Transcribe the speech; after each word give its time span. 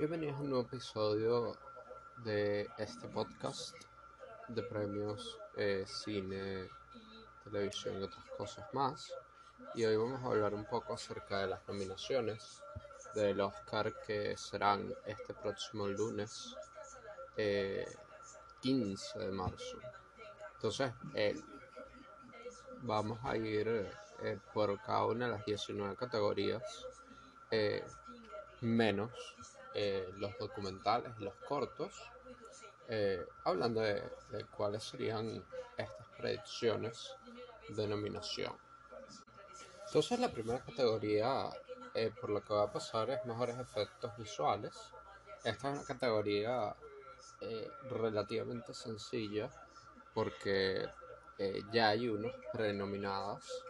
Bienvenidos 0.00 0.38
a 0.38 0.40
un 0.40 0.48
nuevo 0.48 0.64
episodio 0.64 1.58
de 2.24 2.70
este 2.78 3.06
podcast 3.08 3.76
de 4.48 4.62
premios 4.62 5.38
eh, 5.58 5.84
cine, 5.86 6.70
televisión 7.44 8.00
y 8.00 8.04
otras 8.04 8.24
cosas 8.38 8.64
más. 8.72 9.12
Y 9.74 9.84
hoy 9.84 9.96
vamos 9.96 10.22
a 10.24 10.28
hablar 10.28 10.54
un 10.54 10.64
poco 10.64 10.94
acerca 10.94 11.40
de 11.40 11.48
las 11.48 11.68
nominaciones 11.68 12.62
del 13.14 13.42
Oscar 13.42 13.92
que 14.06 14.38
serán 14.38 14.90
este 15.04 15.34
próximo 15.34 15.86
lunes 15.86 16.56
15 17.36 17.36
eh, 17.36 19.22
de 19.22 19.30
marzo. 19.32 19.80
Entonces, 20.54 20.92
eh, 21.12 21.38
vamos 22.80 23.18
a 23.22 23.36
ir 23.36 23.68
eh, 24.22 24.38
por 24.54 24.80
cada 24.80 25.04
una 25.04 25.26
de 25.26 25.32
las 25.32 25.44
19 25.44 25.94
categorías, 25.94 26.86
menos 28.62 29.10
los 30.16 30.36
documentales 30.38 31.18
los 31.18 31.34
cortos, 31.48 31.92
hablando 33.44 33.80
de, 33.80 34.02
cuáles 34.56 34.84
serían 34.84 35.44
estas 35.76 36.06
predicciones 36.16 37.14
de 37.68 37.86
nominación. 37.86 38.52
Entonces, 39.86 40.18
la 40.18 40.30
primera 40.30 40.60
categoría 40.60 41.50
por 42.20 42.30
lo 42.30 42.42
que 42.42 42.54
va 42.54 42.64
a 42.64 42.72
pasar 42.72 43.10
es 43.10 43.24
mejores 43.26 43.58
efectos 43.58 44.16
visuales. 44.16 44.72
Esta 45.44 45.70
es 45.70 45.78
una 45.78 45.84
categoría 45.84 46.74
eh, 47.40 47.70
relativamente 47.88 48.74
sencilla 48.74 49.50
porque 50.12 50.86
eh, 51.38 51.62
ya 51.72 51.88
hay 51.88 52.06
unos 52.08 52.32
prenominadas 52.52 53.64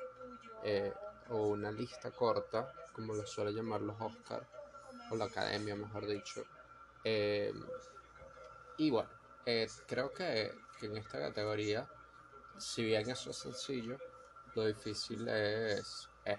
eh, 0.65 0.93
o 1.29 1.47
una 1.49 1.71
lista 1.71 2.11
corta, 2.11 2.73
como 2.93 3.15
lo 3.15 3.25
suele 3.25 3.53
llamar 3.53 3.83
los 3.83 4.01
Oscars, 4.01 4.47
o 5.11 5.17
la 5.17 5.27
academia, 5.27 5.75
mejor 5.77 6.07
dicho. 6.07 6.45
y 8.77 8.91
bueno, 8.91 9.11
creo 9.87 10.13
que, 10.13 10.53
en 10.83 10.97
esta 10.97 11.19
categoría, 11.21 11.89
si 12.57 12.85
bien 12.85 13.11
eso 13.11 13.31
es 13.31 13.37
sencillo, 13.37 13.99
lo 14.55 14.65
difícil 14.67 15.29
es, 15.29 16.09
es 16.25 16.39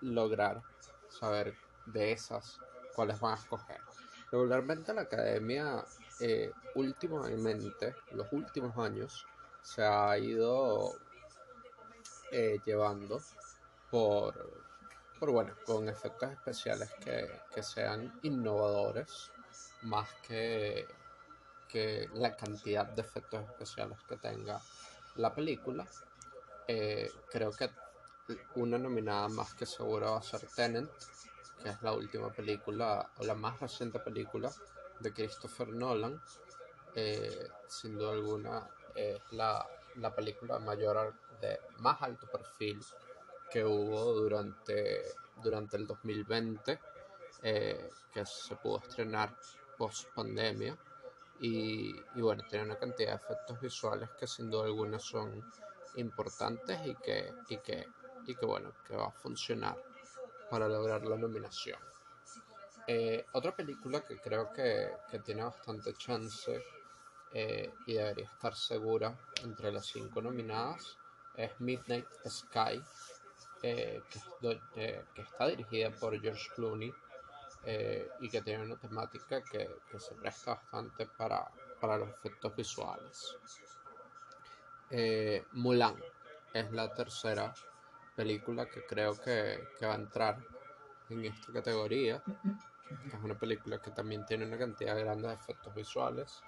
lograr 0.00 0.62
saber 1.08 1.56
de 1.86 2.12
esas 2.12 2.60
cuáles 2.94 3.20
van 3.20 3.32
a 3.34 3.40
escoger. 3.40 3.80
Regularmente 4.30 4.92
la 4.92 5.02
academia 5.02 5.84
eh, 6.20 6.52
últimamente, 6.74 7.94
los 8.12 8.26
últimos 8.32 8.76
años, 8.78 9.26
se 9.62 9.82
ha 9.82 10.16
ido 10.18 10.98
eh, 12.30 12.58
llevando 12.64 13.20
por, 13.90 14.64
por, 15.18 15.30
bueno, 15.30 15.54
con 15.64 15.88
efectos 15.88 16.30
especiales 16.30 16.90
que, 17.02 17.40
que 17.54 17.62
sean 17.62 18.18
innovadores, 18.22 19.30
más 19.82 20.08
que, 20.26 20.86
que, 21.68 22.08
la 22.14 22.36
cantidad 22.36 22.86
de 22.86 23.02
efectos 23.02 23.44
especiales 23.44 23.98
que 24.08 24.16
tenga 24.16 24.60
la 25.16 25.34
película. 25.34 25.86
Eh, 26.68 27.10
creo 27.30 27.52
que 27.52 27.70
una 28.56 28.78
nominada 28.78 29.28
más 29.28 29.54
que 29.54 29.66
seguro 29.66 30.12
va 30.12 30.18
a 30.18 30.22
ser 30.22 30.46
Tenant, 30.54 30.90
que 31.62 31.68
es 31.68 31.82
la 31.82 31.92
última 31.92 32.30
película, 32.30 33.10
o 33.18 33.24
la 33.24 33.34
más 33.34 33.60
reciente 33.60 33.98
película 34.00 34.50
de 35.00 35.12
Christopher 35.12 35.68
Nolan. 35.68 36.20
Eh, 36.94 37.48
sin 37.68 37.98
duda 37.98 38.12
alguna 38.12 38.68
es 38.94 39.20
la, 39.32 39.66
la, 39.96 40.14
película 40.14 40.58
mayor 40.58 41.14
de 41.42 41.60
más 41.78 42.00
alto 42.00 42.26
perfil 42.26 42.82
que 43.50 43.64
hubo 43.64 44.12
durante, 44.12 45.02
durante 45.42 45.76
el 45.76 45.86
2020, 45.86 46.80
eh, 47.42 47.90
que 48.12 48.26
se 48.26 48.56
pudo 48.56 48.78
estrenar 48.80 49.36
post 49.76 50.08
pandemia. 50.14 50.76
Y, 51.40 51.94
y, 52.14 52.20
bueno, 52.22 52.42
tiene 52.48 52.64
una 52.64 52.78
cantidad 52.78 53.10
de 53.10 53.16
efectos 53.16 53.60
visuales 53.60 54.08
que 54.18 54.26
sin 54.26 54.50
duda 54.50 54.64
alguna 54.64 54.98
son 54.98 55.44
importantes 55.96 56.78
y 56.86 56.94
que, 56.94 57.34
y 57.48 57.58
que, 57.58 57.88
y 58.26 58.34
que 58.34 58.46
bueno, 58.46 58.72
que 58.86 58.96
va 58.96 59.08
a 59.08 59.10
funcionar 59.10 59.76
para 60.50 60.66
lograr 60.66 61.04
la 61.04 61.16
nominación. 61.16 61.78
Eh, 62.86 63.26
otra 63.32 63.54
película 63.54 64.00
que 64.02 64.18
creo 64.18 64.52
que, 64.52 64.92
tiene 65.24 65.42
bastante 65.42 65.92
chance 65.94 66.62
eh, 67.32 67.74
y 67.86 67.94
debería 67.94 68.26
estar 68.26 68.54
segura 68.54 69.18
entre 69.42 69.72
las 69.72 69.86
cinco 69.86 70.22
nominadas 70.22 70.96
es 71.36 71.50
Midnight 71.60 72.06
Sky, 72.26 72.82
eh, 73.66 74.02
que, 75.14 75.22
está 75.22 75.46
dirigida 75.48 75.90
por 75.90 76.18
George 76.20 76.48
Clooney 76.54 76.92
y 78.20 78.28
que 78.28 78.42
tiene 78.42 78.62
una 78.62 78.76
temática 78.76 79.42
que, 79.42 79.68
se 79.98 80.14
presta 80.14 80.54
bastante 80.54 81.06
para, 81.06 81.50
los 81.98 82.10
efectos 82.10 82.54
visuales. 82.54 83.36
Mulan 85.52 85.96
es 86.52 86.70
la 86.70 86.94
tercera 86.94 87.52
película 88.14 88.66
que 88.66 88.86
creo 88.86 89.20
que, 89.20 89.68
que 89.78 89.86
va 89.86 89.94
a 89.94 89.96
entrar 89.96 90.38
en 91.10 91.24
esta 91.24 91.52
categoría 91.52 92.22
es 92.90 93.22
una 93.22 93.38
película 93.38 93.80
que 93.80 93.90
también 93.90 94.24
tiene 94.26 94.46
una 94.46 94.58
cantidad 94.58 94.98
grande 94.98 95.28
de 95.28 95.34
efectos 95.34 95.74
visuales. 95.74 96.42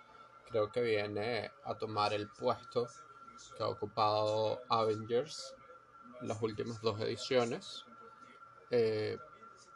Creo 0.48 0.70
que 0.70 0.80
viene 0.80 1.50
a 1.64 1.74
tomar 1.74 2.12
el 2.14 2.28
puesto 2.28 2.86
que 3.56 3.62
ha 3.62 3.68
ocupado 3.68 4.60
Avengers 4.68 5.54
las 6.22 6.40
últimas 6.42 6.80
dos 6.80 7.00
ediciones. 7.00 7.84
Eh, 8.70 9.18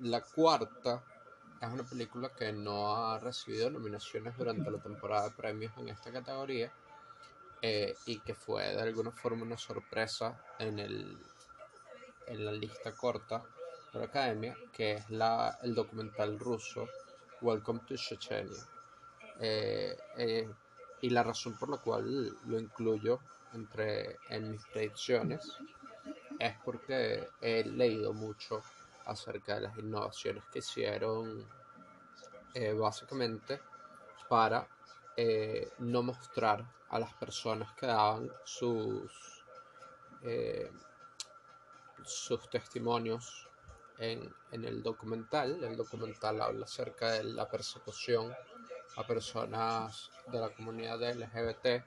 la 0.01 0.21
cuarta 0.21 1.03
es 1.61 1.69
una 1.69 1.85
película 1.85 2.31
que 2.31 2.53
no 2.53 2.97
ha 2.97 3.19
recibido 3.19 3.71
nominaciones 3.71 4.37
durante 4.37 4.71
la 4.71 4.79
temporada 4.79 5.29
de 5.29 5.37
premios 5.37 5.73
en 5.79 5.89
esta 5.89 6.11
categoría 6.13 6.73
eh, 7.61 7.95
y 8.07 8.19
que 8.19 8.35
fue 8.35 8.75
de 8.75 8.83
alguna 8.83 9.13
forma 9.13 9.45
una 9.45 9.57
sorpresa 9.57 10.45
en, 10.59 10.81
el, 10.81 11.17
en 12.27 12.45
la 12.45 12.53
lista 12.53 12.93
corta 12.93 13.45
la 13.93 14.05
Academia, 14.05 14.57
que 14.73 14.95
es 14.95 15.11
la, 15.11 15.59
el 15.63 15.75
documental 15.75 16.39
ruso 16.39 16.89
Welcome 17.41 17.81
to 17.87 17.95
Chechnya. 17.97 18.47
Eh, 19.39 19.97
eh, 20.17 20.49
y 21.01 21.11
la 21.11 21.23
razón 21.23 21.57
por 21.59 21.69
la 21.69 21.79
cual 21.79 22.37
lo 22.47 22.59
incluyo 22.59 23.21
entre 23.53 24.19
en 24.31 24.53
mis 24.53 24.65
predicciones 24.67 25.59
es 26.47 26.59
porque 26.65 27.29
he 27.41 27.65
leído 27.65 28.13
mucho 28.13 28.63
acerca 29.07 29.57
de 29.57 29.63
las 29.63 29.79
innovaciones 29.79 30.45
que 30.53 30.61
hicieron 30.61 31.47
eh, 32.55 32.73
básicamente 32.73 33.61
para 34.29 34.67
no 35.79 36.03
mostrar 36.03 36.65
a 36.89 36.99
las 36.99 37.13
personas 37.15 37.71
que 37.75 37.87
daban 37.87 38.33
sus 38.45 39.43
sus 42.05 42.49
testimonios 42.49 43.49
en, 43.99 44.35
el 44.51 44.83
documental. 44.83 45.63
El 45.63 45.77
documental 45.77 46.41
habla 46.41 46.65
acerca 46.65 47.13
de 47.13 47.25
la 47.25 47.49
persecución 47.49 48.35
a 48.97 49.07
personas 49.07 50.11
de 50.27 50.39
la 50.39 50.51
comunidad 50.51 51.01
LGBT 51.03 51.85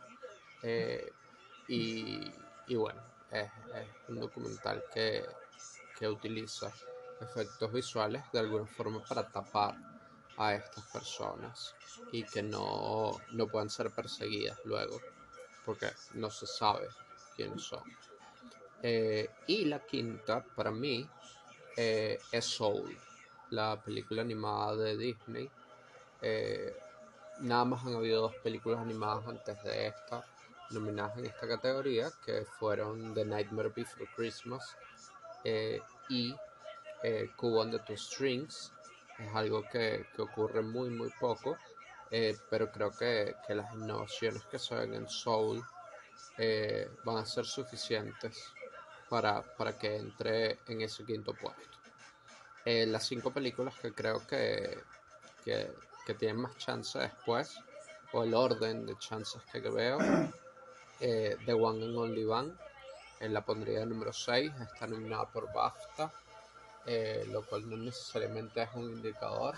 eh, 0.63 1.11
y, 1.67 2.75
bueno, 2.75 3.01
es, 3.41 3.51
un 4.07 4.19
documental 4.19 4.83
que, 4.93 5.25
utiliza 6.07 6.71
efectos 7.19 7.71
visuales 7.71 8.21
de 8.31 8.39
alguna 8.39 8.67
forma 8.67 9.03
para 9.03 9.27
tapar 9.27 9.75
a 10.37 10.53
estas 10.53 10.83
personas 10.91 11.73
y 12.11 12.23
que 12.25 12.43
no, 12.43 13.19
no 13.31 13.47
puedan 13.47 13.71
ser 13.71 13.89
perseguidas 13.89 14.59
luego 14.65 15.01
porque 15.65 15.87
no 16.13 16.29
se 16.29 16.45
sabe 16.45 16.87
quiénes 17.35 17.63
son. 17.63 17.81
Eh, 18.83 19.29
y 19.47 19.65
la 19.65 19.79
quinta, 19.79 20.43
para 20.55 20.69
mí, 20.69 21.09
eh, 21.75 22.19
es 22.31 22.45
Soul, 22.45 22.95
la 23.49 23.81
película 23.83 24.21
animada 24.21 24.75
de 24.75 24.95
Disney. 24.95 25.49
Eh, 26.21 26.75
nada 27.39 27.65
más 27.65 27.85
han 27.85 27.95
habido 27.95 28.21
dos 28.21 28.35
películas 28.43 28.79
animadas 28.79 29.27
antes 29.27 29.61
de 29.63 29.87
esta, 29.87 30.23
nominadas 30.71 31.17
en 31.17 31.25
esta 31.25 31.47
categoría, 31.47 32.11
que 32.25 32.45
fueron 32.45 33.13
The 33.13 33.25
Nightmare 33.25 33.69
Before 33.69 34.09
Christmas 34.15 34.75
eh, 35.43 35.81
y 36.09 36.35
eh, 37.03 37.29
on 37.41 37.71
the 37.71 37.79
Two 37.79 37.97
Strings. 37.97 38.71
Es 39.17 39.33
algo 39.33 39.63
que, 39.71 40.05
ocurre 40.17 40.61
muy, 40.61 40.89
muy 40.89 41.09
poco, 41.19 41.57
pero 42.49 42.69
creo 42.71 42.91
que, 42.91 43.35
que, 43.47 43.55
las 43.55 43.73
innovaciones 43.73 44.43
que 44.45 44.59
se 44.59 44.75
ven 44.75 44.93
en 44.93 45.07
Soul 45.07 45.63
van 47.05 47.17
a 47.17 47.25
ser 47.25 47.45
suficientes 47.45 48.53
para, 49.09 49.41
para 49.41 49.77
que 49.77 49.95
entre 49.95 50.59
en 50.67 50.81
ese 50.81 51.05
quinto 51.05 51.33
puesto. 51.33 51.77
Eh, 52.65 52.85
las 52.87 53.05
cinco 53.05 53.31
películas 53.31 53.75
que 53.79 53.93
creo 53.93 54.25
que, 54.25 54.79
que, 55.43 56.13
tienen 56.17 56.41
más 56.41 56.57
chance 56.57 56.97
después, 56.97 57.59
o 58.11 58.23
el 58.23 58.33
orden 58.33 58.85
de 58.85 58.97
chances 58.97 59.41
que 59.51 59.59
veo, 59.59 59.99
eh, 60.99 61.37
The 61.45 61.53
One 61.53 61.85
and 61.85 61.95
Only 61.95 62.25
One, 62.25 62.53
en 63.19 63.33
la 63.33 63.45
pondría 63.45 63.85
número 63.85 64.13
6, 64.13 64.51
está 64.61 64.87
nominada 64.87 65.25
por 65.25 65.51
BAFTA, 65.51 66.11
eh, 66.85 67.25
lo 67.31 67.43
cual 67.43 67.69
no 67.69 67.77
necesariamente 67.77 68.61
es 68.61 68.69
un 68.75 68.83
indicador. 68.83 69.55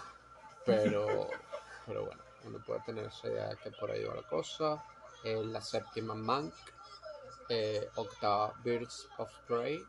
Pero, 0.66 1.30
pero 1.86 2.06
bueno, 2.06 2.22
uno 2.46 2.60
puede 2.66 2.82
tener 2.82 3.06
esa 3.06 3.28
idea 3.28 3.50
de 3.50 3.58
que 3.58 3.72
por 3.72 3.92
ahí 3.92 4.04
va 4.04 4.16
la 4.16 4.24
cosa. 4.24 4.84
Eh, 5.24 5.44
la 5.44 5.62
séptima 5.62 6.14
Mank, 6.14 6.54
eh, 7.50 7.90
octava 7.96 8.54
Birds 8.64 9.08
of 9.18 9.32
Prey, 9.48 9.84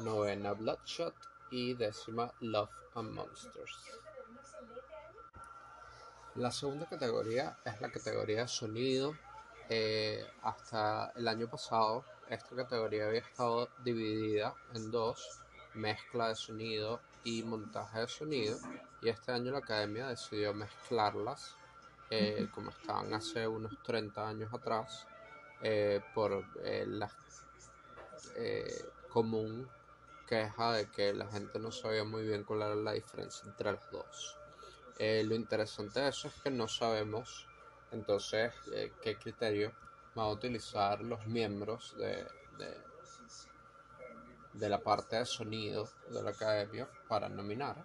novena 0.00 0.52
Bloodshot 0.52 1.14
y 1.50 1.74
décima 1.74 2.32
Love 2.40 2.70
and 2.94 3.10
Monsters. 3.10 3.76
La 6.34 6.50
segunda 6.50 6.86
categoría 6.86 7.56
es 7.64 7.80
la 7.80 7.90
categoría 7.90 8.46
sonido. 8.46 9.16
Eh, 9.68 10.24
hasta 10.42 11.12
el 11.16 11.26
año 11.26 11.48
pasado 11.48 12.04
esta 12.28 12.54
categoría 12.54 13.06
había 13.06 13.20
estado 13.20 13.68
dividida 13.82 14.54
en 14.74 14.92
dos, 14.92 15.40
mezcla 15.74 16.28
de 16.28 16.36
sonido 16.36 17.00
y 17.24 17.42
montaje 17.42 18.00
de 18.00 18.08
sonido, 18.08 18.58
y 19.02 19.08
este 19.08 19.32
año 19.32 19.50
la 19.50 19.58
academia 19.58 20.06
decidió 20.06 20.54
mezclarlas 20.54 21.56
eh, 22.10 22.48
como 22.54 22.70
estaban 22.70 23.12
hace 23.12 23.48
unos 23.48 23.82
30 23.82 24.28
años 24.28 24.52
atrás, 24.54 25.06
eh, 25.62 26.00
por 26.14 26.44
la 26.86 27.10
común 29.08 29.68
queja 30.28 30.72
de 30.74 30.90
que 30.90 31.12
la 31.12 31.26
gente 31.26 31.58
no 31.58 31.72
sabía 31.72 32.04
muy 32.04 32.24
bien 32.24 32.44
cuál 32.44 32.62
era 32.62 32.74
la 32.76 32.92
diferencia 32.92 33.48
entre 33.48 33.72
los 33.72 33.90
dos. 33.90 34.38
Lo 34.98 35.34
interesante 35.34 36.00
de 36.00 36.08
eso 36.10 36.28
es 36.28 36.34
que 36.42 36.50
no 36.50 36.68
sabemos 36.68 37.48
entonces 37.92 38.52
eh, 38.72 38.92
qué 39.00 39.16
criterio 39.16 39.72
van 40.14 40.26
a 40.26 40.30
utilizar 40.30 41.00
los 41.02 41.26
miembros 41.26 41.96
de, 41.96 42.26
de, 44.54 44.68
la 44.68 44.80
parte 44.80 45.16
de 45.16 45.26
sonido 45.26 45.88
de 46.10 46.22
la 46.22 46.30
academia 46.30 46.88
para 47.08 47.28
nominar. 47.28 47.84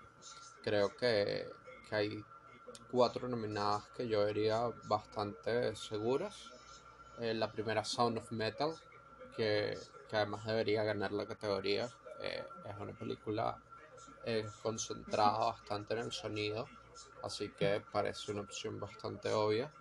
Creo 0.63 0.95
que, 0.95 1.49
hay 1.91 2.23
cuatro 2.89 3.27
nominadas 3.27 3.83
que 3.89 4.07
yo 4.07 4.23
vería 4.25 4.61
bastante 4.85 5.75
seguras. 5.75 6.49
Eh, 7.19 7.33
la 7.33 7.51
primera 7.51 7.83
Sound 7.83 8.19
of 8.19 8.31
Metal, 8.31 8.73
que, 9.35 9.77
que, 10.09 10.15
además 10.15 10.45
debería 10.45 10.83
ganar 10.83 11.11
la 11.11 11.25
categoría. 11.25 11.89
es 12.21 12.77
una 12.79 12.93
película 12.93 13.57
concentrada 14.61 15.39
bastante 15.39 15.95
en 15.95 15.99
el 15.99 16.11
sonido 16.11 16.67
así 17.23 17.49
que 17.49 17.81
parece 17.91 18.31
una 18.31 18.41
opción 18.41 18.79
bastante 18.79 19.31
obvia. 19.31 19.71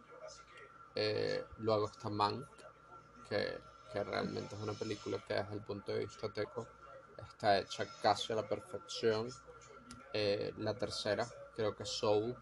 Eh, 0.94 1.44
luego 1.58 1.86
está 1.86 2.08
Mank, 2.08 2.46
que, 3.28 3.60
realmente 3.92 4.54
es 4.54 4.62
una 4.62 4.72
película 4.72 5.18
que 5.26 5.34
desde 5.34 5.54
el 5.54 5.62
punto 5.62 5.92
de 5.92 6.00
vista 6.00 6.28
teco 6.28 6.66
está 7.18 7.58
hecha 7.58 7.86
casi 8.00 8.32
a 8.32 8.36
la 8.36 8.48
perfección. 8.48 9.28
Eh, 10.12 10.52
la 10.58 10.74
tercera, 10.74 11.26
creo 11.54 11.74
que 11.74 11.84
Soul, 11.84 12.36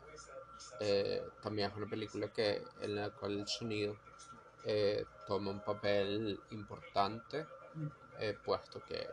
eh, 0.80 1.26
también 1.42 1.70
es 1.70 1.76
una 1.76 1.86
película 1.86 2.32
que, 2.32 2.64
en 2.80 2.96
la 2.96 3.10
cual 3.10 3.40
el 3.40 3.48
sonido 3.48 3.96
toma 5.26 5.50
un 5.50 5.60
papel 5.60 6.38
importante, 6.50 7.46
puesto 8.44 8.80
que 8.84 9.08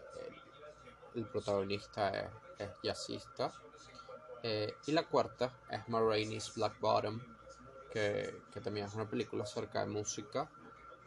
el, 1.13 1.25
protagonista 1.27 2.09
es, 2.09 2.29
es 2.59 2.69
jazzista 2.83 3.53
eh, 4.47 4.77
y 4.85 4.91
la 4.91 5.01
cuarta 5.07 5.51
es 5.71 5.89
Ma 5.89 5.99
Black 6.01 6.79
Bottom, 6.79 7.19
que, 7.95 8.59
también 8.61 8.87
es 8.87 8.93
una 8.93 9.09
película 9.09 9.45
acerca 9.45 9.79
de 9.79 9.85
música 9.85 10.49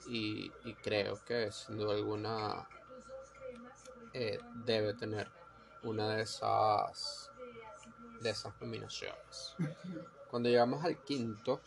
y, 0.07 0.51
creo 0.83 1.23
que 1.23 1.53
sin 1.53 1.77
duda 1.77 1.95
alguna 1.95 2.67
eh, 4.15 4.39
debe 4.65 4.95
tener 4.95 5.29
una 5.83 6.09
de 6.15 6.23
esas, 6.23 7.31
de 8.21 8.31
esas 8.31 8.59
nominaciones. 8.61 9.55
Cuando 10.31 10.49
llegamos 10.49 10.83
al 10.83 10.97
quinto, 11.05 11.61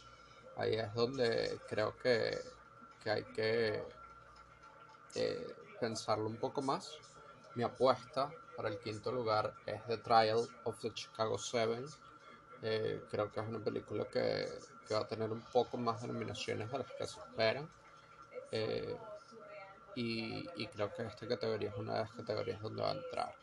ahí 0.57 0.73
es 0.73 0.91
donde 0.95 1.59
creo 1.69 1.95
que, 1.97 2.39
hay 3.05 3.23
que 3.25 3.83
eh, 5.13 5.55
pensarlo 5.79 6.25
un 6.25 6.37
poco 6.37 6.63
más. 6.63 6.97
Mi 7.53 7.63
apuesta 7.63 8.31
para 8.57 8.69
el 8.69 8.79
quinto 8.79 9.11
lugar 9.11 9.53
es 9.67 9.85
The 9.85 9.97
Trial 9.97 10.47
of 10.63 10.79
the 10.79 10.91
Chicago 10.91 11.37
Seven. 11.37 11.85
Eh, 12.61 13.01
creo 13.09 13.31
que 13.31 13.39
es 13.39 13.47
una 13.47 13.59
película 13.59 14.05
que, 14.05 14.47
va 14.91 14.99
a 14.99 15.07
tener 15.07 15.31
un 15.31 15.41
poco 15.53 15.77
más 15.77 16.01
de 16.01 16.09
nominaciones 16.09 16.69
de 16.69 16.77
las 16.77 16.91
que 16.91 17.07
se 17.07 17.19
esperan. 17.19 17.69
Eh, 18.51 18.97
y, 19.95 20.67
creo 20.67 20.93
que 20.93 21.03
esta 21.03 21.27
categoría 21.27 21.69
es 21.69 21.77
una 21.77 21.93
de 21.93 21.99
las 22.01 22.11
categorías 22.11 22.61
donde 22.61 22.81
va 22.81 22.91
a 22.91 22.95
entrar. 22.95 23.35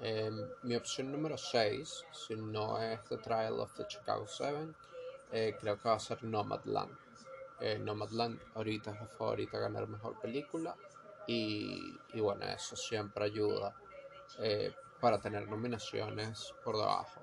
Em, 0.00 0.48
mi 0.62 0.74
opción 0.76 1.12
número 1.12 1.36
6, 1.36 2.04
si 2.12 2.34
no 2.34 2.80
es 2.80 3.02
The 3.04 3.18
Trial 3.18 3.60
of 3.60 3.72
the 3.76 3.86
Chicago 3.86 4.26
Seven, 4.26 4.74
eh, 5.32 5.56
creo 5.60 5.78
que 5.78 5.88
va 5.88 5.94
a 5.94 6.00
ser 6.00 6.22
Nomadland. 6.24 6.96
Nomadland 7.80 8.40
ahorita 8.54 8.92
es 8.92 9.00
la 9.00 9.06
favorita 9.06 9.58
a 9.58 9.60
ganar 9.60 9.86
mejor 9.86 10.18
película 10.18 10.74
y, 11.26 11.94
y 12.14 12.20
bueno, 12.20 12.46
eso 12.46 12.74
siempre 12.74 13.26
ayuda 13.26 13.74
eh, 14.38 14.72
para 15.00 15.20
tener 15.20 15.48
nominaciones 15.48 16.54
por 16.62 16.76
debajo. 16.76 17.22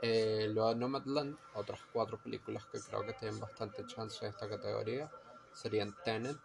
Eh, 0.00 0.48
luego 0.52 0.74
Nomadland, 0.74 1.36
otras 1.54 1.80
cuatro 1.92 2.18
películas 2.18 2.64
que 2.66 2.80
creo 2.80 3.04
que 3.04 3.14
tienen 3.14 3.40
bastante 3.40 3.84
chance 3.86 4.24
en 4.24 4.30
esta 4.30 4.48
categoría 4.48 5.10
serían 5.52 5.94
Tenet, 6.04 6.38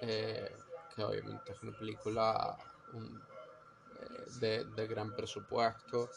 eh, 0.00 0.54
que 0.94 1.02
obviamente 1.02 1.52
es 1.52 1.62
una 1.62 1.76
película 1.76 2.56
de, 4.40 4.64
de, 4.64 4.86
gran 4.86 5.14
presupuesto. 5.14 6.08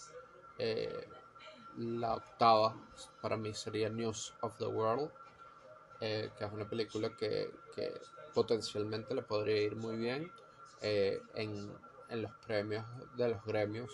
la 1.77 2.15
octava 2.15 2.75
para 3.21 3.37
mí 3.37 3.53
sería 3.53 3.89
News 3.89 4.33
of 4.41 4.55
the 4.57 4.67
World, 4.67 5.09
que 5.99 6.31
es 6.39 6.51
una 6.51 6.69
película 6.69 7.15
que, 7.15 7.51
que, 7.73 7.99
potencialmente 8.33 9.15
le 9.15 9.23
podría 9.23 9.61
ir 9.61 9.75
muy 9.75 9.97
bien 9.97 10.31
en 10.81 11.71
en 12.11 12.21
los 12.21 12.31
premios 12.45 12.85
de 13.15 13.29
los 13.29 13.43
gremios 13.45 13.89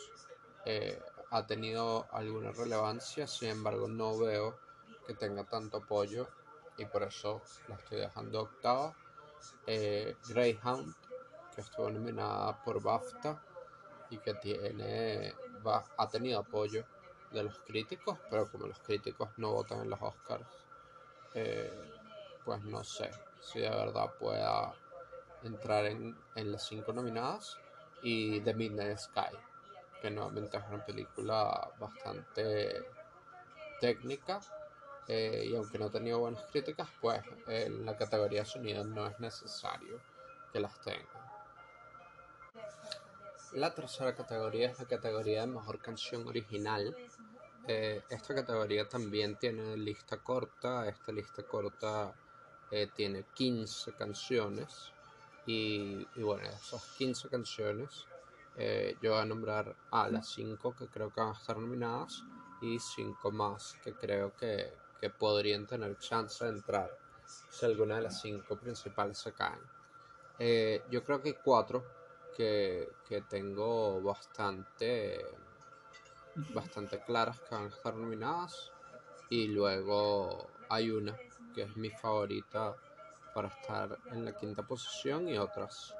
eh, 0.66 1.00
ha 1.32 1.46
tenido 1.46 2.08
alguna 2.12 2.52
relevancia, 2.52 3.28
sin 3.28 3.50
embargo 3.50 3.88
no 3.88 4.18
veo 4.18 4.58
que 5.06 5.14
tenga 5.14 5.44
tanto 5.44 5.78
apoyo 5.78 6.28
y 6.78 6.86
por 6.86 7.04
eso 7.04 7.42
la 7.68 7.76
estoy 7.76 8.00
dejando 8.00 8.42
octava. 8.42 8.96
Eh, 9.66 10.16
Greyhound, 10.28 10.94
que 11.54 11.62
estuvo 11.62 11.90
nominada 11.90 12.62
por 12.64 12.82
BAFTA 12.82 13.42
y 14.10 14.18
que 14.18 14.34
tiene, 14.36 15.34
ha 15.98 16.10
tenido 16.10 16.40
apoyo 16.40 16.86
de 17.32 17.44
los 17.44 17.60
críticos, 17.60 18.18
pero 18.30 18.50
como 18.50 18.68
los 18.68 18.80
críticos 18.80 19.30
no 19.38 19.54
votan 19.54 19.82
en 19.82 19.90
los 19.90 20.02
Oscars, 20.02 20.48
eh, 21.34 21.72
pues 22.46 22.64
no 22.64 22.84
sé 22.84 23.12
si 23.42 23.60
de 23.60 23.70
verdad 23.70 24.14
pueda 24.18 24.74
entrar 25.44 25.86
en, 25.86 26.18
en 26.36 26.52
las 26.52 26.66
cinco 26.66 26.94
nominadas 26.94 27.58
y 28.02 28.40
The 28.42 28.54
Midnight 28.54 28.98
Sky, 28.98 29.36
que 30.02 30.10
nuevamente 30.10 30.58
es 30.58 30.64
una 30.70 30.86
película 30.86 31.70
bastante 31.80 32.86
técnica 33.80 34.40
eh, 35.08 35.48
y 35.50 35.56
aunque 35.56 35.80
no 35.80 35.86
ha 35.86 35.92
tenido 35.92 36.20
buenas 36.20 36.44
críticas, 36.52 36.90
pues 37.00 37.22
en 37.48 37.86
la 37.86 37.96
categoría 37.96 38.44
sonido 38.46 38.84
no 38.84 39.08
es 39.08 39.20
necesario 39.20 40.00
que 40.52 40.60
las 40.60 40.80
tenga. 40.82 41.28
La 43.54 43.74
tercera 43.74 44.14
categoría 44.14 44.70
es 44.70 44.80
la 44.80 44.86
categoría 44.86 45.42
de 45.42 45.48
mejor 45.48 45.80
canción 45.80 46.28
original. 46.28 46.96
Eh, 47.66 48.04
esta 48.10 48.36
categoría 48.36 48.88
también 48.90 49.38
tiene 49.38 49.78
lista 49.78 50.18
corta. 50.18 50.88
Esta 50.88 51.14
lista 51.14 51.44
corta 51.44 52.14
eh, 52.72 52.90
tiene 52.94 53.24
15 53.34 53.94
canciones. 53.94 54.92
Y, 55.46 56.06
bueno, 56.18 56.44
esas 56.50 56.84
15 56.98 57.30
canciones, 57.30 58.06
eh, 58.58 58.98
yo 59.02 59.12
voy 59.14 59.22
a 59.22 59.26
nombrar 59.26 59.76
a 59.92 60.10
las 60.10 60.30
5 60.30 60.76
que 60.76 60.88
creo 60.88 61.12
que 61.12 61.22
van 61.22 61.30
a 61.30 61.38
estar 61.38 61.58
nominadas 61.58 62.24
y 62.62 62.80
5 62.80 63.32
más 63.32 63.76
que 63.84 63.94
creo 63.94 64.36
que, 64.36 64.74
podrían 65.20 65.68
tener 65.68 65.98
chance 66.00 66.44
de 66.44 66.52
entrar 66.52 66.92
si 67.24 67.66
alguna 67.66 67.96
de 67.96 68.02
las 68.02 68.20
5 68.20 68.58
principales 68.58 69.18
se 69.18 69.32
caen. 69.32 69.62
Eh, 70.40 70.84
yo 70.90 71.04
creo 71.04 71.22
que 71.22 71.30
hay 71.30 71.36
4 71.36 71.86
que, 72.36 72.90
que 73.08 73.22
tengo 73.22 74.02
bastante, 74.02 75.24
bastante 76.54 77.00
claras 77.02 77.40
que 77.42 77.56
van 77.56 77.66
a 77.66 77.70
estar 77.70 77.96
nominadas 77.96 78.72
y 79.30 79.48
luego 79.48 80.50
hay 80.70 80.90
una 80.90 81.16
que 81.54 81.64
es 81.64 81.78
mi 81.78 81.90
favorita 81.90 82.76
para 83.34 83.50
estar 83.50 83.98
en 84.12 84.26
la 84.26 84.36
quinta 84.36 84.64
posición 84.64 85.28
y 85.28 85.38
otras 85.38 85.94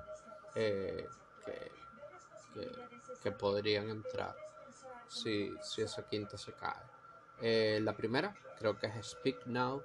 eh, 0.56 1.08
que, 3.22 3.32
podrían 3.32 3.90
entrar 3.90 4.36
si, 5.08 5.54
esa 5.78 6.08
quinta 6.08 6.38
se 6.38 6.54
cae. 6.54 6.82
Eh, 7.42 7.80
la 7.82 7.96
primera 7.96 8.36
creo 8.58 8.78
que 8.78 8.88
es 8.88 9.08
Speak 9.08 9.46
Now 9.46 9.84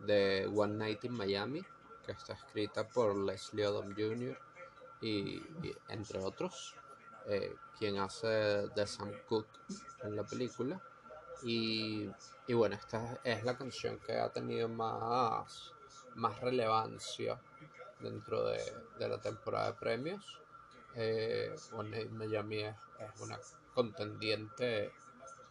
de 0.00 0.46
One 0.54 0.74
Night 0.74 1.04
in 1.04 1.12
Miami, 1.12 1.64
que 2.04 2.12
está 2.12 2.34
escrita 2.34 2.86
por 2.86 3.16
Leslie 3.16 3.66
Odom 3.66 3.94
Jr. 3.94 4.38
y, 5.00 5.42
entre 5.88 6.18
otros, 6.20 6.74
eh, 7.26 7.54
quien 7.78 7.98
hace 7.98 8.26
de 8.26 8.86
Sam 8.86 9.12
Cooke 9.28 9.58
en 10.02 10.16
la 10.16 10.24
película. 10.24 10.80
Y, 11.44 12.08
y 12.46 12.54
bueno, 12.54 12.76
esta 12.76 13.18
es 13.24 13.42
la 13.44 13.56
canción 13.56 13.98
que 13.98 14.16
ha 14.16 14.32
tenido 14.32 14.68
más, 14.68 15.72
más 16.14 16.40
relevancia 16.40 17.40
dentro 18.00 18.44
de, 18.46 18.60
de 18.98 19.08
la 19.08 19.20
temporada 19.20 19.72
de 19.72 19.78
premios. 19.78 20.41
Eh, 20.94 21.54
Miami 22.10 22.62
es, 22.64 22.76
es 22.98 23.20
una 23.20 23.38
contendiente 23.74 24.92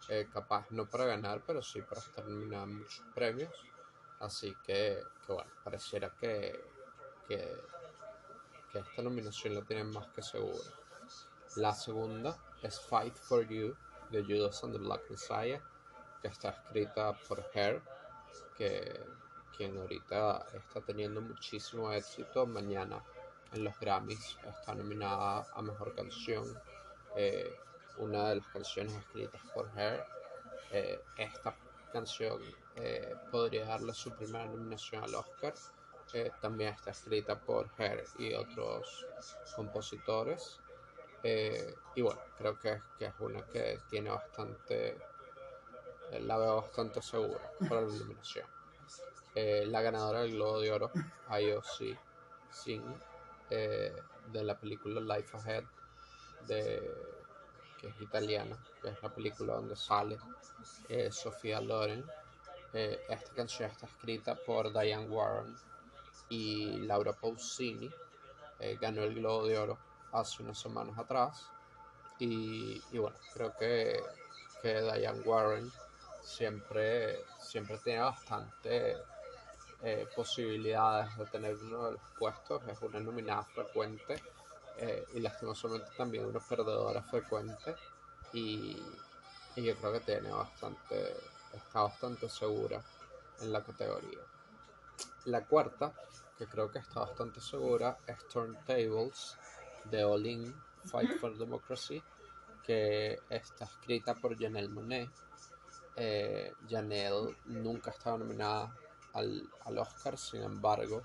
eh, 0.09 0.27
capaz 0.31 0.69
no 0.71 0.87
para 0.87 1.05
ganar, 1.05 1.41
pero 1.45 1.61
sí 1.61 1.81
para 1.81 2.01
en 2.27 2.77
muchos 2.77 3.03
premios. 3.13 3.53
Así 4.19 4.55
que, 4.63 5.03
que 5.25 5.33
bueno, 5.33 5.49
pareciera 5.63 6.11
que, 6.19 6.63
que, 7.27 7.57
que 8.71 8.79
esta 8.79 9.01
nominación 9.01 9.55
la 9.55 9.61
tienen 9.63 9.89
más 9.91 10.07
que 10.09 10.21
segura. 10.21 10.69
La 11.55 11.73
segunda 11.73 12.37
es 12.61 12.79
Fight 12.79 13.15
for 13.15 13.47
You 13.47 13.75
de 14.11 14.23
Judas 14.23 14.63
and 14.63 14.73
the 14.73 14.79
Black 14.79 15.09
Messiah, 15.09 15.61
que 16.21 16.27
está 16.27 16.49
escrita 16.49 17.13
por 17.27 17.43
Her, 17.53 17.81
que 18.55 19.01
quien 19.57 19.77
ahorita 19.77 20.45
está 20.53 20.81
teniendo 20.81 21.21
muchísimo 21.21 21.91
éxito. 21.91 22.45
Mañana 22.45 23.03
en 23.51 23.63
los 23.63 23.77
Grammys 23.79 24.37
está 24.47 24.73
nominada 24.73 25.45
a 25.53 25.61
Mejor 25.61 25.93
Canción. 25.95 26.45
Eh, 27.15 27.53
una 27.97 28.29
de 28.29 28.35
las 28.37 28.47
canciones 28.47 28.93
escritas 28.93 29.41
por 29.53 29.69
Her. 29.77 30.05
Eh, 30.71 31.01
esta 31.17 31.55
canción 31.91 32.41
eh, 32.77 33.13
podría 33.29 33.65
darle 33.65 33.93
su 33.93 34.11
primera 34.11 34.45
nominación 34.45 35.03
al 35.03 35.15
Oscar. 35.15 35.53
También 36.41 36.73
está 36.73 36.91
escrita 36.91 37.39
por 37.39 37.69
Her 37.77 38.03
y 38.17 38.33
otros 38.33 39.05
compositores. 39.55 40.59
Y 41.23 42.01
bueno, 42.01 42.19
creo 42.37 42.59
que, 42.59 42.81
que 42.97 43.05
es 43.05 43.13
una 43.19 43.45
que 43.45 43.79
tiene 43.89 44.09
bastante, 44.09 44.97
la 46.11 46.37
veo 46.37 46.57
bastante 46.57 47.01
segura 47.01 47.49
para 47.69 47.81
la 47.81 47.87
nominación. 47.87 48.45
La 49.35 49.81
ganadora 49.81 50.21
del 50.21 50.33
Globo 50.33 50.59
de 50.59 50.71
Oro, 50.73 50.91
IOC 51.29 51.97
Sing, 52.49 52.83
eh, 53.51 53.93
de 54.31 54.43
la 54.43 54.57
película 54.57 54.99
Life 55.01 55.37
Ahead, 55.37 55.63
de, 56.47 56.91
que 57.79 57.87
es 57.87 58.01
italiana, 58.01 58.57
es 58.83 59.01
la 59.03 59.09
película 59.09 59.53
donde 59.53 59.75
sale 59.75 60.17
eh, 60.89 61.11
Sofía 61.11 61.61
Loren. 61.61 62.05
Eh, 62.73 63.01
esta 63.09 63.33
canción 63.33 63.69
está 63.69 63.85
escrita 63.85 64.35
por 64.35 64.71
Diane 64.71 65.07
Warren 65.07 65.55
y 66.29 66.77
Laura 66.81 67.13
Pausini. 67.13 67.89
Eh, 68.59 68.77
ganó 68.79 69.03
el 69.03 69.15
Globo 69.15 69.47
de 69.47 69.57
Oro 69.57 69.77
hace 70.13 70.43
unas 70.43 70.57
semanas 70.59 70.97
atrás. 70.97 71.47
Y, 72.19 72.81
y 72.91 72.97
bueno, 72.97 73.17
creo 73.33 73.55
que, 73.57 74.01
que 74.61 74.81
Diane 74.81 75.21
Warren 75.21 75.71
siempre, 76.21 77.25
siempre 77.39 77.77
tiene 77.79 78.01
bastante 78.01 78.97
eh, 79.83 80.07
posibilidades 80.15 81.17
de 81.17 81.25
tener 81.25 81.55
uno 81.55 81.85
de 81.85 81.91
los 81.93 82.01
puestos. 82.17 82.61
Es 82.67 82.79
una 82.81 82.99
nominada 82.99 83.43
frecuente 83.43 84.21
eh, 84.77 85.05
y 85.13 85.19
lastimosamente 85.19 85.89
también 85.97 86.25
una 86.25 86.39
perdedora 86.39 87.01
frecuente. 87.01 87.75
Y, 88.33 88.81
yo 89.55 89.75
creo 89.75 89.93
que 89.93 89.99
tiene 90.01 90.29
bastante, 90.29 91.13
está 91.53 91.81
bastante 91.81 92.29
segura 92.29 92.81
en 93.41 93.51
la 93.51 93.63
categoría. 93.63 94.19
La 95.25 95.45
cuarta, 95.45 95.93
que 96.37 96.45
creo 96.45 96.71
que 96.71 96.79
está 96.79 97.01
bastante 97.01 97.41
segura, 97.41 97.97
es 98.07 98.27
Turntables 98.27 99.37
de 99.85 100.03
All 100.03 100.25
In 100.25 100.55
Fight 100.85 101.19
for 101.19 101.37
Democracy, 101.37 102.01
que 102.63 103.19
está 103.29 103.65
escrita 103.65 104.15
por 104.15 104.39
Janelle 104.39 104.69
Monet. 104.69 105.09
Eh, 105.95 106.53
Janelle 106.69 107.35
nunca 107.47 107.91
estaba 107.91 108.19
nominada 108.19 108.73
al, 109.13 109.49
al 109.65 109.77
Oscar, 109.77 110.17
sin 110.17 110.43
embargo, 110.43 111.01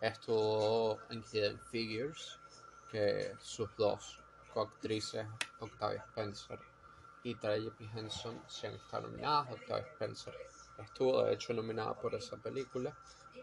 estuvo 0.00 0.98
en 1.10 1.22
Hidden 1.22 1.60
Figures, 1.60 2.38
que 2.90 3.34
sus 3.40 3.74
dos 3.76 4.18
coactrices, 4.52 5.26
Octavia 5.60 6.04
Spencer 6.08 6.58
y 7.22 7.34
Tracy 7.36 7.88
Henson, 7.94 8.42
se 8.46 8.66
han 8.66 8.74
estado 8.74 9.06
nominadas. 9.06 9.52
Octavia 9.52 9.86
Spencer 9.92 10.34
estuvo 10.78 11.22
de 11.22 11.34
hecho 11.34 11.52
nominada 11.54 11.94
por 11.94 12.14
esa 12.14 12.36
película. 12.36 12.96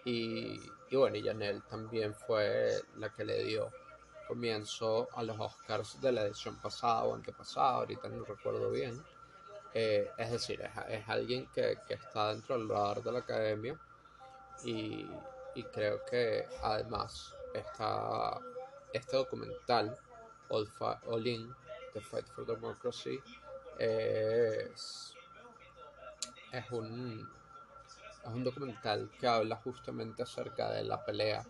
Y, 0.06 0.60
y 0.90 0.96
bueno, 0.96 1.16
y 1.16 1.24
Janelle 1.24 1.62
también 1.62 2.14
fue 2.14 2.82
la 2.98 3.10
que 3.10 3.26
le 3.26 3.44
dio 3.44 3.72
comienzo 4.28 5.10
a 5.16 5.24
los 5.24 5.40
Oscars 5.40 6.00
de 6.00 6.12
la 6.12 6.22
edición 6.22 6.56
pasada 6.58 7.04
o 7.06 7.16
antepasada, 7.16 7.72
ahorita 7.78 8.08
no 8.10 8.24
recuerdo 8.24 8.70
bien. 8.70 9.02
Eh, 9.74 10.12
es 10.18 10.32
decir, 10.32 10.62
es, 10.62 10.72
es 10.88 11.10
alguien 11.10 11.48
que, 11.54 11.78
que, 11.88 11.96
está 11.96 12.34
dentro 12.34 12.58
del 12.58 12.70
radar 12.70 13.02
de 13.02 13.12
la 13.12 13.20
academia 13.20 13.80
y, 14.64 15.10
y 15.56 15.64
creo 15.64 16.04
que 16.06 16.48
además 16.62 17.34
está 17.54 18.40
este 18.94 19.18
documental, 19.18 19.98
All, 20.50 21.28
In, 21.28 21.54
The 21.94 22.02
Fight 22.02 22.28
for 22.28 22.46
Democracy, 22.46 23.20
es, 23.78 25.14
es, 26.52 26.72
un, 26.72 27.30
es 28.24 28.28
un 28.28 28.44
documental 28.44 29.10
que 29.20 29.28
habla 29.28 29.56
justamente 29.58 30.24
acerca 30.24 30.72
de 30.72 30.84
la 30.84 31.04
pelea 31.04 31.46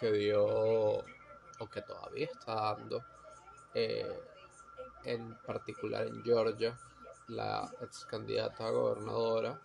que 0.00 0.12
dio 0.12 0.44
o 0.44 1.66
que 1.70 1.82
todavía 1.82 2.26
está 2.26 2.54
dando, 2.54 3.04
eh, 3.74 4.20
en 5.04 5.34
particular 5.46 6.06
en 6.06 6.22
Georgia, 6.24 6.76
la 7.28 7.70
ex 7.80 8.04
candidata 8.04 8.66
a 8.66 8.70
gobernadora. 8.70 9.60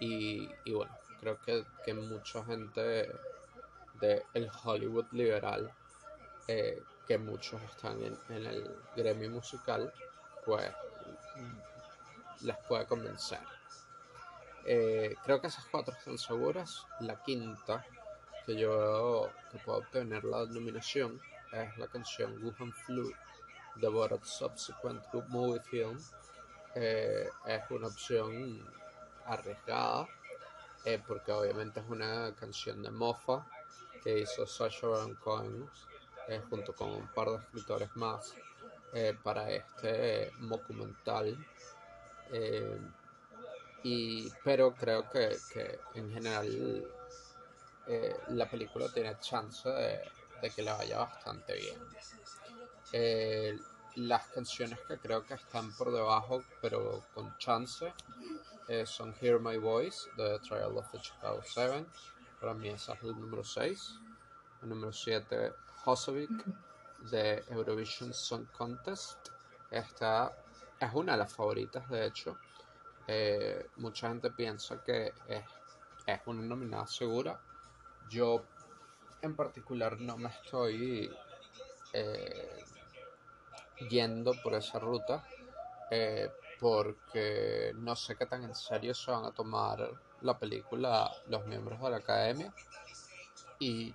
Y, 0.00 0.50
y 0.64 0.72
bueno, 0.72 0.96
creo 1.24 1.40
que, 1.40 1.64
que 1.84 1.94
mucha 1.94 2.44
gente 2.44 3.10
del 4.00 4.22
de 4.34 4.50
Hollywood 4.62 5.06
liberal, 5.12 5.72
eh, 6.46 6.82
que 7.06 7.16
muchos 7.16 7.62
están 7.62 8.02
en, 8.02 8.18
en, 8.28 8.46
el 8.46 8.76
gremio 8.94 9.30
musical, 9.30 9.90
pues 10.44 10.70
les 12.42 12.56
puede 12.68 12.86
convencer. 12.86 13.40
Eh, 14.66 15.16
creo 15.24 15.40
que 15.40 15.46
esas 15.46 15.64
cuatro 15.70 15.94
están 15.94 16.18
seguras. 16.18 16.86
La 17.00 17.22
quinta, 17.22 17.84
que 18.44 18.56
yo 18.56 19.30
que 19.50 19.58
puede 19.58 19.78
obtener 19.78 20.24
la 20.24 20.44
nominación, 20.44 21.20
es 21.52 21.76
la 21.78 21.86
canción 21.86 22.36
Wuhan 22.44 22.72
Flu 22.72 23.10
de 23.76 23.88
Borat 23.88 24.24
Subsequent 24.24 25.02
Movie 25.28 25.60
Film. 25.60 25.98
Eh, 26.74 27.30
es 27.46 27.70
una 27.70 27.86
opción 27.86 28.62
arriesgada 29.24 30.06
eh, 30.84 31.00
porque 31.06 31.32
obviamente 31.32 31.80
es 31.80 31.86
una 31.88 32.34
canción 32.34 32.82
de 32.82 32.90
mofa 32.90 33.46
que 34.02 34.18
hizo 34.20 34.46
Sacha 34.46 34.86
Baron 34.86 35.14
Cohen 35.14 35.68
eh, 36.28 36.42
junto 36.48 36.74
con 36.74 36.90
un 36.90 37.06
par 37.08 37.30
de 37.30 37.36
escritores 37.36 37.94
más 37.96 38.34
eh, 38.92 39.16
para 39.22 39.50
este 39.50 40.32
documental 40.40 41.36
y 43.82 44.30
pero 44.42 44.74
creo 44.74 45.08
que, 45.10 45.36
que 45.52 45.78
en 45.94 46.10
general 46.10 46.84
la 48.28 48.48
película 48.48 48.88
tiene 48.88 49.16
chance 49.20 49.68
de 49.68 50.00
de 50.44 50.50
que 50.50 50.62
le 50.62 50.72
vaya 50.72 50.98
bastante 50.98 51.54
bien. 51.54 51.78
Eh, 52.92 53.58
las 53.96 54.26
canciones 54.28 54.78
que 54.86 54.98
creo 54.98 55.24
que 55.24 55.34
están 55.34 55.72
por 55.72 55.90
debajo, 55.90 56.44
pero 56.60 57.02
con 57.14 57.36
chance, 57.38 57.92
eh, 58.68 58.86
son 58.86 59.14
Hear 59.20 59.40
My 59.40 59.56
Voice 59.58 60.10
de 60.16 60.38
The 60.38 60.38
Trial 60.40 60.76
of 60.76 60.90
the 60.90 60.98
Chicago 61.00 61.40
7. 61.44 61.86
Para 62.40 62.54
mí 62.54 62.68
esa 62.68 62.94
es 62.94 63.02
el 63.02 63.20
número 63.20 63.44
6. 63.44 64.00
El 64.62 64.68
número 64.68 64.92
7, 64.92 65.52
Hosovic 65.84 66.30
de 67.10 67.44
Eurovision 67.50 68.12
Song 68.12 68.46
Contest. 68.56 69.28
Esta 69.70 70.32
es 70.80 70.92
una 70.94 71.12
de 71.12 71.18
las 71.18 71.32
favoritas, 71.32 71.88
de 71.88 72.06
hecho. 72.06 72.38
Eh, 73.06 73.68
mucha 73.76 74.08
gente 74.08 74.30
piensa 74.30 74.82
que 74.82 75.12
es, 75.28 75.44
es 76.06 76.20
una 76.26 76.42
nominada 76.42 76.86
segura. 76.86 77.38
Yo 78.08 78.44
en 79.20 79.34
particular 79.36 80.00
no 80.00 80.16
me 80.16 80.28
estoy 80.28 81.10
eh, 81.92 82.64
yendo 83.88 84.32
por 84.42 84.54
esa 84.54 84.78
ruta 84.78 85.24
eh, 85.90 86.30
porque 86.60 87.72
no 87.76 87.96
sé 87.96 88.16
qué 88.16 88.26
tan 88.26 88.44
en 88.44 88.54
serio 88.54 88.94
se 88.94 89.10
van 89.10 89.24
a 89.24 89.32
tomar 89.32 89.90
la 90.20 90.38
película 90.38 91.10
los 91.28 91.44
miembros 91.46 91.80
de 91.80 91.90
la 91.90 91.96
academia. 91.98 92.52
Y, 93.58 93.94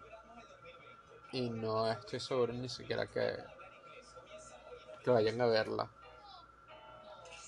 y 1.32 1.50
no 1.50 1.90
estoy 1.92 2.20
seguro 2.20 2.54
ni 2.54 2.70
siquiera 2.70 3.08
que, 3.08 3.38
que 5.04 5.12
vayan 5.12 5.40
a 5.42 5.46
verla. 5.46 5.90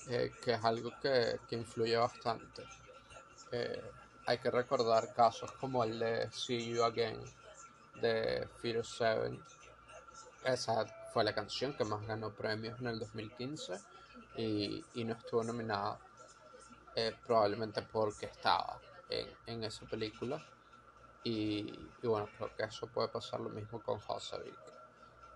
Eh, 0.08 0.32
que 0.42 0.54
es 0.54 0.64
algo 0.64 0.90
que, 1.00 1.38
que 1.48 1.56
influye 1.56 1.96
bastante. 1.96 2.64
Eh, 3.52 3.82
hay 4.26 4.38
que 4.38 4.50
recordar 4.50 5.12
casos 5.14 5.52
como 5.52 5.84
el 5.84 5.98
de 5.98 6.30
See 6.30 6.72
You 6.72 6.82
Again 6.82 7.20
de 8.00 8.48
Fear 8.60 8.84
7. 8.84 9.38
Esa 10.44 10.86
fue 11.12 11.22
la 11.22 11.34
canción 11.34 11.74
que 11.74 11.84
más 11.84 12.04
ganó 12.06 12.30
premios 12.30 12.80
en 12.80 12.88
el 12.88 12.98
2015 12.98 13.91
y, 14.36 14.84
no 15.04 15.14
estuvo 15.14 15.42
nominada 15.44 15.98
eh, 16.94 17.14
probablemente 17.26 17.82
porque 17.82 18.26
estaba 18.26 18.80
en, 19.46 19.64
esa 19.64 19.84
película. 19.86 20.42
Y, 21.24 21.78
bueno, 22.02 22.28
creo 22.36 22.54
que 22.56 22.64
eso 22.64 22.86
puede 22.86 23.08
pasar 23.08 23.40
lo 23.40 23.50
mismo 23.50 23.80
con 23.82 23.98
Josevic. 24.00 24.58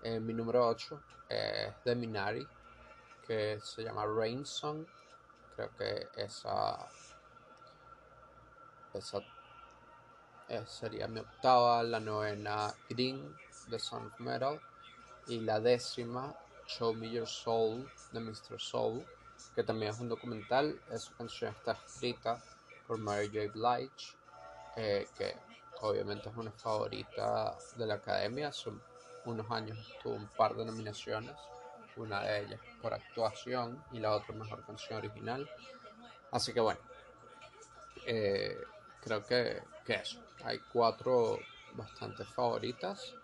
Eh, 0.03 0.21
mi 0.21 0.35
número 0.35 0.67
8 0.67 1.01
es 1.29 1.85
de 1.85 1.95
Minari, 1.95 2.47
que 3.27 3.59
se 3.61 3.83
llama 3.83 4.05
Rain 4.07 4.45
Song. 4.45 4.85
Creo 5.55 5.71
que 5.77 6.09
esa, 6.17 6.87
esa 8.93 9.19
eh, 10.49 10.65
sería 10.67 11.09
mi 11.09 11.21
octava, 11.21 11.83
la 11.83 12.01
novena 12.01 12.73
Green 12.89 13.37
de 13.69 13.77
of 13.77 14.21
Metal 14.21 14.61
y 15.27 15.41
la 15.41 15.59
décima 15.61 16.35
Show 16.67 16.95
Me 16.95 17.11
Your 17.11 17.27
Soul 17.27 17.89
de 18.13 18.21
Mr. 18.21 18.59
Soul, 18.59 19.05
que 19.55 19.63
también 19.63 19.93
es 19.93 20.01
un 20.01 20.09
documental. 20.09 20.81
Esa 20.91 21.13
canción 21.17 21.55
está 21.55 21.73
escrita 21.73 22.43
por 22.87 22.99
Mary 22.99 23.29
J. 23.29 23.53
Blige, 23.53 24.17
eh, 24.77 25.07
que 25.17 25.37
obviamente 25.81 26.29
es 26.29 26.37
una 26.37 26.51
favorita 26.51 27.57
de 27.77 27.87
la 27.87 27.95
academia. 27.95 28.49
Hace 28.49 28.71
unos 29.25 29.51
años 29.51 29.79
tuvo 30.03 30.15
un 30.15 30.29
par 30.29 30.55
de 30.55 30.65
nominaciones, 30.65 31.37
una 31.97 32.23
de 32.23 32.43
ellas 32.43 32.61
por 32.83 32.93
actuación 32.95 33.83
y 33.93 34.01
la 34.01 34.13
otra 34.13 34.35
mejor 34.35 34.65
canción 34.67 34.99
original. 34.99 35.49
Así 36.31 36.53
que 36.53 36.61
bueno, 36.61 36.81
eh, 38.07 38.59
creo 39.01 39.25
que, 39.25 39.63
que 39.85 39.95
eso. 39.95 40.21
Hay 40.45 40.59
cuatro 40.73 41.39
bastante 41.75 42.25
favoritas 42.25 43.15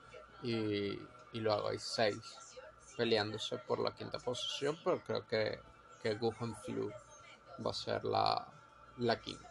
y, 0.43 0.99
y 1.33 1.41
luego 1.41 1.69
hay 1.69 1.79
seis 1.79 2.52
peleándose 2.97 3.59
por 3.59 3.79
la 3.79 3.95
quinta 3.95 4.19
posición, 4.19 4.77
pero 4.85 5.03
creo 5.03 5.27
que, 5.27 5.59
que 6.03 6.17
Flu 6.17 6.91
va 7.65 7.71
a 7.71 7.75
ser 7.75 8.05
la, 8.05 8.47
la 8.99 9.21
quinta. 9.21 9.51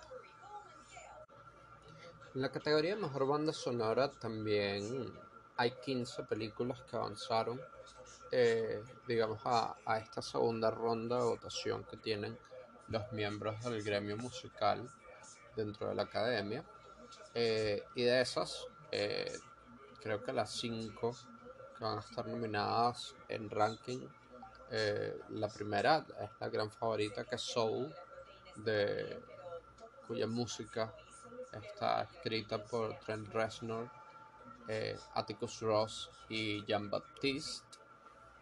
En 2.34 2.42
la 2.42 2.52
categoría 2.52 2.96
mejor 2.96 3.28
banda 3.28 3.52
sonora 3.52 4.10
también 4.10 5.14
hay 5.58 5.72
15 5.72 6.24
películas 6.24 6.82
que 6.90 6.96
avanzaron, 6.96 7.60
eh, 8.32 8.84
digamos, 9.08 9.42
a, 9.46 9.76
a, 9.86 9.98
esta 9.98 10.22
segunda 10.22 10.72
ronda 10.72 11.18
de 11.18 11.26
votación 11.26 11.84
que 11.84 11.98
tienen 11.98 12.38
los 12.88 13.12
miembros 13.12 13.62
del 13.64 13.84
gremio 13.84 14.18
musical 14.18 14.90
dentro 15.56 15.90
de 15.90 15.96
la 15.96 16.04
academia. 16.04 16.64
Eh, 17.34 17.84
y 17.96 18.04
de 18.04 18.22
esas, 18.22 18.66
eh, 18.92 19.38
creo 20.02 20.24
que 20.24 20.32
las 20.34 20.52
5 20.52 21.12
que 21.12 21.31
van 21.82 21.98
a 21.98 22.02
estar 22.02 22.28
nominadas 22.28 23.16
en 23.28 23.50
ranking, 23.50 24.08
la 25.30 25.50
primera 25.50 26.06
es 26.22 26.30
la 26.40 26.48
gran 26.48 26.72
favorita 26.72 27.26
que 27.26 27.36
es 27.36 27.42
Soul, 27.42 27.94
de, 28.56 29.20
cuya 30.08 30.28
música 30.28 30.94
está 31.52 32.04
escrita 32.04 32.64
por 32.64 32.98
Trent 33.00 33.28
Reznor, 33.34 33.90
eh, 34.68 34.98
Atticus 35.16 35.62
Ross 35.62 36.10
y 36.30 36.64
Jean 36.66 36.90
Baptiste. 36.90 37.78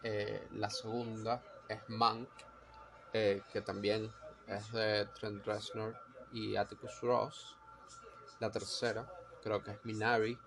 Eh, 0.03 0.47
la 0.53 0.69
segunda 0.69 1.41
es 1.67 1.81
Mank, 1.89 2.29
eh, 3.13 3.41
que 3.51 3.61
también 3.61 4.11
es 4.47 4.71
de 4.71 5.05
Trent 5.19 5.45
Reznor 5.45 5.95
y 6.31 6.55
Atticus 6.55 7.01
Ross. 7.01 7.55
La 8.39 8.49
tercera 8.49 9.11
creo 9.43 9.63
que 9.63 9.71
es 9.71 9.85
Minari. 9.85 10.37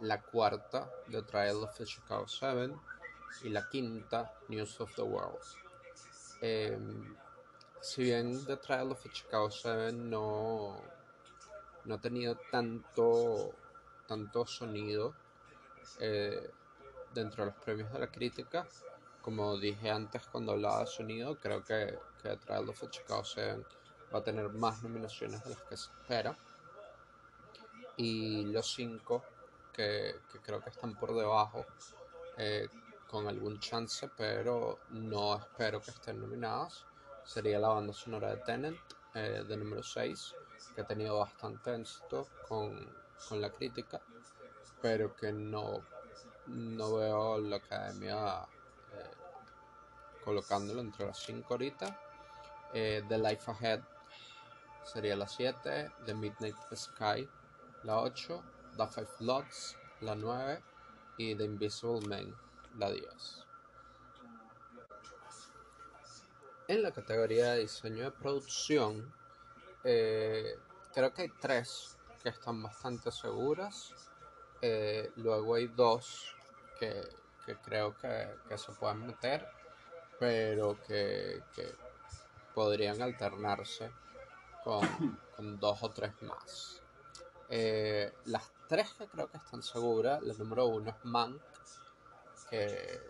La 0.00 0.20
cuarta, 0.20 0.90
The 1.10 1.22
Trial 1.22 1.62
of 1.64 1.76
the 1.76 1.86
Chicago 1.86 2.26
Seven. 2.26 2.78
Y 3.44 3.50
la 3.50 3.68
quinta, 3.68 4.32
News 4.48 4.80
of 4.80 4.94
the 4.94 5.02
World 5.02 5.38
si 7.80 8.02
bien 8.02 8.44
The 8.44 8.56
Trial 8.56 8.92
of 8.92 9.06
Chicago 9.12 9.50
7 9.50 9.92
no, 9.92 10.80
no 11.84 11.94
ha 11.94 11.98
tenido 11.98 12.36
tanto, 12.50 13.52
tanto 14.06 14.46
sonido 14.46 15.14
eh, 16.00 16.50
dentro 17.14 17.44
de 17.44 17.50
los 17.50 17.64
premios 17.64 17.92
de 17.92 17.98
la 17.98 18.10
crítica, 18.10 18.66
como 19.22 19.56
dije 19.58 19.90
antes 19.90 20.26
cuando 20.26 20.52
hablaba 20.52 20.80
de 20.80 20.86
sonido, 20.86 21.38
creo 21.38 21.64
que, 21.64 21.98
que 22.22 22.28
The 22.28 22.36
Trial 22.36 22.68
of 22.68 22.90
Chicago 22.90 23.24
7 23.24 23.64
va 24.12 24.18
a 24.18 24.22
tener 24.22 24.48
más 24.50 24.82
nominaciones 24.82 25.42
de 25.44 25.50
las 25.50 25.62
que 25.62 25.76
se 25.76 25.90
espera. 25.90 26.36
Y 27.96 28.44
los 28.44 28.74
cinco 28.74 29.24
que, 29.78 30.16
creo 30.42 30.60
que 30.60 30.70
están 30.70 30.96
por 30.96 31.14
debajo, 31.14 31.64
eh, 32.36 32.68
con 33.08 33.28
algún 33.28 33.60
chance, 33.60 34.10
pero 34.16 34.80
no 34.90 35.36
espero 35.36 35.80
que 35.80 35.92
estén 35.92 36.20
nominadas 36.20 36.84
sería 37.28 37.58
la 37.58 37.68
banda 37.68 37.92
sonora 37.92 38.30
de 38.30 38.38
Tenet, 38.38 38.80
eh, 39.14 39.44
de 39.46 39.56
número 39.58 39.82
6, 39.82 40.34
que 40.74 40.80
ha 40.80 40.86
tenido 40.86 41.18
bastante 41.18 41.74
éxito 41.74 42.26
con, 42.48 42.96
la 43.32 43.50
crítica, 43.50 44.00
pero 44.80 45.14
que 45.14 45.30
no, 45.30 45.84
no 46.46 46.94
veo 46.96 47.38
la 47.38 47.56
academia 47.56 48.46
eh, 48.94 49.14
colocándolo 50.24 50.80
entre 50.80 51.04
las 51.06 51.18
5 51.18 51.46
ahorita. 51.52 52.00
Eh, 52.72 53.02
The 53.06 53.18
Life 53.18 53.50
Ahead 53.50 53.82
sería 54.84 55.14
la 55.14 55.28
7, 55.28 55.92
The 56.06 56.14
Midnight 56.14 56.56
Sky 56.74 57.28
la 57.82 58.00
8, 58.00 58.42
The 58.78 58.86
Five 58.86 59.08
Lots 59.18 59.76
la 60.02 60.14
9 60.14 60.62
y 61.16 61.34
The 61.34 61.44
Invisible 61.44 62.00
Man 62.06 62.32
la 62.76 62.92
10. 62.92 63.04
En 66.68 66.82
la 66.82 66.92
categoría 66.92 67.54
de 67.54 67.60
diseño 67.60 68.04
de 68.04 68.10
producción, 68.12 69.12
eh, 69.82 70.56
creo 70.94 71.12
que 71.12 71.22
hay 71.22 71.32
tres 71.40 71.96
que 72.22 72.28
están 72.28 72.62
bastante 72.62 73.10
seguras. 73.10 73.92
Eh, 74.62 75.10
luego 75.16 75.56
hay 75.56 75.66
dos 75.66 76.36
que, 76.78 77.02
creo 77.64 77.96
que, 77.96 78.56
se 78.56 78.72
pueden 78.72 79.06
meter, 79.08 79.48
pero 80.20 80.78
que, 80.86 81.42
podrían 82.54 83.02
alternarse 83.02 83.90
con, 84.62 85.58
dos 85.58 85.82
o 85.82 85.90
tres 85.90 86.12
más. 86.22 86.80
Eh, 87.48 88.12
las 88.26 88.57
tres 88.68 88.92
que 88.92 89.06
creo 89.06 89.28
que 89.30 89.38
están 89.38 89.62
seguras, 89.62 90.22
la 90.22 90.34
número 90.34 90.66
uno 90.66 90.90
es 90.90 91.04
Mank, 91.04 91.40
que, 92.50 93.00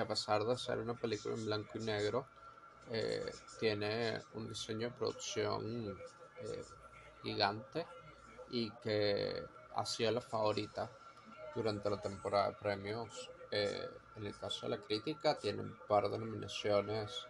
a 0.00 0.06
pesar 0.06 0.44
de 0.44 0.56
ser 0.58 0.78
una 0.78 0.94
película 0.94 1.34
en 1.34 1.46
blanco 1.46 1.78
y 1.78 1.80
negro, 1.80 2.26
eh, 2.90 3.32
tiene 3.58 4.22
un 4.34 4.46
diseño 4.46 4.90
de 4.90 4.94
producción 4.94 5.98
eh, 6.40 6.64
gigante 7.22 7.86
y 8.50 8.70
que 8.70 9.42
ha 9.74 9.86
sido 9.86 10.12
la 10.12 10.20
favorita 10.20 10.88
durante 11.54 11.90
la 11.90 12.00
temporada 12.00 12.50
de 12.50 12.56
premios. 12.56 13.30
Eh, 13.50 13.88
en 14.16 14.26
el 14.26 14.36
caso 14.36 14.66
de 14.66 14.76
la 14.76 14.82
crítica, 14.82 15.38
tiene 15.38 15.62
un 15.62 15.78
par 15.88 16.08
de 16.10 16.18
nominaciones 16.18 17.26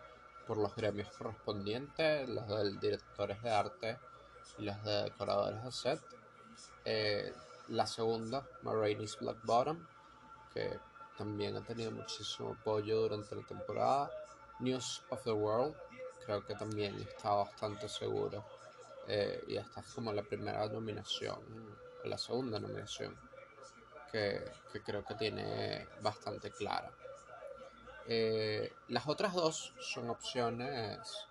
por 0.46 0.56
los 0.56 0.74
gremios 0.74 1.08
correspondientes, 1.16 2.28
las 2.28 2.48
del 2.48 2.78
directores 2.78 3.42
de 3.42 3.50
arte 3.50 3.98
y 4.58 4.64
las 4.64 4.82
de 4.84 5.04
decoradores 5.04 5.62
de 5.64 5.72
set. 5.72 6.00
La 7.68 7.86
segunda, 7.86 8.46
Marraine's 8.62 9.18
Black 9.18 9.38
Bottom, 9.44 9.86
que 10.52 10.78
también 11.16 11.56
ha 11.56 11.62
tenido 11.62 11.90
muchísimo 11.90 12.56
apoyo 12.60 13.00
durante 13.02 13.34
la 13.34 13.42
temporada. 13.42 14.10
News 14.60 15.02
of 15.10 15.22
the 15.24 15.32
World, 15.32 15.74
creo 16.24 16.44
que 16.44 16.54
también 16.54 16.98
está 17.00 17.32
bastante 17.32 17.88
seguro. 17.88 18.44
Eh, 19.08 19.44
y 19.48 19.56
esta 19.56 19.80
es 19.80 19.86
como 19.94 20.12
la 20.12 20.22
primera 20.22 20.66
nominación, 20.66 21.38
la 22.04 22.18
segunda 22.18 22.58
nominación, 22.58 23.16
que, 24.10 24.42
creo 24.84 25.04
que 25.04 25.14
tiene 25.14 25.88
bastante 26.02 26.50
clara. 26.50 26.90
Eh, 28.08 28.72
las 28.88 29.06
otras 29.08 29.34
dos 29.34 29.74
son 29.80 30.10
opciones 30.10 31.26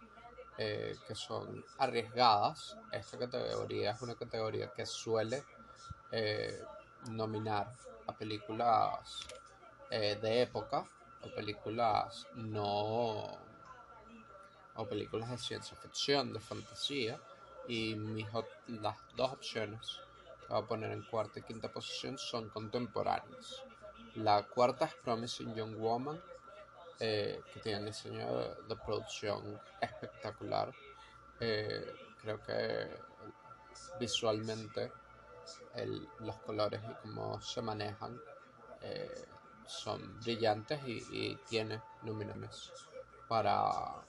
eh, 0.58 0.96
que 1.08 1.16
son 1.16 1.66
arriesgadas. 1.80 2.78
Esta 2.92 3.18
categoría 3.18 3.92
es 3.92 4.02
una 4.02 4.16
categoría 4.16 4.72
que 4.72 4.86
suele 4.86 5.44
nominar 7.10 7.72
a 8.08 8.14
películas 8.14 9.28
de 9.90 10.42
época 10.42 10.86
películas 11.30 12.28
no 12.36 13.38
o 14.78 14.86
películas 14.90 15.30
de 15.32 15.38
ciencia 15.38 15.78
ficción, 15.78 16.34
de 16.34 16.40
fantasía 16.40 17.20
y 17.68 17.96
mis, 17.96 18.28
las 18.68 18.98
dos 19.16 19.32
opciones 19.32 20.02
que 20.42 20.54
voy 20.54 20.62
a 20.64 20.68
poner 20.68 20.92
en 20.92 21.02
cuarta 21.04 21.40
y 21.40 21.44
quinta 21.44 21.72
posición 21.72 22.18
son 22.18 22.50
contemporáneas. 22.50 23.64
La 24.16 24.44
cuarta 24.44 24.86
es 24.86 24.94
Promising 24.96 25.56
Young 25.56 25.78
Woman, 25.78 26.22
eh, 27.00 27.42
que 27.54 27.60
tiene 27.62 27.80
un 27.80 27.86
diseño 27.86 28.36
de, 28.68 28.76
producción 28.76 29.60
espectacular. 29.82 30.74
Eh, 31.40 31.94
creo 32.22 32.42
que 32.44 32.90
visualmente 34.00 34.92
los 36.20 36.36
colores 36.38 36.82
y 36.84 36.94
cómo 37.02 37.40
se 37.42 37.62
manejan 37.62 38.20
eh, 38.82 39.26
son 39.66 40.20
brillantes 40.20 40.80
y, 40.86 41.36
tiene 41.48 41.82
nominaciones 42.04 42.72
para 43.28 44.04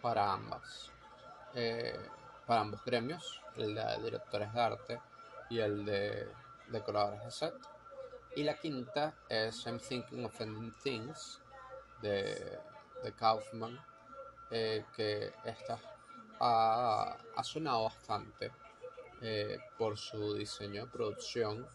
para 0.00 0.32
ambas. 0.32 0.90
Eh, 1.54 2.08
para 2.46 2.60
ambos 2.60 2.84
gremios, 2.84 3.42
el 3.56 3.74
de 3.74 4.02
directores 4.02 4.52
de 4.52 4.60
arte 4.60 5.00
y 5.50 5.58
el 5.58 5.84
de 5.84 6.28
decoradores 6.68 7.24
de 7.24 7.30
set. 7.30 7.54
Y 8.36 8.44
la 8.44 8.54
quinta 8.54 9.14
es 9.28 9.64
I'm 9.66 9.80
Thinking 9.80 10.24
of 10.24 10.40
Ending 10.40 10.72
Things 10.82 11.40
de, 12.02 12.58
de 13.02 13.12
Kaufman, 13.12 13.78
eh, 14.50 14.84
que 14.94 15.34
esta 15.44 15.78
ha, 16.38 17.16
ha 17.34 17.42
sonado 17.42 17.84
bastante 17.84 18.52
eh, 19.22 19.58
por 19.78 19.96
su 19.96 20.34
diseño 20.34 20.84
de 20.84 20.90
producción 20.90 21.66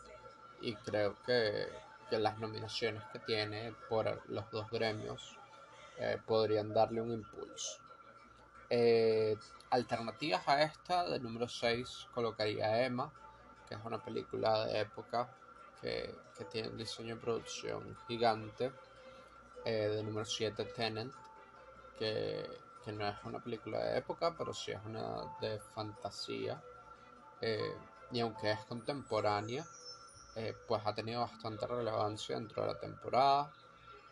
y 0.61 0.75
creo 0.75 1.15
que, 1.25 1.67
que, 2.07 2.19
las 2.19 2.37
nominaciones 2.37 3.03
que 3.11 3.17
tiene 3.17 3.73
por 3.89 4.21
los 4.29 4.49
dos 4.51 4.69
gremios 4.69 5.39
eh, 5.97 6.19
podrían 6.23 6.71
darle 6.71 7.01
un 7.01 7.11
impulso. 7.11 7.79
Eh, 8.69 9.35
alternativas 9.71 10.47
a 10.47 10.61
esta, 10.61 11.09
de 11.09 11.19
número 11.19 11.47
6 11.47 12.09
colocaría 12.13 12.85
Emma, 12.85 13.11
que 13.67 13.73
es 13.73 13.81
una 13.83 14.03
película 14.03 14.67
de 14.67 14.81
época 14.81 15.27
que, 15.81 16.13
que 16.37 16.45
tiene 16.45 16.69
un 16.69 16.77
diseño 16.77 17.15
de 17.15 17.21
producción 17.21 17.97
gigante. 18.07 18.71
de 19.65 20.03
número 20.03 20.25
7 20.25 20.63
Tenant, 20.65 21.13
que, 21.97 22.47
que 22.85 22.91
no 22.91 23.07
es 23.07 23.15
una 23.23 23.39
película 23.39 23.79
de 23.79 23.97
época, 23.97 24.35
pero 24.37 24.53
sí 24.53 24.71
es 24.71 24.79
una 24.85 25.37
de 25.39 25.59
fantasía 25.59 26.61
eh, 27.41 27.75
y 28.11 28.19
aunque 28.19 28.51
es 28.51 28.59
contemporánea, 28.65 29.65
eh, 30.35 30.55
pues 30.67 30.81
ha 30.85 30.93
tenido 30.93 31.21
bastante 31.21 31.65
relevancia 31.65 32.35
dentro 32.35 32.61
de 32.61 32.73
la 32.73 32.79
temporada. 32.79 33.51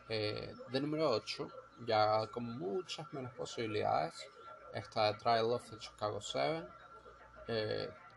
Eh, 0.10 0.56
de 0.72 0.82
número 0.82 1.12
8, 1.12 1.48
ya 1.86 2.28
con 2.28 2.58
muchas 2.58 3.12
menos 3.14 3.32
posibilidades, 3.34 4.28
está 4.74 5.14
The 5.14 5.20
Trial 5.20 5.52
of 5.52 5.70
the 5.70 5.78
Chicago 5.78 6.20
7, 6.20 6.68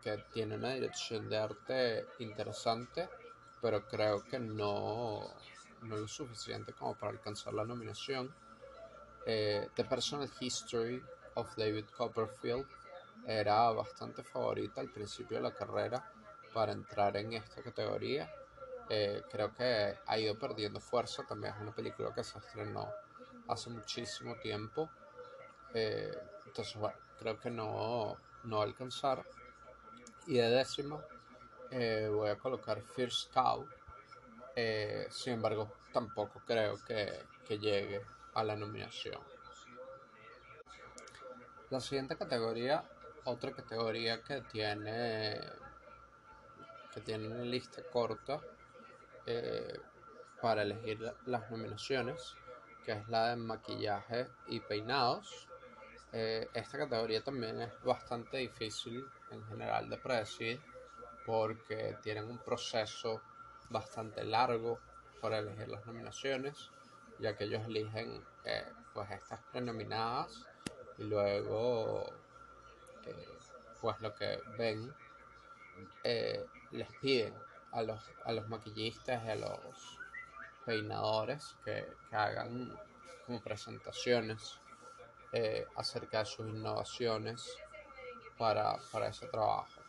que 0.01 0.17
tiene 0.33 0.55
una 0.55 0.73
dirección 0.73 1.29
de 1.29 1.37
arte 1.37 2.07
interesante, 2.19 3.09
pero 3.61 3.87
creo 3.87 4.23
que 4.23 4.37
no, 4.37 5.33
no 5.83 5.95
lo 5.95 6.07
suficiente 6.07 6.73
como 6.73 6.95
para 6.95 7.13
alcanzar 7.13 7.53
la 7.53 7.63
nominación. 7.63 8.33
The 9.25 9.85
Personal 9.89 10.29
History 10.39 11.01
of 11.35 11.55
David 11.55 11.85
Copperfield 11.95 12.67
era 13.25 13.71
bastante 13.71 14.23
favorita 14.23 14.81
al 14.81 14.89
principio 14.89 15.37
de 15.37 15.43
la 15.43 15.53
carrera 15.53 16.11
para 16.53 16.71
entrar 16.71 17.15
en 17.17 17.33
esta 17.33 17.61
categoría. 17.61 18.29
Eh, 18.89 19.23
creo 19.31 19.53
que 19.53 19.97
ha 20.05 20.17
ido 20.17 20.37
perdiendo 20.37 20.79
fuerza, 20.79 21.23
también 21.23 21.53
es 21.53 21.61
una 21.61 21.73
película 21.73 22.13
que 22.13 22.23
se 22.23 22.37
estrenó 22.37 22.89
hace 23.47 23.69
muchísimo 23.69 24.35
tiempo. 24.35 24.89
Eh, 25.73 26.15
entonces, 26.45 26.75
bueno, 26.75 26.97
creo 27.17 27.39
que 27.39 27.49
no, 27.49 28.17
no 28.43 28.61
alcanzar. 28.61 29.23
Y 30.27 30.35
de 30.35 30.49
décima 30.49 31.03
eh, 31.71 32.09
voy 32.11 32.29
a 32.29 32.37
colocar 32.37 32.81
First 32.81 33.33
Cow. 33.33 33.67
sin 35.09 35.33
embargo, 35.33 35.71
tampoco 35.91 36.41
creo 36.45 36.75
que, 36.85 37.23
que 37.47 37.57
llegue 37.57 38.01
a 38.33 38.43
la 38.43 38.55
nominación. 38.55 39.21
La 41.69 41.79
siguiente 41.79 42.15
categoría 42.15 42.83
otra 43.25 43.51
categoría 43.51 44.21
que 44.23 44.41
tiene 44.41 45.39
que 46.93 47.01
tiene 47.01 47.27
una 47.27 47.43
lista 47.43 47.81
corta 47.91 48.39
eh, 49.25 49.79
para 50.41 50.61
elegir 50.61 50.99
las 51.25 51.49
nominaciones 51.49 52.35
que 52.85 52.91
es 52.91 53.07
la 53.07 53.29
de 53.29 53.35
maquillaje 53.37 54.27
y 54.47 54.59
peinados. 54.59 55.47
Eh, 56.11 56.47
esta 56.53 56.77
categoría 56.77 57.23
también 57.23 57.61
es 57.61 57.81
bastante 57.81 58.37
difícil 58.37 59.03
en 59.31 59.43
general 59.47 59.89
de 59.89 59.97
predecir 59.97 60.61
porque 61.25 61.97
tienen 62.03 62.25
un 62.25 62.37
proceso 62.37 63.21
bastante 63.69 64.23
largo 64.23 64.79
para 65.21 65.39
elegir 65.39 65.69
las 65.69 65.85
nominaciones 65.85 66.69
ya 67.19 67.35
que 67.35 67.45
ellos 67.45 67.63
eligen 67.65 68.23
eh, 68.43 68.65
pues 68.93 69.09
estas 69.11 69.39
prenominadas 69.51 70.45
y 70.97 71.03
luego 71.03 72.05
pues 73.81 73.99
lo 74.01 74.13
que 74.15 74.39
ven 74.57 74.93
eh, 76.03 76.45
les 76.71 76.87
piden 77.01 77.33
a 77.71 77.81
los, 77.81 77.99
a 78.25 78.31
los 78.31 78.47
maquillistas 78.47 79.23
y 79.25 79.29
a 79.29 79.35
los 79.35 79.99
peinadores 80.65 81.55
que, 81.65 81.85
hagan 82.11 82.77
como 83.25 83.41
presentaciones 83.41 84.59
eh, 85.31 85.65
acerca 85.75 86.19
de 86.19 86.25
sus 86.25 86.47
innovaciones 86.47 87.49
para, 88.37 88.77
ese 89.07 89.27
trabajo. 89.27 89.81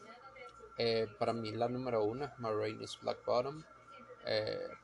Eh, 0.79 1.07
para 1.19 1.33
mí 1.33 1.53
la 1.53 1.69
número 1.69 2.03
uno 2.03 2.25
es 2.25 2.39
Marraine's 2.39 2.99
Black 3.01 3.25
Bottom. 3.25 3.63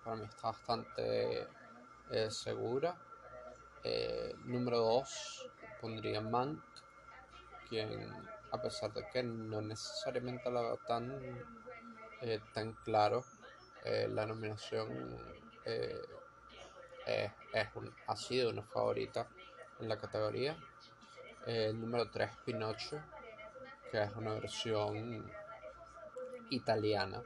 para 0.05 0.17
mí 0.17 0.25
está 0.25 0.49
bastante 0.49 1.47
segura. 2.29 2.97
número 4.45 4.79
dos 4.79 5.49
pondría 5.81 6.21
Mank 6.21 6.61
quien 7.71 8.13
a 8.53 8.61
pesar 8.61 8.93
de 8.93 9.07
que 9.09 9.23
no 9.23 9.63
necesariamente 9.63 10.51
la 10.51 10.61
veo 10.61 10.77
tan, 10.79 11.11
eh, 12.21 12.41
tan 12.53 12.73
claro, 12.85 13.25
eh, 13.85 14.09
la 14.11 14.27
nominación 14.27 15.17
eh, 15.65 16.03
es, 17.07 17.69
ha 18.07 18.17
sido 18.17 18.51
una 18.51 18.63
favorita 18.63 19.29
en 19.79 19.89
la 19.89 19.97
categoría. 19.97 20.57
el 21.47 21.81
número 21.81 22.11
3, 22.11 22.31
Pinocho, 22.45 23.01
que 23.91 24.03
es 24.03 24.15
una 24.17 24.35
versión 24.35 25.31
italiana 26.51 27.23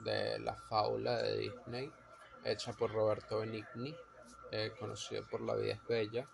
de 0.00 0.38
la 0.40 0.54
fábula 0.54 1.22
de 1.22 1.38
Disney, 1.38 1.92
hecha 2.42 2.72
por 2.72 2.92
Roberto 2.92 3.38
Benigni, 3.38 3.94
conocido 4.78 5.24
por 5.30 5.40
La 5.40 5.54
vida 5.54 5.74
es 5.74 5.86
bella, 5.86 6.28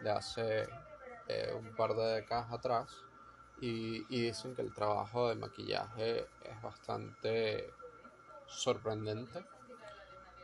de 0.00 0.10
hace 0.10 0.68
un 1.54 1.74
par 1.74 1.94
de 1.94 2.04
décadas 2.20 2.52
atrás 2.52 3.04
y, 3.60 4.04
dicen 4.08 4.54
que 4.54 4.62
el 4.62 4.72
trabajo 4.72 5.28
de 5.28 5.36
maquillaje 5.36 6.28
es 6.42 6.62
bastante 6.62 7.72
sorprendente 8.46 9.44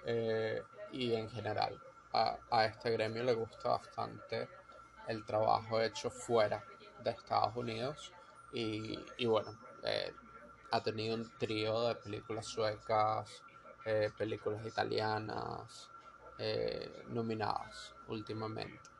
eh, 0.04 0.62
y 0.92 1.14
en 1.14 1.28
general 1.30 1.80
a, 2.12 2.64
este 2.64 2.90
gremio 2.90 3.22
le 3.22 3.34
gusta 3.34 3.70
bastante 3.70 4.48
el 5.08 5.24
trabajo 5.24 5.80
hecho 5.80 6.10
fuera 6.10 6.64
de 7.02 7.10
Estados 7.10 7.56
Unidos 7.56 8.12
y, 8.52 9.24
bueno 9.24 9.58
eh, 9.82 10.12
ha 10.70 10.82
tenido 10.82 11.14
un 11.14 11.30
trío 11.38 11.88
de 11.88 11.94
películas 11.96 12.46
suecas 12.46 13.42
eh, 13.84 14.10
películas 14.16 14.64
italianas 14.66 15.88
nominadas 17.08 17.94
últimamente 18.08 18.91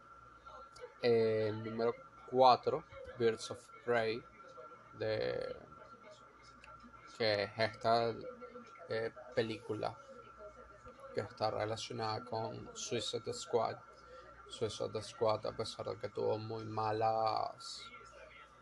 el 1.03 1.63
número 1.65 1.95
4 2.31 2.85
Birds 3.19 3.51
of 3.51 3.63
Prey, 3.85 4.23
de, 4.99 5.57
que 7.19 7.45
es 7.45 7.59
esta 7.59 8.15
eh, 8.89 9.13
película 9.35 9.97
que 11.15 11.21
está 11.21 11.51
relacionada 11.51 12.25
con 12.25 12.71
Suicide 12.75 13.33
Squad. 13.33 13.77
Suicide 14.49 15.03
Squad, 15.03 15.47
a 15.47 15.53
pesar 15.53 15.87
de 15.87 15.97
que 15.97 16.09
tuvo 16.09 16.39
muy 16.39 16.65
malas 16.65 17.83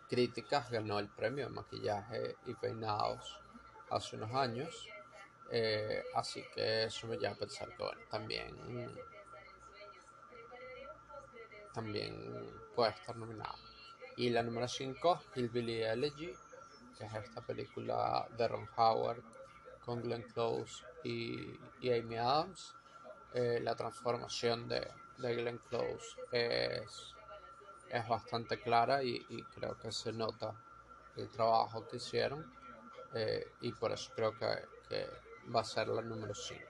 críticas, 0.09 0.71
ganó 0.71 0.99
el 0.99 1.09
premio 1.09 1.47
de 1.47 1.53
maquillaje 1.53 2.37
y 2.47 2.55
peinados 2.55 3.39
hace 3.91 4.17
unos 4.17 4.35
años. 4.35 4.89
Eh, 5.53 6.03
así 6.15 6.45
que 6.55 6.85
eso 6.85 7.07
me 7.07 7.17
lleva 7.17 7.33
a 7.33 7.37
pensar 7.37 7.69
que 7.77 7.85
también 8.09 8.57
también 11.73 12.33
puede 12.75 12.91
estar 12.91 13.17
nominado. 13.17 13.57
Y 14.17 14.31
la 14.31 14.43
número 14.43 14.69
5, 14.69 15.23
Hillbilly 15.35 15.83
Elegy, 15.83 16.33
que 16.99 17.05
es 17.07 17.15
esta 17.15 17.41
película 17.41 18.27
de 18.37 18.49
Ron 18.49 18.69
Howard 18.77 19.23
con 19.85 20.03
Glenn 20.03 20.23
Close 20.23 20.85
y, 21.05 21.59
Amy 21.83 22.17
Adams. 22.17 22.75
Eh, 23.33 23.61
la 23.63 23.77
transformación 23.77 24.69
de, 24.69 24.87
de 25.19 25.35
Glenn 25.35 25.59
Close 25.69 26.17
es, 26.33 27.15
es 27.89 28.09
bastante 28.09 28.61
clara 28.61 29.03
y, 29.03 29.25
creo 29.55 29.79
que 29.79 29.93
se 29.93 30.13
nota 30.13 30.55
el 31.17 31.29
trabajo 31.31 31.87
que 31.87 31.97
hicieron 31.97 32.53
eh, 33.15 33.53
y 33.61 33.73
por 33.73 33.93
eso 33.93 34.11
creo 34.15 34.37
que, 34.37 34.47
va 35.55 35.61
a 35.61 35.65
ser 35.65 35.89
la 35.89 36.03
número 36.03 36.35
5. 36.35 36.61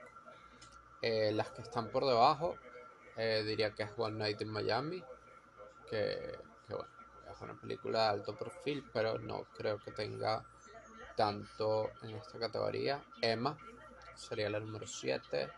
Eh, 1.03 1.33
las 1.33 1.51
que 1.51 1.63
están 1.63 1.89
por 1.89 2.07
debajo 2.07 2.57
diría 3.45 3.75
que 3.75 3.85
es 3.85 3.91
One 3.97 4.19
Night 4.19 4.41
in 4.41 4.49
Miami, 4.49 5.03
que, 5.89 6.39
bueno, 6.69 6.87
una 7.41 7.59
película 7.59 8.05
de 8.05 8.09
alto 8.09 8.37
perfil, 8.37 8.85
pero 8.93 9.19
no 9.19 9.45
creo 9.57 9.79
que 9.79 9.93
tenga 9.93 10.45
tanto 11.17 11.91
en 12.03 12.17
esta 12.17 12.39
categoría. 12.39 13.03
Emma 13.21 13.57
sería 14.15 14.51
la 14.51 14.61
número 14.61 14.87
7, 14.87 15.51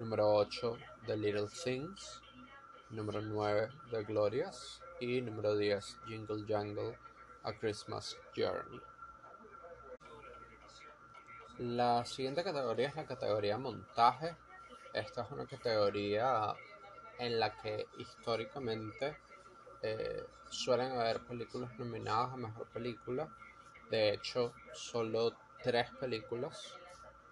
número 0.00 0.28
8 0.34 0.78
The 1.06 1.16
Little 1.16 1.48
Things, 1.48 2.20
número 2.90 3.20
9 3.20 3.70
The 3.90 4.04
Glorious, 4.04 4.82
y 5.00 5.20
número 5.20 5.56
10 5.56 6.00
Jingle 6.06 6.44
Jangle 6.46 6.98
A 7.44 7.52
Christmas 7.52 8.16
Journey. 8.36 8.80
La 11.58 12.04
siguiente 12.04 12.42
categoría 12.42 12.88
es 12.88 12.96
la 12.96 13.04
categoría 13.04 13.58
montaje. 13.58 14.36
Esta 14.92 15.22
es 15.22 15.30
una 15.30 15.46
categoría 15.46 16.54
en 17.20 17.38
la 17.38 17.54
que 17.56 17.86
históricamente 17.98 19.18
eh, 19.82 20.24
suelen 20.48 20.92
haber 20.92 21.20
películas 21.20 21.78
nominadas 21.78 22.32
a 22.32 22.36
mejor 22.36 22.66
película. 22.68 23.28
De 23.90 24.14
hecho, 24.14 24.54
solo 24.72 25.36
tres 25.62 25.90
películas 26.00 26.74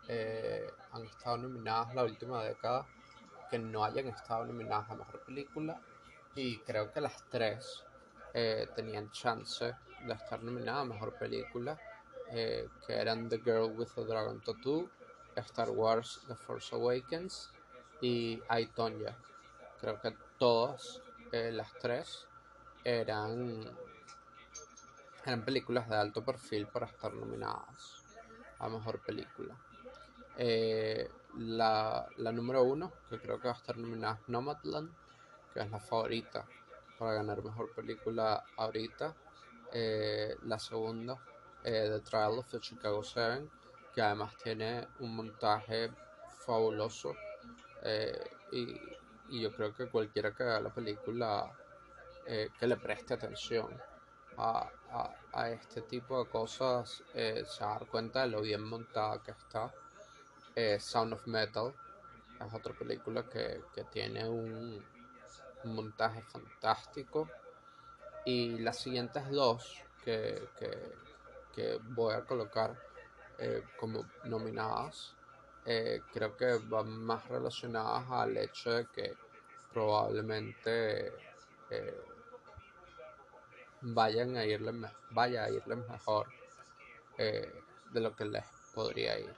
eh, 0.06 0.70
han 0.92 1.06
estado 1.06 1.38
nominadas 1.38 1.94
la 1.94 2.04
última 2.04 2.44
década 2.44 2.86
que 3.50 3.58
no 3.58 3.82
hayan 3.82 4.08
estado 4.08 4.44
nominadas 4.44 4.90
a 4.90 4.94
mejor 4.94 5.20
película. 5.20 5.80
Y 6.34 6.58
creo 6.58 6.92
que 6.92 7.00
las 7.00 7.24
tres 7.30 7.82
eh, 8.34 8.68
tenían 8.76 9.10
chance 9.10 9.74
de 10.06 10.12
estar 10.12 10.42
nominadas 10.42 10.82
a 10.82 10.84
mejor 10.84 11.14
película. 11.18 11.78
que 12.30 12.68
eran 12.94 13.26
The 13.30 13.38
Girl 13.38 13.72
with 13.74 13.88
the 13.94 14.04
Dragon 14.04 14.38
Tattoo, 14.42 14.90
Star 15.36 15.70
Wars 15.70 16.20
The 16.28 16.34
Force 16.34 16.74
Awakens 16.74 17.50
y 18.02 18.42
I, 18.50 18.66
Tonya. 18.66 19.16
Creo 19.80 20.00
que 20.00 20.14
todas 20.38 21.00
las 21.32 21.72
tres 21.74 22.26
eran, 22.84 23.64
eran 25.24 25.44
películas 25.44 25.88
de 25.88 25.96
alto 25.96 26.24
perfil 26.24 26.66
para 26.66 26.86
estar 26.86 27.12
nominadas 27.12 28.02
a 28.58 28.68
mejor 28.68 29.00
película. 29.00 29.54
Eh, 30.36 31.10
la, 31.36 32.08
número 32.32 32.62
uno, 32.62 32.92
que 33.08 33.18
creo 33.18 33.40
que 33.40 33.48
va 33.48 33.54
a 33.54 33.56
estar 33.56 33.76
nominada 33.76 34.18
es 34.20 34.28
Nomadland, 34.28 34.90
que 35.52 35.60
es 35.60 35.70
la 35.70 35.80
favorita 35.80 36.46
para 36.98 37.14
ganar 37.14 37.42
mejor 37.42 37.72
película 37.74 38.44
ahorita. 38.56 39.14
Eh, 39.72 40.36
la 40.44 40.58
segunda, 40.58 41.18
eh, 41.62 41.88
The 41.90 42.00
Trial 42.00 42.38
of 42.38 42.50
the 42.50 42.60
Chicago 42.60 43.02
Seven, 43.02 43.50
que 43.94 44.00
además 44.00 44.36
tiene 44.42 44.88
un 45.00 45.14
montaje 45.14 45.90
fabuloso. 46.40 47.14
y, 48.50 48.80
y 49.30 49.40
yo 49.40 49.52
creo 49.52 49.74
que 49.74 49.86
cualquiera 49.86 50.34
que 50.34 50.44
vea 50.44 50.60
la 50.60 50.72
película 50.72 51.50
eh, 52.26 52.50
que 52.58 52.66
le 52.66 52.76
preste 52.76 53.14
atención 53.14 53.68
a, 54.36 54.70
este 55.50 55.82
tipo 55.82 56.22
de 56.22 56.30
cosas 56.30 57.02
eh, 57.14 57.44
se 57.46 57.64
va 57.64 57.76
a 57.76 57.78
dar 57.78 57.88
cuenta 57.88 58.22
de 58.22 58.28
lo 58.28 58.40
bien 58.40 58.62
montada 58.62 59.22
que 59.22 59.32
está. 59.32 59.72
Eh, 60.54 60.78
Sound 60.80 61.12
of 61.14 61.26
Metal 61.26 61.72
es 62.44 62.54
otra 62.54 62.72
película 62.74 63.24
que, 63.24 63.62
tiene 63.90 64.28
un, 64.28 64.84
montaje 65.64 66.22
fantástico. 66.22 67.28
Y 68.24 68.58
las 68.58 68.78
siguientes 68.78 69.28
dos 69.30 69.82
que, 70.04 70.48
voy 71.90 72.14
a 72.14 72.24
colocar 72.24 72.76
como 73.78 74.04
nominadas 74.24 75.14
creo 76.12 76.36
que 76.36 76.58
van 76.68 76.88
más 76.88 77.28
relacionadas 77.28 78.10
al 78.10 78.36
hecho 78.36 78.70
de 78.70 78.86
que 78.86 79.14
probablemente 79.72 81.12
vayan 83.82 84.36
a 84.36 84.44
irle 84.44 84.72
vaya 85.10 85.44
a 85.44 85.50
irles 85.50 85.78
mejor 85.88 86.26
eh, 87.16 87.62
de 87.92 88.00
lo 88.00 88.14
que 88.14 88.24
les 88.24 88.44
podría 88.74 89.18
ir. 89.18 89.34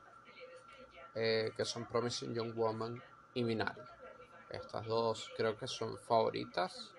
Eh, 1.15 1.53
que 1.57 1.65
son 1.65 1.87
Promising 1.87 2.35
Young 2.35 2.55
Woman 2.55 3.03
y 3.35 3.43
Minari. 3.43 3.81
Estas 4.49 4.87
dos 4.87 5.31
creo 5.37 5.57
que 5.57 5.67
son 5.67 5.99
favoritas 5.99 6.93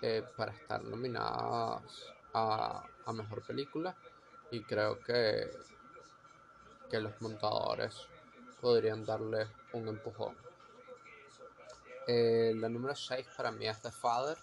eh, 0.00 0.24
para 0.36 0.52
estar 0.52 0.82
nominadas 0.82 2.12
a, 2.32 2.84
a, 3.06 3.12
mejor 3.12 3.42
película. 3.42 3.94
Y 4.50 4.62
creo 4.62 5.00
que 5.00 5.50
que 6.90 7.00
los 7.00 7.18
montadores 7.20 8.08
podrían 8.64 9.04
darle 9.04 9.46
un 9.74 9.88
empujón 9.88 10.34
la 12.06 12.68
número 12.68 12.94
6 12.94 13.26
para 13.36 13.50
mí 13.50 13.66
es 13.66 13.80
The 13.80 13.90
Father 13.90 14.36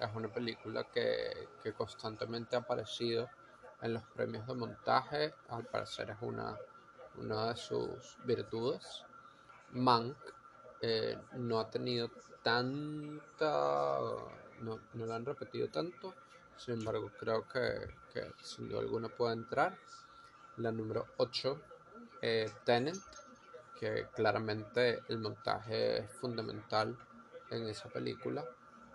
es 0.00 0.08
una 0.14 0.28
película 0.28 0.84
que, 0.84 1.48
constantemente 1.76 2.56
ha 2.56 2.60
aparecido 2.60 3.28
en 3.82 3.94
los 3.94 4.02
premios 4.14 4.46
de 4.46 4.54
montaje. 4.54 5.34
Al 5.48 5.64
parecer 5.66 6.10
es 6.10 6.16
una, 6.22 6.56
una 7.16 7.48
de 7.48 7.56
sus 7.56 8.16
virtudes. 8.24 9.04
Mank 9.72 10.16
eh, 10.80 11.18
no 11.34 11.60
ha 11.60 11.68
tenido 11.70 12.10
tanta. 12.42 13.98
No, 14.60 14.80
no 14.94 15.06
lo 15.06 15.14
han 15.14 15.26
repetido 15.26 15.68
tanto. 15.68 16.14
Sin 16.56 16.74
embargo, 16.74 17.10
creo 17.18 17.46
que, 17.46 17.94
que 18.12 18.32
sin 18.42 18.68
duda 18.68 18.80
alguna 18.80 19.08
puede 19.08 19.34
entrar. 19.34 19.76
La 20.56 20.72
número 20.72 21.06
8, 21.18 21.60
eh, 22.22 22.50
Tenant, 22.64 23.02
que 23.80 24.06
claramente 24.14 25.00
el 25.08 25.18
montaje 25.18 26.00
es 26.00 26.12
fundamental 26.12 26.96
en 27.50 27.66
esa 27.66 27.88
película 27.88 28.44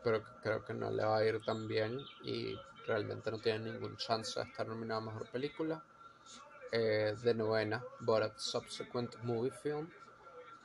pero 0.06 0.22
creo 0.44 0.64
que 0.64 0.76
no 0.76 0.92
le 0.92 1.04
va 1.04 1.18
a 1.18 1.26
ir 1.26 1.44
tan 1.44 1.68
bien 1.68 2.00
y 2.22 2.56
realmente 2.86 3.32
no 3.32 3.40
tiene 3.40 3.72
ningún 3.72 3.98
chance 3.98 4.40
de 4.40 4.46
estar 4.46 4.68
nominado 4.68 5.02
a 5.02 5.06
Mejor 5.06 5.28
Película. 5.32 5.84
Eh, 6.72 7.16
de 7.24 7.34
novena, 7.34 7.84
Borat 8.02 8.38
Subsequent 8.38 9.16
Movie 9.24 9.52
Film, 9.52 9.90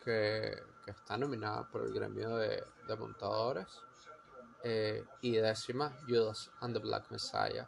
que, 0.05 0.63
está 0.87 1.17
nominada 1.17 1.67
por 1.71 1.83
el 1.87 1.93
gremio 1.93 2.37
de, 2.37 2.63
montadores. 2.99 3.69
Eh, 4.63 5.05
y 5.23 5.37
décima, 5.37 5.91
Judas 6.07 6.51
and 6.61 6.75
the 6.75 6.81
Black 6.81 7.11
Messiah, 7.11 7.67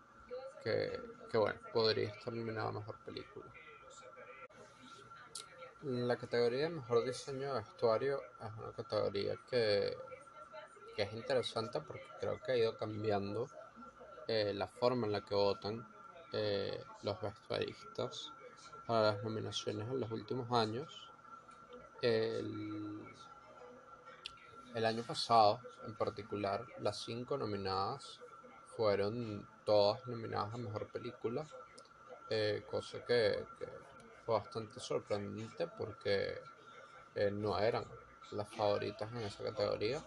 que, 0.62 1.00
bueno, 1.32 1.58
podría 1.72 2.10
estar 2.10 2.34
nominada 2.34 2.68
a 2.68 2.72
Mejor 2.72 2.98
Película. 3.06 3.46
La 5.82 6.16
categoría 6.16 6.64
de 6.64 6.70
Mejor 6.70 7.04
Diseño 7.04 7.54
de 7.54 7.60
Vestuario 7.60 8.22
es 8.40 8.58
una 8.58 8.72
categoría 8.72 9.36
que 9.50 9.96
que 10.94 11.02
es 11.02 11.12
interesante 11.12 11.80
porque 11.80 12.04
creo 12.20 12.40
que 12.40 12.52
ha 12.52 12.56
ido 12.56 12.76
cambiando 12.76 13.48
eh, 14.28 14.52
la 14.54 14.68
forma 14.68 15.06
en 15.06 15.12
la 15.12 15.22
que 15.22 15.34
votan 15.34 15.86
eh, 16.32 16.82
los 17.02 17.20
vestuaristas 17.20 18.32
para 18.86 19.12
las 19.12 19.24
nominaciones 19.24 19.88
en 19.88 20.00
los 20.00 20.10
últimos 20.10 20.50
años. 20.52 21.10
El, 22.00 23.06
año 24.74 25.02
pasado, 25.02 25.60
en 25.86 25.94
particular, 25.94 26.66
las 26.80 26.98
cinco 27.04 27.36
nominadas 27.36 28.20
fueron 28.76 29.46
todas 29.64 30.04
nominadas 30.06 30.54
a 30.54 30.56
Mejor 30.56 30.88
Película, 30.88 31.46
eh, 32.30 32.64
cosa 32.68 33.04
que, 33.04 33.44
fue 34.24 34.34
bastante 34.36 34.80
sorprendente 34.80 35.66
porque 35.78 36.40
no 37.32 37.58
eran 37.58 37.84
las 38.32 38.48
favoritas 38.50 39.10
en 39.12 39.22
esa 39.22 39.44
categoría. 39.44 40.02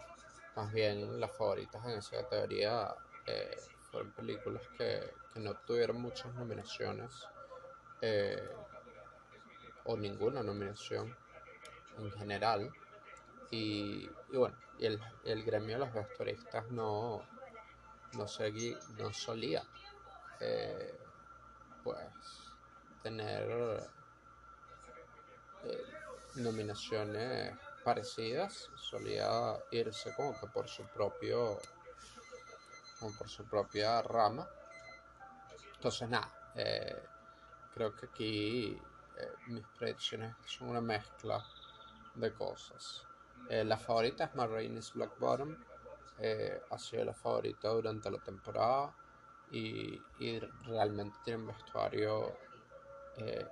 Más 0.56 0.72
bien 0.72 1.20
las 1.20 1.32
favoritas 1.36 1.84
en 1.86 1.92
esa 1.92 2.22
categoría 2.24 2.96
eh, 3.26 3.58
fueron 3.92 4.12
películas 4.12 4.68
que, 4.78 5.14
no 5.36 5.52
obtuvieron 5.52 6.02
muchas 6.02 6.34
nominaciones 6.34 7.12
eh, 8.02 8.50
o 9.84 9.98
ninguna 9.98 10.42
nominación 10.42 11.14
en 11.98 12.12
general. 12.12 12.72
Y, 13.52 14.10
bueno, 14.34 14.56
y 14.80 14.86
el, 14.86 15.44
gremio 15.44 15.78
de 15.78 15.86
los 15.86 15.94
vestuaristas 15.94 16.70
no, 16.72 17.22
no, 18.14 18.26
no 18.98 19.14
solía 19.14 19.64
eh, 20.40 20.98
pues 21.84 22.08
tener 23.04 23.90
nominaciones 26.36 27.56
parecidas, 27.84 28.72
solía 28.76 29.58
irse 29.72 30.14
como 30.16 30.38
que 30.40 30.48
por 30.48 30.68
su 30.68 30.84
propio, 30.88 31.60
como 33.00 33.16
por 33.16 33.30
su 33.30 33.46
propia 33.46 34.02
rama. 34.02 34.48
Entonces 35.76 36.10
nada, 36.10 36.34
eh, 36.56 37.04
creo 37.74 37.96
que 37.96 38.08
aquí 38.08 38.82
eh, 39.18 39.34
mis 39.48 39.66
predicciones 39.78 40.36
son 40.46 40.70
una 40.70 40.82
mezcla 40.82 41.46
de 42.16 42.34
cosas. 42.34 43.06
Eh, 43.50 43.64
la 43.64 43.78
favorita 43.78 44.26
es 44.26 44.36
Marraine's 44.36 44.92
Black 44.94 45.18
Bottom, 45.20 45.56
ha 46.70 46.80
sido 46.80 47.04
la 47.04 47.14
favorita 47.14 47.68
durante 47.70 48.10
la 48.10 48.18
temporada 48.20 48.96
y, 49.52 50.02
y 50.18 50.40
realmente 50.64 51.20
tiene 51.26 51.42
un 51.42 51.48
vestuario 51.48 52.38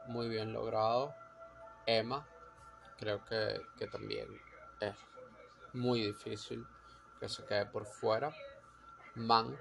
muy 0.08 0.30
bien 0.30 0.54
logrado. 0.54 1.13
Emma 1.86 2.26
creo 2.98 3.24
que, 3.26 3.88
también 3.88 4.28
es 4.80 4.96
muy 5.74 6.04
difícil 6.04 6.65
que 7.19 7.28
se 7.28 7.46
quede 7.46 7.65
por 7.65 7.86
fuera. 7.86 8.34
Mank, 9.15 9.58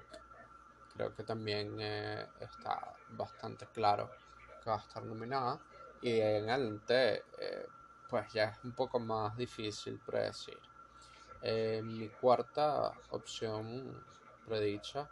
creo 0.93 1.13
que 1.13 1.23
también 1.23 1.77
eh, 1.79 2.27
está 2.39 2.95
bastante 3.09 3.67
claro 3.67 4.09
que 4.63 4.69
va 4.69 4.77
a 4.77 4.79
estar 4.79 5.03
nominada. 5.03 5.59
Y 6.01 6.19
en 6.19 6.49
adelante, 6.49 7.25
eh, 7.37 7.67
pues 8.09 8.31
ya 8.33 8.45
es 8.45 8.63
un 8.63 8.73
poco 8.73 8.99
más 8.99 9.35
difícil 9.35 9.99
predecir. 9.99 10.59
Eh, 11.41 11.81
mi 11.83 12.07
cuarta 12.09 12.93
opción 13.09 14.01
predicha 14.45 15.09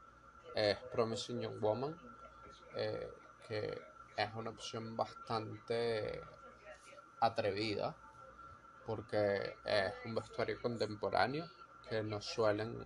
es 0.56 0.78
Promising 0.92 1.42
Young 1.42 1.60
Woman, 1.60 1.98
eh, 2.76 3.12
que 3.48 3.82
es 4.16 4.34
una 4.36 4.52
opción 4.52 4.96
bastante 4.96 6.22
atrevida 7.22 7.96
porque 8.86 9.58
es 9.64 9.94
un 10.06 10.16
vestuario 10.16 10.62
contemporáneo 10.62 11.48
que 11.88 12.04
no 12.04 12.20
suelen 12.22 12.86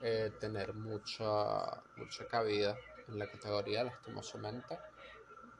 eh, 0.00 0.32
tener 0.38 0.74
mucha, 0.74 1.82
mucha 1.96 2.26
cabida 2.26 2.76
en 3.08 3.18
la 3.18 3.26
categoría 3.26 3.84
lastimosamente, 3.84 4.78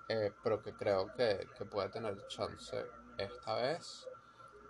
eh, 0.09 0.33
pero 0.43 0.63
que 0.63 0.73
creo 0.73 1.13
que, 1.15 1.49
puede 1.71 1.89
tener 1.89 2.27
chance 2.29 2.87
esta 3.17 3.55
vez. 3.57 4.07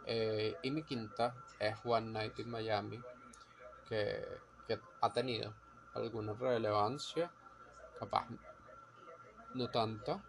Eh, 0.07 0.57
y 0.63 0.71
mi 0.71 0.85
quinta 0.85 1.35
es 1.59 1.77
One 1.85 2.13
Night 2.13 2.39
in 2.39 2.51
Miami, 2.51 3.03
que, 3.89 4.25
que 4.69 4.79
ha 5.01 5.13
tenido 5.13 5.53
alguna 5.95 6.33
relevancia, 6.35 7.31
capaz 7.99 8.27
no 9.55 9.69
tanta, 9.69 10.23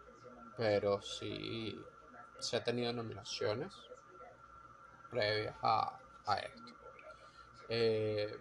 pero 0.56 1.00
sí 1.00 1.80
se 2.38 2.56
ha 2.56 2.64
tenido 2.64 2.92
nominaciones 2.92 3.74
previas 5.10 5.56
a, 5.62 5.98
esto. 6.42 6.62
Eh, 7.68 8.36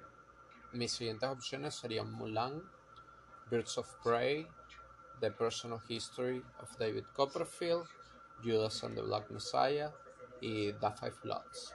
mis 0.74 0.92
siguientes 0.92 1.30
opciones 1.30 1.76
serían 1.76 2.12
Mulan, 2.12 2.62
Birds 3.50 3.78
of 3.78 3.94
Prey, 4.04 4.48
The 5.20 5.32
Personal 5.32 5.82
History 5.88 6.44
of 6.60 6.78
David 6.78 7.06
Copperfield, 7.14 7.88
Judas 8.44 8.84
and 8.84 8.96
the 8.96 9.02
Black 9.02 9.30
Messiah 9.32 9.92
y 10.42 10.74
The 10.74 10.92
Five 10.92 11.18
Lots. 11.24 11.74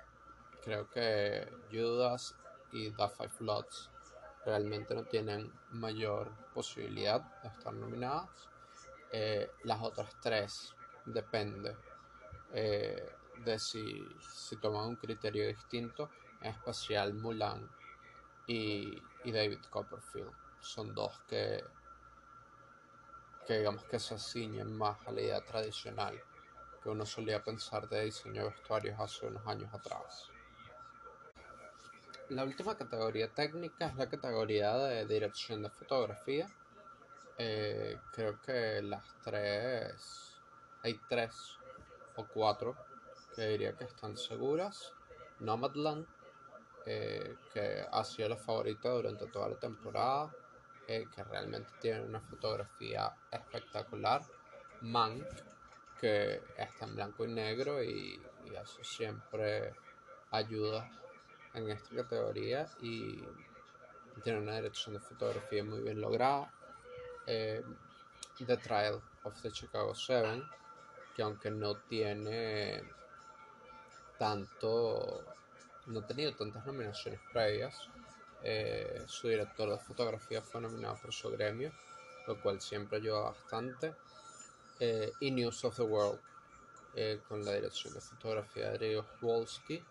Creo 0.63 0.89
que 0.89 1.51
Judas 1.71 2.37
y 2.73 2.91
The 2.91 3.09
Five 3.09 3.37
Lots 3.41 3.91
realmente 4.45 4.95
no 4.95 5.05
tienen 5.05 5.53
mayor 5.71 6.31
posibilidad 6.53 7.21
de 7.43 7.49
estar 7.49 7.73
nominadas. 7.73 8.29
Eh, 9.11 9.51
las 9.65 9.83
otras 9.83 10.15
tres 10.21 10.75
depende 11.07 11.77
eh, 12.53 13.13
de 13.45 13.59
si, 13.59 14.07
si 14.21 14.57
toman 14.57 14.89
un 14.89 14.97
criterio 14.97 15.47
distinto, 15.47 16.11
en 16.41 16.51
especial 16.51 17.15
Mulan 17.15 17.69
y, 18.47 19.01
David 19.25 19.61
Copperfield. 19.71 20.33
Son 20.61 20.95
dos 20.95 21.21
que, 21.29 21.65
que 23.47 23.59
digamos 23.59 23.85
que 23.85 23.99
se 23.99 24.19
ciñen 24.19 24.77
más 24.77 24.99
a 25.07 25.13
la 25.13 25.21
idea 25.21 25.41
tradicional 25.41 26.23
que 26.83 26.89
uno 26.89 27.07
solía 27.07 27.43
pensar 27.43 27.89
de 27.89 28.05
diseño 28.05 28.43
de 28.43 28.51
vestuarios 28.51 28.99
hace 28.99 29.27
unos 29.27 29.47
años 29.47 29.73
atrás. 29.73 30.29
La 32.29 32.45
última 32.45 32.77
categoría 32.77 33.29
técnica 33.29 33.87
es 33.87 33.97
la 33.97 34.09
categoría 34.09 34.77
de 34.77 35.07
dirección 35.07 35.63
de 35.63 35.71
fotografía. 35.71 36.49
Eh, 37.39 37.99
creo 38.13 38.41
que 38.41 38.83
las 38.83 39.05
tres, 39.23 40.41
hay 40.83 40.99
tres 41.09 41.59
o 42.17 42.27
cuatro 42.27 42.77
que 43.35 43.43
diría 43.49 43.77
que 43.77 43.85
están 43.85 44.17
seguras. 44.17 44.93
Nomadland, 45.41 46.07
eh, 46.87 47.37
que 47.53 47.85
ha 47.91 48.05
sido 48.05 48.29
la 48.29 48.37
favorita 48.37 48.91
durante 48.91 49.27
toda 49.27 49.49
la 49.49 49.57
temporada, 49.57 50.35
eh, 50.87 51.07
que 51.15 51.25
realmente 51.25 51.73
tiene 51.81 52.03
una 52.03 52.21
fotografía 52.21 53.15
espectacular. 53.31 54.23
Mank, 54.83 55.25
que 56.01 56.43
está 56.57 56.85
en 56.87 56.97
blanco 56.97 57.25
y 57.25 57.33
negro 57.33 57.83
y, 57.83 58.21
eso 58.53 58.85
siempre 58.85 59.73
ayuda 60.31 60.91
en 61.55 61.71
esta 61.71 61.97
categoría 61.97 62.69
y 62.83 63.25
tiene 64.23 64.41
una 64.41 64.57
dirección 64.57 64.95
de 64.95 65.01
fotografía 65.01 65.65
muy 65.65 65.81
bien 65.81 66.01
lograda. 66.03 66.53
Eh, 67.27 67.65
the 68.47 68.57
Trial 68.59 69.01
of 69.25 69.41
the 69.43 69.51
Chicago 69.51 69.95
Seven, 69.95 70.45
que 71.15 71.23
aunque 71.23 71.51
no 71.51 71.77
tiene 71.77 72.83
tanto, 74.19 75.25
no 75.87 76.01
ha 76.01 76.07
tenido 76.07 76.35
tantas 76.35 76.65
nominaciones 76.67 77.21
previas, 77.33 77.89
eh, 78.43 79.05
su 79.07 79.29
director 79.29 79.71
de 79.71 79.79
fotografía 79.79 80.43
fue 80.43 80.61
nominado 80.61 80.97
por 81.01 81.13
su 81.13 81.31
gremio, 81.31 81.73
lo 82.27 82.41
cual 82.41 82.61
siempre 82.61 82.99
ayuda 82.99 83.21
bastante. 83.21 83.95
Eh, 84.81 85.13
y 85.21 85.31
News 85.31 85.65
of 85.65 85.77
the 85.77 85.83
World, 85.83 86.21
eh, 86.95 87.21
con 87.29 87.45
la 87.45 87.53
dirección 87.53 87.95
de 87.95 88.01
fotografía 88.01 88.71
de 88.71 88.79
Diego 88.79 89.07
Wolski, 89.21 89.83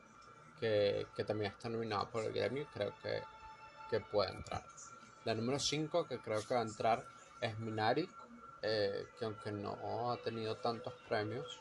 que, 0.60 1.08
que, 1.16 1.24
también 1.24 1.52
está 1.52 1.70
nominado 1.70 2.10
por 2.10 2.24
el 2.24 2.34
gremio, 2.34 2.68
creo 2.74 2.94
que, 3.02 3.22
que 3.90 4.00
puede 4.02 4.32
entrar. 4.32 4.64
La 5.24 5.34
número 5.34 5.60
5 5.60 6.08
que 6.08 6.20
creo 6.20 6.46
que 6.46 6.54
va 6.54 6.62
a 6.62 6.64
entrar 6.64 7.06
es 7.40 7.58
Minari, 7.60 8.08
que 8.62 9.26
aunque 9.26 9.52
no 9.52 10.12
ha 10.12 10.18
tenido 10.18 10.56
tantos 10.56 10.94
premios, 11.08 11.60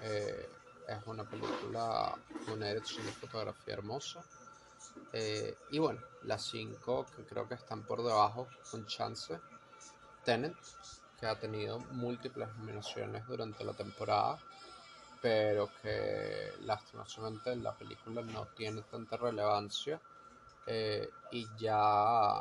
es 0.00 1.06
una 1.06 1.24
película 1.24 2.16
con 2.44 2.54
una 2.54 2.68
dirección 2.68 3.06
de 3.06 3.12
fotografía 3.12 3.74
hermosa. 3.74 4.22
Eh, 5.12 5.56
y 5.70 5.78
bueno, 5.78 6.00
las 6.24 6.42
cinco 6.42 7.06
que 7.14 7.22
creo 7.24 7.48
que 7.48 7.54
están 7.54 7.82
por 7.82 8.02
debajo 8.02 8.48
con 8.70 8.86
chance. 8.86 9.38
Tenet, 10.24 10.56
que 11.18 11.26
ha 11.26 11.38
tenido 11.38 11.78
múltiples 11.78 12.48
nominaciones 12.56 13.26
durante 13.26 13.64
la 13.64 13.72
temporada, 13.72 14.38
pero 15.20 15.68
que 15.80 16.52
lastimosamente 16.60 17.54
la 17.56 17.72
película 17.72 18.22
no 18.22 18.46
tiene 18.56 18.82
tanta 18.82 19.16
relevancia. 19.16 20.00
Eh, 20.66 21.10
y 21.32 21.48
ya 21.58 22.40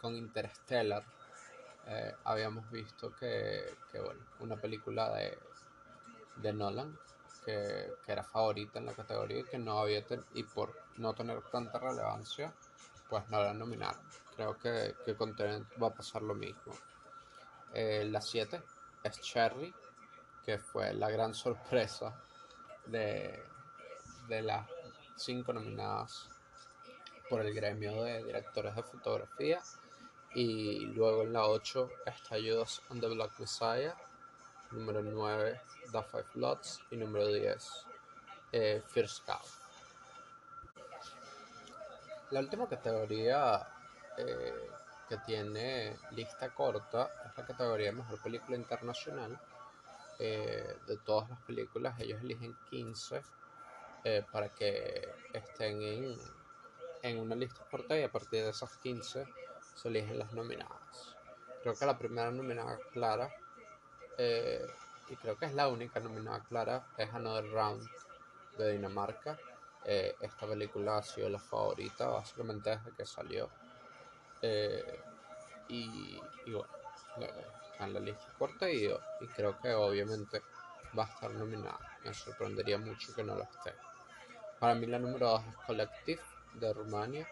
con 0.00 0.14
Interstellar 0.14 1.04
eh, 1.86 2.14
habíamos 2.24 2.70
visto 2.70 3.14
que, 3.14 3.76
que, 3.90 4.00
bueno, 4.00 4.20
una 4.40 4.56
película 4.56 5.10
de, 5.14 5.38
de 6.36 6.52
Nolan 6.52 6.98
que, 7.46 7.92
era 8.06 8.24
favorita 8.24 8.78
en 8.78 8.86
la 8.86 8.92
categoría 8.92 9.40
y 9.40 9.44
que 9.44 9.58
no 9.58 9.78
había 9.78 10.04
y 10.34 10.42
por 10.42 10.74
no 10.96 11.14
tener 11.14 11.40
tanta 11.42 11.78
relevancia, 11.78 12.52
pues 13.08 13.28
no 13.28 13.42
la 13.42 13.54
nominaron. 13.54 14.02
Creo 14.34 14.58
que, 14.58 14.96
que 15.04 15.14
con 15.14 15.34
Tenet 15.36 15.64
va 15.80 15.88
a 15.88 15.94
pasar 15.94 16.22
lo 16.22 16.34
mismo. 16.34 16.72
Eh, 17.72 18.04
la 18.10 18.20
7 18.20 18.60
es 19.04 19.20
Cherry, 19.20 19.72
que 20.44 20.58
fue 20.58 20.92
la 20.92 21.08
gran 21.08 21.34
sorpresa 21.44 22.20
de, 22.86 23.42
de 24.28 24.42
las 24.42 24.68
cinco 25.16 25.52
nominadas 25.52 26.28
por 27.30 27.40
el 27.40 27.54
gremio 27.54 28.02
de 28.02 28.24
directores 28.24 28.74
de 28.74 28.82
fotografía. 28.82 29.62
Y 30.36 30.80
luego 30.88 31.22
en 31.22 31.32
la 31.32 31.46
8 31.46 31.88
está 32.04 32.36
Judas 32.36 32.82
the 32.88 33.06
Black 33.06 33.38
Messiah, 33.38 33.96
número 34.70 35.00
9 35.00 35.62
The 35.90 36.02
Five 36.02 36.26
Lots 36.34 36.82
y 36.90 36.98
número 36.98 37.32
10 37.32 37.86
eh, 38.52 38.82
First 38.86 39.24
Cow. 39.24 39.40
La 42.32 42.40
última 42.40 42.68
categoría 42.68 43.66
eh, 44.18 44.68
que 45.08 45.16
tiene 45.24 45.96
lista 46.10 46.52
corta 46.52 47.10
es 47.24 47.34
la 47.34 47.46
categoría 47.46 47.92
Mejor 47.92 48.20
Película 48.20 48.58
Internacional. 48.58 49.40
Eh, 50.18 50.80
de 50.86 50.98
todas 50.98 51.30
las 51.30 51.40
películas 51.44 51.98
ellos 51.98 52.20
eligen 52.20 52.54
15 52.68 53.22
para 54.30 54.50
que 54.50 55.14
estén 55.32 55.82
en, 55.82 56.18
en 57.02 57.18
una 57.20 57.34
lista 57.34 57.64
corta 57.70 57.98
y 57.98 58.02
a 58.02 58.12
partir 58.12 58.44
de 58.44 58.50
esas 58.50 58.76
15 58.76 59.26
se 59.76 59.88
eligen 59.88 60.18
las 60.18 60.32
nominadas. 60.32 61.16
Creo 61.62 61.76
que 61.76 61.86
la 61.86 61.96
primera 61.96 62.32
nominada 62.32 62.78
clara 62.92 63.30
eh, 64.18 64.66
y 65.08 65.16
creo 65.16 65.36
que 65.38 65.46
es 65.46 65.54
la 65.54 65.68
única 65.68 66.00
nominada 66.00 66.40
clara, 66.40 66.86
es 66.96 67.12
Another 67.12 67.50
Round 67.50 67.88
de 68.58 68.72
Dinamarca. 68.72 69.38
Eh, 69.84 70.16
esta 70.20 70.46
película 70.46 70.98
ha 70.98 71.02
sido 71.02 71.28
la 71.28 71.38
favorita 71.38 72.08
básicamente 72.08 72.70
desde 72.70 72.92
que 72.92 73.06
salió. 73.06 73.48
Eh, 74.42 75.00
y, 75.68 76.20
bueno, 76.46 76.66
está 77.70 77.84
en 77.84 77.94
la 77.94 78.00
lista 78.00 78.26
corta 78.38 78.70
y, 78.70 78.86
y 78.86 79.26
creo 79.34 79.58
que 79.60 79.74
obviamente 79.74 80.42
va 80.98 81.04
a 81.04 81.08
estar 81.08 81.30
nominada. 81.30 81.78
Me 82.04 82.12
sorprendería 82.12 82.78
mucho 82.78 83.14
que 83.14 83.22
no 83.22 83.36
lo 83.36 83.44
esté. 83.44 83.74
Para 84.58 84.74
mí 84.74 84.86
la 84.86 84.98
número 84.98 85.28
2 85.30 85.42
es 85.46 85.56
Collective 85.66 86.22
de 86.54 86.72
Rumania. 86.72 87.28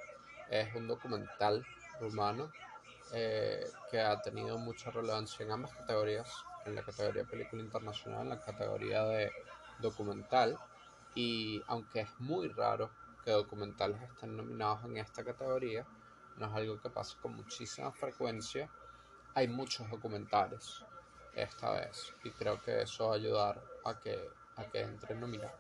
Es 0.50 0.74
un 0.74 0.86
documental 0.86 1.66
rumano 2.00 2.50
que 3.10 4.00
ha 4.00 4.20
tenido 4.22 4.58
mucha 4.58 4.90
relevancia 4.90 5.44
en 5.44 5.52
ambas 5.52 5.72
categorías 5.72 6.28
en 6.64 6.74
la 6.74 6.82
categoría 6.82 7.24
película 7.24 7.62
internacional, 7.62 8.22
en 8.22 8.28
la 8.30 8.40
categoría 8.40 9.04
de 9.04 9.32
documental. 9.78 10.58
Y 11.14 11.62
aunque 11.68 12.00
es 12.00 12.10
muy 12.18 12.48
raro 12.48 12.90
que 13.24 13.30
documentales 13.30 14.00
estén 14.02 14.36
nominados 14.36 14.84
en 14.84 14.96
esta 14.96 15.24
categoría, 15.24 15.86
no 16.36 16.46
es 16.46 16.52
algo 16.52 16.80
que 16.80 16.90
pase 16.90 17.16
con 17.22 17.36
muchísima 17.36 17.92
frecuencia, 17.92 18.68
hay 19.34 19.48
muchos 19.48 19.88
documentales 19.90 20.84
esta 21.34 21.72
vez 21.72 22.12
y 22.22 22.30
creo 22.30 22.60
que 22.60 22.82
eso 22.82 23.08
va 23.08 23.12
a 23.12 23.16
ayudar 23.16 23.62
a 23.84 23.98
que, 23.98 24.30
a 24.56 24.64
que 24.66 24.80
entre 24.80 25.14
nominados. 25.14 25.58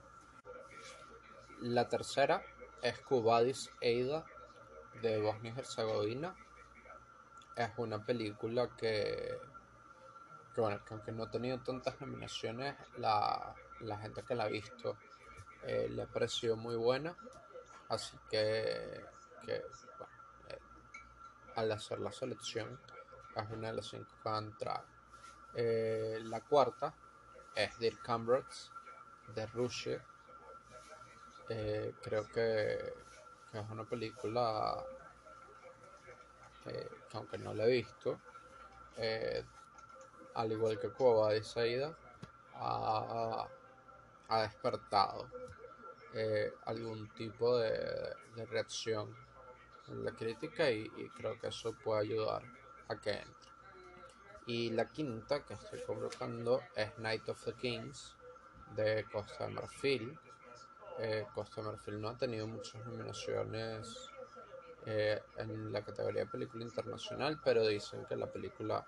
La 1.60 1.88
tercera 1.88 2.42
es 2.82 3.00
Cubadis 3.00 3.70
Eida 3.80 4.24
de 5.02 5.20
Bosnia 5.20 5.52
y 5.54 5.58
Herzegovina. 5.58 6.34
es 7.56 7.70
una 7.76 8.04
película 8.04 8.68
que, 8.76 9.38
que, 10.54 10.60
bueno, 10.60 10.84
que 10.84 10.94
aunque 10.94 11.12
no 11.12 11.24
ha 11.24 11.30
tenido 11.30 11.60
tantas 11.60 12.00
nominaciones, 12.00 12.74
la, 12.98 13.54
la 13.80 13.98
gente 13.98 14.22
que 14.22 14.34
la 14.34 14.44
ha 14.44 14.48
visto 14.48 14.96
eh, 15.66 15.88
le 15.88 16.02
ha 16.02 16.06
parecido 16.06 16.56
muy 16.56 16.76
buena. 16.76 17.16
Así 17.88 18.18
que, 18.28 19.04
eh, 19.46 19.64
al 21.56 21.72
hacer 21.72 22.00
la 22.00 22.12
selección 22.12 22.78
es 23.34 23.50
una 23.50 23.68
de 23.68 23.74
las 23.74 23.86
cinco 23.86 24.10
que 24.22 24.28
va 24.28 24.36
a 24.36 24.40
entrar. 24.40 24.84
Eh, 25.54 26.18
la 26.24 26.40
cuarta 26.40 26.94
es 27.54 27.78
Dear 27.78 27.98
Comrades 27.98 28.70
de 29.34 29.46
Russia. 29.46 30.04
creo 31.46 32.28
que, 32.28 32.94
es 33.60 33.70
una 33.70 33.84
película 33.84 34.84
que, 36.62 36.88
aunque 37.12 37.38
no 37.38 37.54
la 37.54 37.64
he 37.66 37.70
visto, 37.70 38.18
al 40.34 40.52
igual 40.52 40.78
que 40.78 40.90
Cueva 40.90 41.32
de 41.32 41.42
Saida, 41.42 41.96
ha, 42.56 43.48
despertado 44.42 45.28
eh, 46.14 46.52
algún 46.66 47.08
tipo 47.14 47.58
de, 47.58 48.14
reacción 48.50 49.14
en 49.88 50.04
la 50.04 50.12
crítica 50.12 50.70
y, 50.70 50.88
creo 51.16 51.38
que 51.38 51.48
eso 51.48 51.72
puede 51.72 52.02
ayudar 52.02 52.42
a 52.88 52.96
que 52.96 53.10
entre. 53.10 53.52
Y 54.46 54.70
la 54.70 54.86
quinta 54.90 55.44
que 55.44 55.54
estoy 55.54 55.80
colocando 55.82 56.60
es 56.74 56.98
Night 56.98 57.28
of 57.28 57.42
the 57.44 57.54
Kings 57.54 58.14
de 58.76 59.04
Costa 59.10 59.46
de 59.46 59.54
Marfil. 59.54 60.18
Eh, 60.98 61.26
Costa 61.34 61.60
Marfil 61.62 62.00
no 62.00 62.08
ha 62.08 62.16
tenido 62.16 62.46
muchas 62.46 62.84
nominaciones 62.86 64.10
eh, 64.86 65.20
en 65.38 65.72
la 65.72 65.82
categoría 65.82 66.22
de 66.22 66.30
película 66.30 66.62
internacional, 66.62 67.40
pero 67.42 67.66
dicen 67.66 68.04
que 68.06 68.16
la 68.16 68.30
película 68.30 68.86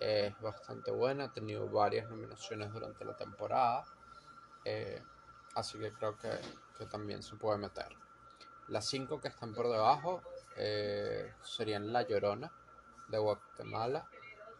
es 0.00 0.38
bastante 0.40 0.90
buena, 0.90 1.24
ha 1.24 1.32
tenido 1.32 1.68
varias 1.68 2.08
nominaciones 2.08 2.72
durante 2.72 3.04
la 3.04 3.14
temporada. 3.14 3.84
Eh, 4.64 5.02
así 5.54 5.78
que 5.78 5.92
creo 5.92 6.16
que, 6.18 6.30
también 6.86 7.22
se 7.22 7.36
puede 7.36 7.58
meter. 7.58 7.94
Las 8.68 8.86
cinco 8.86 9.20
que 9.20 9.28
están 9.28 9.52
por 9.52 9.68
debajo 9.68 10.22
eh, 10.56 11.34
serían 11.42 11.92
La 11.92 12.06
Llorona 12.06 12.50
de 13.08 13.18
Guatemala, 13.18 14.08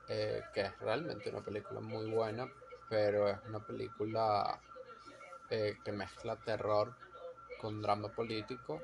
eh, 0.07 0.43
que 0.53 0.61
es 0.61 0.78
realmente 0.81 1.31
una 1.31 1.41
película 1.41 1.81
muy 1.81 2.11
buena, 2.11 2.47
pero 2.91 3.28
es 3.28 3.39
una 3.47 3.61
película 3.61 4.61
que 5.51 5.93
mezcla 5.93 6.37
terror 6.37 6.95
con 7.61 7.83
drama 7.83 8.09
político 8.09 8.81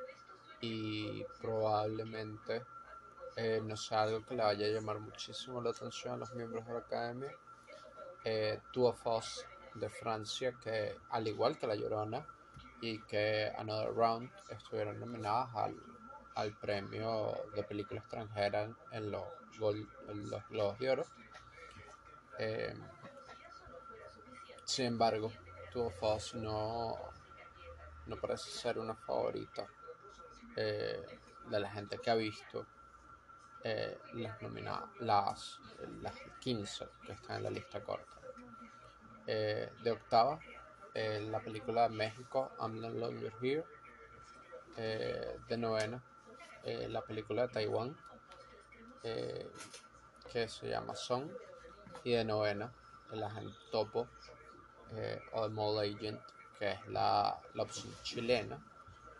y 0.61 1.25
probablemente 1.41 2.63
no 3.63 3.77
sea 3.77 4.03
algo 4.03 4.25
que 4.25 4.35
le 4.35 4.43
vaya 4.43 4.67
a 4.67 4.71
llamar 4.71 4.99
muchísimo 4.99 5.63
la 5.63 5.71
atención 5.71 6.15
a 6.15 6.17
los 6.17 6.35
miembros 6.35 6.67
de 6.67 6.73
la 6.73 6.79
academia. 6.81 7.33
Two 8.73 8.87
of 8.87 9.07
Us 9.07 9.47
de 9.75 9.89
Francia 9.89 10.53
que, 10.63 10.97
al 11.11 11.29
igual 11.29 11.59
que 11.59 11.67
La 11.67 11.75
Llorona 11.75 12.27
y 12.81 13.01
que 13.03 13.53
Another 13.57 13.95
Round, 13.95 14.31
estuvieron 14.51 14.99
nominadas 14.99 15.49
al, 16.35 16.53
premio 16.61 17.35
de 17.55 17.63
película 17.63 18.01
extranjera 18.01 18.69
en 18.91 19.11
los, 19.11 19.25
los 19.59 20.49
Globos 20.49 20.79
de 20.79 20.91
Oro. 20.91 21.07
Eh, 22.39 22.75
sin 24.65 24.87
embargo, 24.87 25.33
Two 25.73 25.93
of 26.01 26.35
no, 26.35 26.97
no 28.07 28.17
parece 28.17 28.51
ser 28.51 28.79
una 28.79 28.95
favorita 28.95 29.67
eh, 30.57 31.05
de 31.51 31.61
la 31.61 31.71
gente 31.71 31.99
que 31.99 32.11
ha 32.11 32.15
visto 32.15 32.67
eh, 33.63 33.99
las 34.15 34.41
nominadas, 34.41 34.89
las, 35.01 35.61
las 36.01 36.15
15 36.41 36.89
que 37.05 37.13
están 37.13 37.39
en 37.39 37.43
la 37.45 37.51
lista 37.51 37.83
corta. 37.83 38.13
Eh, 39.27 39.71
de 39.83 39.91
octava, 39.91 40.39
la 40.95 41.41
película 41.41 41.89
de 41.89 41.95
México, 41.95 42.53
I'm 42.59 42.81
No 42.81 42.89
Longer 42.89 43.33
Here, 43.43 43.65
de 44.77 45.57
novena, 45.59 46.03
la 46.65 47.03
película 47.03 47.43
de 47.43 47.49
Taiwán, 47.53 47.95
que 49.03 50.49
se 50.49 50.71
llama 50.71 50.95
Song, 50.95 51.31
y 52.03 52.13
de 52.13 52.25
novena, 52.25 52.73
El 53.13 53.23
Agente 53.23 53.59
Topo, 53.71 54.09
o 55.33 55.43
The 55.43 55.49
Mole 55.49 55.89
Agent, 55.89 56.21
que 56.59 56.73
es 56.73 56.87
la, 56.89 57.39
la, 57.55 57.63
opción 57.63 57.93
chilena, 58.03 58.59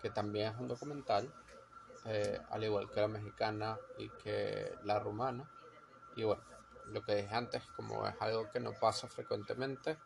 que 0.01 0.11
también 0.11 0.53
es 0.53 0.59
un 0.59 0.69
documental, 0.69 1.31
al 2.51 2.65
igual 2.65 2.91
que 2.91 3.01
la 3.01 3.09
mexicana 3.09 3.79
y 3.99 4.09
que 4.09 4.75
la 4.85 4.99
rumana, 4.99 5.49
y 6.15 6.23
bueno, 6.23 6.43
lo 6.93 7.03
que 7.03 7.17
dije 7.17 7.35
antes, 7.35 7.63
como 7.75 8.07
es 8.07 8.15
algo 8.21 8.51
que 8.51 8.61
no 8.61 8.73
pasa 8.73 9.09
frecuentemente, 9.09 9.99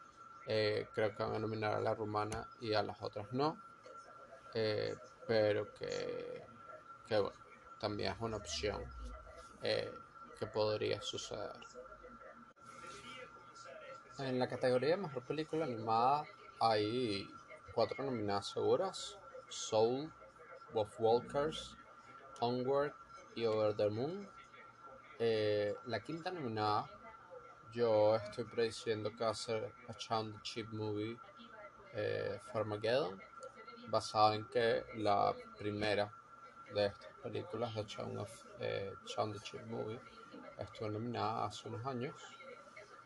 eh, 0.46 0.88
creo 0.94 1.14
que 1.14 1.22
van 1.22 1.34
a 1.34 1.38
nominar 1.38 1.74
a 1.74 1.80
la 1.80 1.94
rumana 1.94 2.48
y 2.61 2.74
a 2.74 2.82
las 2.82 3.00
otras 3.02 3.32
no. 3.32 3.56
Eh, 4.54 4.96
pero 5.26 5.72
que, 5.74 6.44
bueno, 7.08 7.32
también 7.78 8.12
es 8.12 8.20
una 8.20 8.38
opción 8.38 8.82
eh, 9.62 9.92
que 10.38 10.46
podría 10.46 11.00
suceder. 11.02 11.52
En 14.22 14.38
la 14.38 14.48
categoría 14.48 14.90
de 14.90 14.96
mejor 14.98 15.22
película 15.22 15.64
animada 15.64 16.24
hay 16.60 17.26
cuatro 17.74 18.04
nominadas 18.04 18.48
seguras: 18.48 19.18
Soul, 19.48 20.12
Wolf 20.74 21.00
Walkers, 21.00 21.74
Onward 22.40 22.92
y 23.34 23.46
Over 23.46 23.74
the 23.74 23.88
Moon. 23.88 24.28
Eh, 25.18 25.74
la 25.86 26.00
quinta 26.00 26.30
nominada, 26.30 26.90
yo 27.72 28.16
estoy 28.16 28.44
prediciendo 28.44 29.10
que 29.10 29.24
va 29.24 29.30
a 29.30 29.34
ser 29.34 29.72
a 29.88 29.94
Chown 29.94 30.38
Chip 30.42 30.68
Movie 30.70 31.16
eh, 31.94 32.38
Farmageddon, 32.52 33.18
basado 33.88 34.34
en 34.34 34.44
que 34.48 34.84
la 34.96 35.34
primera 35.56 36.12
de 36.74 36.86
estas 36.86 37.14
películas 37.22 37.74
de 37.74 37.86
Chown, 37.86 38.18
of, 38.18 38.44
eh, 38.58 38.92
the 39.06 39.40
Chip 39.42 39.64
Movie 39.64 39.98
estuvo 40.58 40.90
nominada 40.90 41.46
hace 41.46 41.68
unos 41.68 41.86
años. 41.86 42.14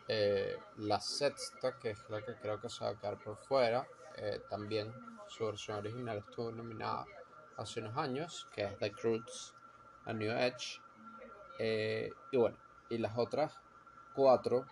Eh, 0.07 0.57
la 0.78 1.00
sexta, 1.00 1.78
que 1.78 1.90
es 1.90 2.11
la 2.11 2.22
que 2.22 2.34
creo 2.34 2.61
que 2.61 2.68
se 2.68 2.84
va 2.84 2.90
a 2.90 2.98
quedar 2.98 3.18
por 3.18 3.36
fuera, 3.36 3.86
también 4.48 4.94
su 5.26 5.46
versión 5.46 5.78
original 5.78 6.18
estuvo 6.18 6.52
nominada 6.52 7.05
hace 7.57 7.80
unos 7.80 7.96
años, 7.96 8.46
que 8.52 8.64
es 8.64 8.78
The 8.78 8.92
Cruz 8.92 9.55
A 10.05 10.12
New 10.12 10.30
Edge. 10.30 10.80
Eh, 11.59 12.12
y 12.30 12.36
bueno, 12.36 12.57
y 12.88 12.98
las 12.98 13.16
otras 13.16 13.59
cuatro 14.14 14.66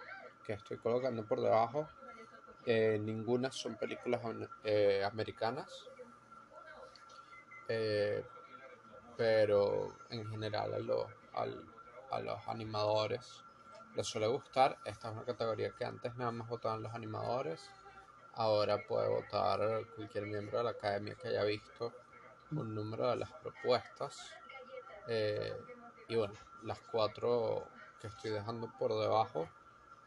que 0.45 0.55
estoy 0.55 0.79
colocando 0.79 1.25
por 1.25 1.41
debajo, 1.41 1.89
eh, 2.67 2.99
ninguna 3.01 3.51
son 3.51 3.77
películas 3.77 4.21
eh, 4.65 5.03
americanas. 5.05 5.89
pero 9.17 9.97
en 10.11 10.29
general 10.29 10.75
a 12.11 12.21
los 12.21 12.49
animadores 12.49 13.45
les 13.95 14.07
suele 14.07 14.27
gustar. 14.27 14.79
Esta 14.85 15.09
es 15.09 15.15
una 15.15 15.25
categoría 15.25 15.71
que 15.71 15.85
antes 15.85 16.15
nada 16.17 16.31
más 16.31 16.49
votaban 16.49 16.83
los 16.83 16.95
animadores. 16.95 17.71
Ahora 18.35 18.79
puede 18.87 19.09
votar 19.09 19.61
cualquier 19.95 20.27
miembro 20.27 20.59
de 20.59 20.65
la 20.65 20.71
academia 20.71 21.15
que 21.15 21.29
haya 21.29 21.45
visto 21.45 21.93
un 22.51 22.75
número 22.75 23.11
de 23.11 23.17
las 23.17 23.33
propuestas. 23.33 24.19
y 26.09 26.17
bueno, 26.17 26.35
las 26.65 26.81
cuatro 26.91 27.67
que 28.01 28.09
estoy 28.09 28.31
dejando 28.31 28.71
por 28.79 28.99
debajo, 28.99 29.49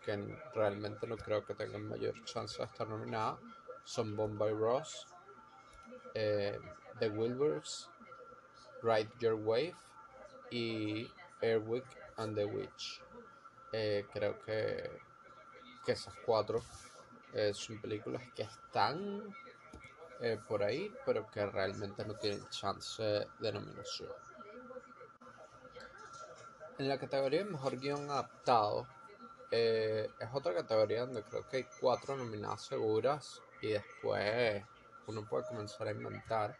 que 0.03 0.37
realmente 0.53 1.07
no 1.07 1.17
creo 1.17 1.45
que 1.45 1.55
tengan 1.55 1.87
mayor 1.87 2.23
chance 2.25 2.57
de 2.57 2.65
estar 2.65 2.87
nominadas, 2.87 3.39
son 3.83 4.15
Bombay 4.15 4.53
Ross, 4.53 5.07
eh, 6.13 6.59
The 6.99 7.09
Wilburys, 7.09 7.89
Ride 8.81 9.09
Your 9.19 9.35
Wave 9.35 9.75
y 10.51 11.11
Airwick 11.41 11.85
and 12.17 12.35
the 12.35 12.45
Witch. 12.45 13.04
Eh, 13.77 14.05
creo 14.13 14.39
que, 14.39 14.89
que, 15.85 15.91
esas 15.91 16.13
cuatro 16.25 16.61
eh, 17.33 17.51
son 17.53 17.81
películas 17.81 18.21
que 18.33 18.43
están 18.43 19.35
por 20.47 20.63
ahí, 20.63 20.91
pero 21.05 21.29
que 21.29 21.45
realmente 21.45 22.05
no 22.05 22.15
tienen 22.15 22.47
chance 22.49 23.03
de 23.03 23.51
nominación. 23.51 24.09
En 26.77 26.87
la 26.87 26.97
categoría 26.97 27.43
de 27.43 27.51
mejor 27.51 27.77
guion 27.77 28.09
adaptado, 28.09 28.87
eh, 29.51 30.09
es 30.19 30.29
otra 30.33 30.53
categoría 30.53 31.05
donde 31.05 31.23
creo 31.23 31.47
que 31.47 31.57
hay 31.57 31.65
cuatro 31.79 32.17
nominadas 32.17 32.63
seguras 32.63 33.41
y 33.61 33.69
después 33.69 34.63
uno 35.07 35.23
puede 35.23 35.45
comenzar 35.45 35.87
a 35.87 35.91
inventar. 35.91 36.57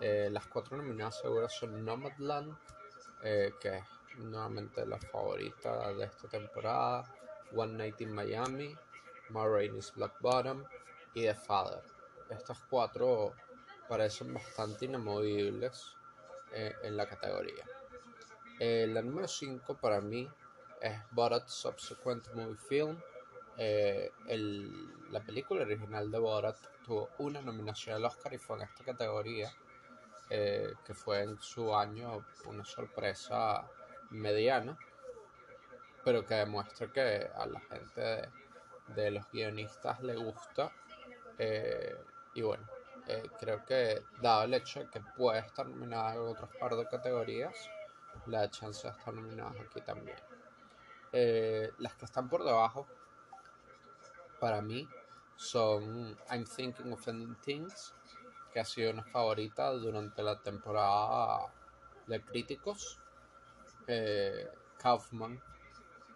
Eh, 0.00 0.28
las 0.30 0.46
cuatro 0.46 0.76
nominadas 0.76 1.18
seguras 1.20 1.54
son 1.54 1.82
Nomadland, 1.82 2.54
eh, 3.22 3.54
que 3.60 3.78
es 3.78 3.84
nuevamente 4.18 4.84
la 4.86 4.98
favorita 4.98 5.92
de 5.94 6.04
esta 6.04 6.28
temporada, 6.28 7.04
One 7.54 7.74
Night 7.74 8.00
in 8.00 8.12
Miami, 8.12 8.76
Ma 9.30 9.46
Rainey's 9.46 9.92
Black 9.94 10.20
Bottom 10.20 10.64
y 11.14 11.22
The 11.22 11.34
Father. 11.34 11.82
Estas 12.28 12.58
cuatro 12.68 13.34
parecen 13.88 14.34
bastante 14.34 14.84
inamovibles 14.84 15.96
en 16.52 16.96
la 16.96 17.06
categoría. 17.06 17.64
Eh, 18.62 18.86
la 18.86 19.00
número 19.00 19.26
5 19.26 19.74
para 19.78 20.02
mí 20.02 20.28
es 20.82 21.00
Borat 21.12 21.48
Subsequent 21.48 22.28
Movie 22.34 22.56
Film. 22.56 23.00
Eh, 23.56 24.12
la 25.10 25.20
película 25.20 25.62
original 25.62 26.10
de 26.10 26.18
Borat 26.18 26.58
tuvo 26.84 27.08
una 27.20 27.40
nominación 27.40 27.96
al 27.96 28.04
Oscar 28.04 28.34
y 28.34 28.38
fue 28.38 28.56
en 28.56 28.62
esta 28.64 28.84
categoría, 28.84 29.50
eh, 30.28 30.74
que 30.84 30.92
fue 30.92 31.22
en 31.22 31.40
su 31.40 31.74
año 31.74 32.26
una 32.44 32.62
sorpresa 32.66 33.66
mediana, 34.10 34.78
pero 36.04 36.24
que 36.26 36.34
demuestra 36.34 36.92
que 36.92 37.30
a 37.34 37.46
la 37.46 37.60
gente 37.60 38.28
de, 38.88 39.10
los 39.10 39.30
guionistas 39.30 40.00
le 40.02 40.16
gusta. 40.16 40.72
eh, 41.38 41.96
y 42.34 42.42
bueno, 42.42 42.64
eh, 43.08 43.28
creo 43.38 43.64
que 43.64 44.04
dado 44.20 44.44
el 44.44 44.54
hecho 44.54 44.80
de 44.80 44.88
que 44.88 45.00
puede 45.00 45.40
estar 45.40 45.66
nominada 45.66 46.14
en 46.14 46.20
otros 46.20 46.48
par 46.60 46.76
de 46.76 46.86
categorías, 46.86 47.54
la 48.26 48.48
chance 48.50 48.86
de 48.86 48.96
estar 48.96 49.12
nominadas 49.12 49.56
aquí 49.60 49.80
también. 49.80 50.16
Eh, 51.12 51.72
las 51.78 51.94
que 51.94 52.04
están 52.04 52.28
por 52.28 52.44
debajo, 52.44 52.86
para 54.38 54.62
mí, 54.62 54.88
son 55.36 56.16
I'm 56.30 56.44
Thinking 56.44 56.92
of 56.92 57.08
Ending 57.08 57.34
Things, 57.36 57.94
que 58.52 58.60
ha 58.60 58.64
sido 58.64 58.92
una 58.92 59.02
favorita 59.02 59.70
durante 59.72 60.22
la 60.22 60.40
temporada 60.40 61.52
de 62.06 62.22
críticos. 62.22 63.00
Eh, 63.92 64.48
Kaufman 64.78 65.42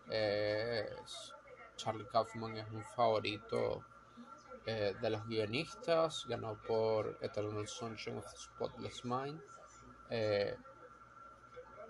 es 0.09 1.33
Charlie 1.77 2.07
Kaufman 2.07 2.57
es 2.57 2.67
un 2.71 2.85
favorito 2.85 3.83
eh, 4.65 4.95
de 5.01 5.11
los 5.11 5.27
guionistas, 5.27 6.25
ganó 6.29 6.55
por 6.55 7.19
Eternal 7.21 7.67
Sunshine 7.67 8.19
of 8.19 8.31
the 8.31 8.37
Spotless 8.39 9.05
Mind. 9.05 9.41
eh, 10.11 10.57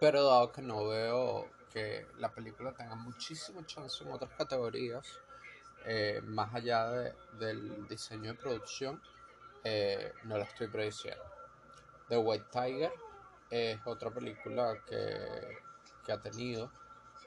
pero 0.00 0.24
dado 0.24 0.52
que 0.52 0.62
no 0.62 0.86
veo 0.88 1.50
que 1.70 2.08
la 2.18 2.30
película 2.32 2.72
tenga 2.72 2.94
muchísimo 2.94 3.62
chance 3.64 4.02
en 4.04 4.10
otras 4.10 4.30
categorías, 4.38 5.20
eh, 5.84 6.20
más 6.24 6.54
allá 6.54 6.90
de- 6.90 7.14
del 7.38 7.86
diseño 7.88 8.32
de 8.32 8.38
producción, 8.38 9.02
eh, 9.64 10.14
no 10.24 10.38
la 10.38 10.44
estoy 10.44 10.68
prediciendo. 10.68 11.22
The 12.08 12.16
White 12.16 12.46
Tiger 12.50 12.92
es 13.50 13.80
otra 13.86 14.10
película 14.10 14.78
que, 14.86 15.58
que 16.04 16.12
ha 16.12 16.20
tenido 16.20 16.70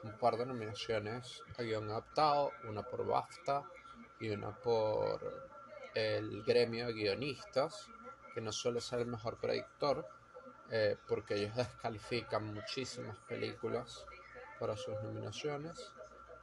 un 0.03 0.17
par 0.17 0.37
de 0.37 0.45
nominaciones 0.45 1.41
a 1.57 1.63
guion 1.63 1.89
adaptado, 1.89 2.51
una 2.67 2.83
por 2.83 3.05
BAFTA 3.05 3.63
y 4.19 4.29
una 4.29 4.51
por 4.55 5.49
el 5.95 6.43
gremio 6.43 6.87
de 6.87 6.93
guionistas, 6.93 7.89
que 8.33 8.41
no 8.41 8.51
suele 8.51 8.81
ser 8.81 8.99
el 8.99 9.07
mejor 9.07 9.37
predictor, 9.37 10.07
eh, 10.69 10.97
porque 11.07 11.35
ellos 11.35 11.55
descalifican 11.55 12.53
muchísimas 12.53 13.17
películas 13.27 14.05
para 14.59 14.75
sus 14.75 14.93
nominaciones, 15.01 15.91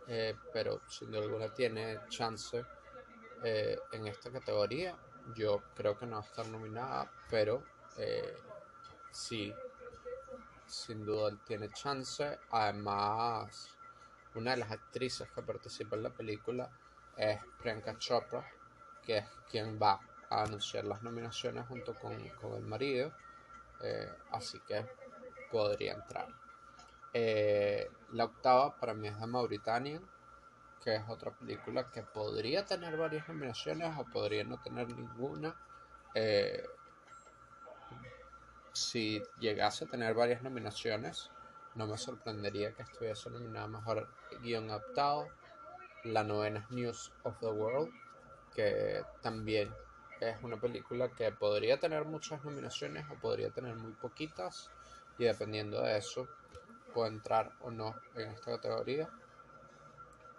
eh, 0.07 0.35
pero 0.53 0.81
sin 0.89 1.11
duda 1.11 1.23
alguna 1.23 1.49
tiene 1.53 2.01
chance 2.09 2.65
eh, 3.43 3.79
en 3.93 4.07
esta 4.07 4.31
categoría. 4.31 4.97
Yo 5.35 5.63
creo 5.75 5.97
que 5.97 6.07
no 6.07 6.17
va 6.17 6.23
a 6.23 6.27
estar 6.27 6.47
nominada, 6.47 7.11
pero 7.31 7.63
eh, 7.97 8.37
sí, 9.11 9.55
sin 10.75 11.05
duda 11.05 11.31
él 11.31 11.39
tiene 11.47 11.71
chance. 11.71 12.39
Además, 12.51 13.69
una 14.35 14.53
de 14.53 14.57
las 14.59 14.71
actrices 14.73 15.29
que 15.31 15.43
participa 15.43 15.97
en 15.97 16.03
la 16.03 16.11
película 16.11 16.69
es 17.17 17.41
Priyanka 17.59 17.97
Chopra, 17.99 18.45
que 19.05 19.19
es 19.19 19.27
quien 19.51 19.79
va 19.81 20.01
a 20.31 20.43
anunciar 20.43 20.85
las 20.85 21.03
nominaciones 21.03 21.67
junto 21.69 21.95
con, 21.95 22.29
con 22.41 22.55
el 22.55 22.65
marido. 22.67 23.13
eh, 23.83 24.13
así 24.33 24.61
que 24.61 24.87
podría 25.51 25.95
entrar. 25.95 26.29
Eh, 27.13 27.91
la 28.13 28.25
octava 28.25 28.77
para 28.77 28.95
mí 28.95 29.09
es 29.09 29.19
de 29.21 29.27
Mauritania, 29.27 30.01
que 30.83 30.97
es 30.97 31.03
otra 31.09 31.31
película 31.31 31.91
que 31.91 32.03
podría 32.03 32.65
tener 32.65 32.97
varias 32.97 33.29
nominaciones 33.29 33.97
o 33.99 34.05
podría 34.05 34.45
no 34.45 34.61
tener 34.61 34.89
ninguna. 34.89 35.55
Eh, 36.15 36.67
si 38.75 39.23
llegase 39.39 39.85
a 39.85 39.89
tener 39.89 40.15
varias 40.15 40.43
nominaciones, 40.43 41.31
no 41.77 41.87
me 41.87 41.97
sorprendería 41.97 42.75
que 42.75 42.83
estuviese 42.83 43.31
nominada 43.31 43.69
mejor 43.69 44.09
guion 44.43 44.69
adaptado. 44.69 45.29
La 46.03 46.23
novena 46.23 46.61
es 46.61 46.71
News 46.71 47.13
of 47.23 47.39
the 47.39 47.47
World, 47.47 47.93
que 48.55 49.03
también 49.23 49.73
es 50.21 50.37
una 50.43 50.57
película 50.57 51.09
que 51.09 51.31
podría 51.33 51.79
tener 51.79 52.05
muchas 52.05 52.45
nominaciones 52.45 53.07
o 53.11 53.15
podría 53.15 53.51
tener 53.51 53.77
muy 53.77 53.93
poquitas, 53.93 54.71
y 55.19 55.25
dependiendo 55.25 55.81
de 55.81 55.97
eso, 55.97 56.29
puede 56.93 57.11
entrar 57.11 57.53
o 57.61 57.71
no 57.71 57.95
en 58.15 58.31
esta 58.31 58.53
categoría. 58.53 59.09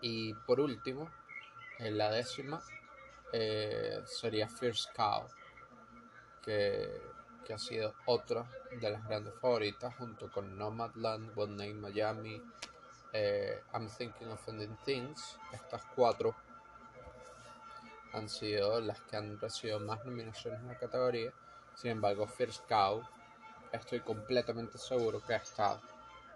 Y 0.01 0.33
por 0.33 0.59
último, 0.59 1.09
en 1.79 1.97
la 1.97 2.11
décima, 2.11 2.61
eh, 3.31 4.01
sería 4.05 4.47
First 4.47 4.93
Cow, 4.95 5.27
que, 6.43 7.01
que 7.45 7.53
ha 7.53 7.57
sido 7.57 7.93
otra 8.05 8.45
de 8.71 8.89
las 8.89 9.07
grandes 9.07 9.33
favoritas, 9.35 9.95
junto 9.95 10.29
con 10.31 10.57
Nomadland, 10.57 11.31
One 11.37 11.55
Night 11.55 11.75
Miami, 11.75 12.41
eh, 13.13 13.61
I'm 13.73 13.87
Thinking 13.87 14.27
of 14.29 14.47
Ending 14.49 14.77
Things. 14.83 15.39
Estas 15.53 15.83
cuatro 15.95 16.35
han 18.11 18.27
sido 18.27 18.81
las 18.81 18.99
que 19.01 19.15
han 19.15 19.39
recibido 19.39 19.79
más 19.79 20.03
nominaciones 20.03 20.59
en 20.59 20.67
la 20.67 20.77
categoría. 20.77 21.31
Sin 21.75 21.91
embargo, 21.91 22.27
First 22.27 22.67
Cow, 22.67 23.03
estoy 23.71 24.01
completamente 24.01 24.77
seguro 24.77 25.21
que 25.25 25.33
ha 25.33 25.37
estado 25.37 25.81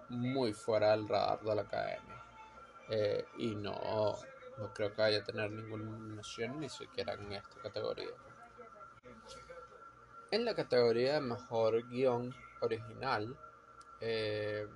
muy 0.09 0.53
fuera 0.53 0.91
del 0.91 1.07
radar 1.07 1.41
de 1.41 1.55
la 1.55 1.61
academia. 1.61 2.23
Eh, 2.89 3.25
y 3.37 3.55
no, 3.55 4.17
no 4.57 4.73
creo 4.73 4.93
que 4.93 5.01
vaya 5.01 5.19
a 5.19 5.23
tener 5.23 5.51
ninguna 5.51 5.85
nominación 5.85 6.59
ni 6.59 6.69
siquiera 6.69 7.13
en 7.13 7.31
esta 7.33 7.61
categoría. 7.61 8.09
En 10.31 10.45
la 10.45 10.53
categoría 10.53 11.15
de 11.15 11.21
mejor 11.21 11.89
guion 11.89 12.35
original, 12.59 13.35
eh, 13.99 14.67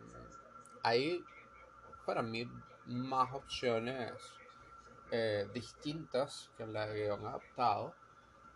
hay 0.81 1.23
para 2.07 2.23
mí 2.23 2.49
más 2.87 3.31
opciones 3.33 4.13
eh, 5.11 5.47
distintas 5.53 6.49
que 6.57 6.65
la 6.65 6.87
de 6.87 7.03
guion 7.03 7.27
adaptado. 7.27 7.93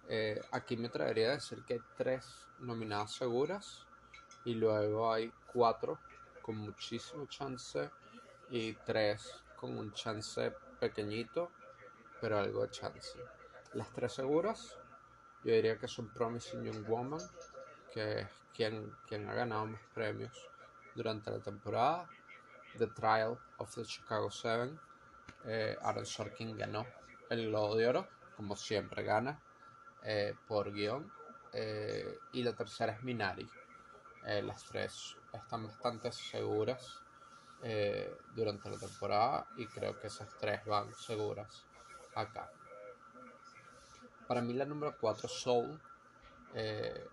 Eh, 0.09 0.41
aquí 0.51 0.75
me 0.75 0.87
atrevería 0.87 1.27
a 1.27 1.31
decir 1.33 1.63
que 1.65 1.75
hay 1.75 1.81
tres 1.95 2.47
nominadas 2.57 3.13
seguras 3.13 3.85
y 4.43 4.55
luego 4.55 5.13
hay 5.13 5.31
cuatro 5.53 5.99
con 6.41 6.57
muchísimo 6.57 7.27
chance 7.27 7.91
y 8.49 8.73
tres 8.73 9.43
con 9.55 9.77
un 9.77 9.93
chance 9.93 10.51
pequeñito, 10.79 11.51
pero 12.19 12.39
algo 12.39 12.63
de 12.63 12.71
chance. 12.71 13.19
Las 13.73 13.91
tres 13.91 14.13
seguras, 14.13 14.79
yo 15.47 15.53
diría 15.53 15.77
que 15.77 15.87
son 15.87 16.09
Promising 16.09 16.65
Young 16.65 16.85
Woman, 16.85 17.21
que 17.93 18.19
es 18.19 18.27
quien, 18.53 18.91
quien 19.07 19.29
ha 19.29 19.33
ganado 19.33 19.65
más 19.65 19.79
premios 19.93 20.33
durante 20.93 21.31
la 21.31 21.39
temporada. 21.39 22.09
The 22.77 22.87
Trial 22.87 23.39
of 23.57 23.73
the 23.73 23.85
Chicago 23.85 24.29
Seven, 24.29 24.77
eh, 25.45 25.77
Aaron 25.81 26.05
Sorkin 26.05 26.57
ganó 26.57 26.85
el 27.29 27.47
Globo 27.47 27.77
de 27.77 27.87
Oro, 27.87 28.09
como 28.35 28.57
siempre 28.57 29.03
gana, 29.03 29.41
eh, 30.03 30.35
por 30.45 30.73
guion. 30.73 31.09
Eh, 31.53 32.19
y 32.33 32.43
la 32.43 32.51
tercera 32.51 32.91
es 32.91 33.03
Minari. 33.03 33.49
Eh, 34.25 34.41
las 34.41 34.65
tres 34.65 35.15
están 35.31 35.65
bastante 35.65 36.11
seguras 36.11 37.01
durante 38.35 38.69
la 38.69 38.77
temporada 38.77 39.47
y 39.55 39.65
creo 39.65 39.97
que 39.97 40.07
esas 40.07 40.29
tres 40.37 40.63
van 40.65 40.93
seguras 40.93 41.65
acá. 42.13 42.51
Para 44.27 44.41
mí 44.41 44.53
la 44.53 44.65
número 44.65 44.95
4, 44.99 45.27
Soul, 45.27 45.79
eh, 46.53 47.07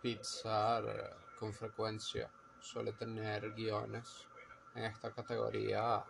Pixar 0.00 0.84
eh, 0.88 1.10
con 1.38 1.52
frecuencia 1.52 2.30
suele 2.58 2.92
tener 2.92 3.52
guiones 3.52 4.26
en 4.74 4.84
esta 4.84 5.10
categoría 5.10 6.02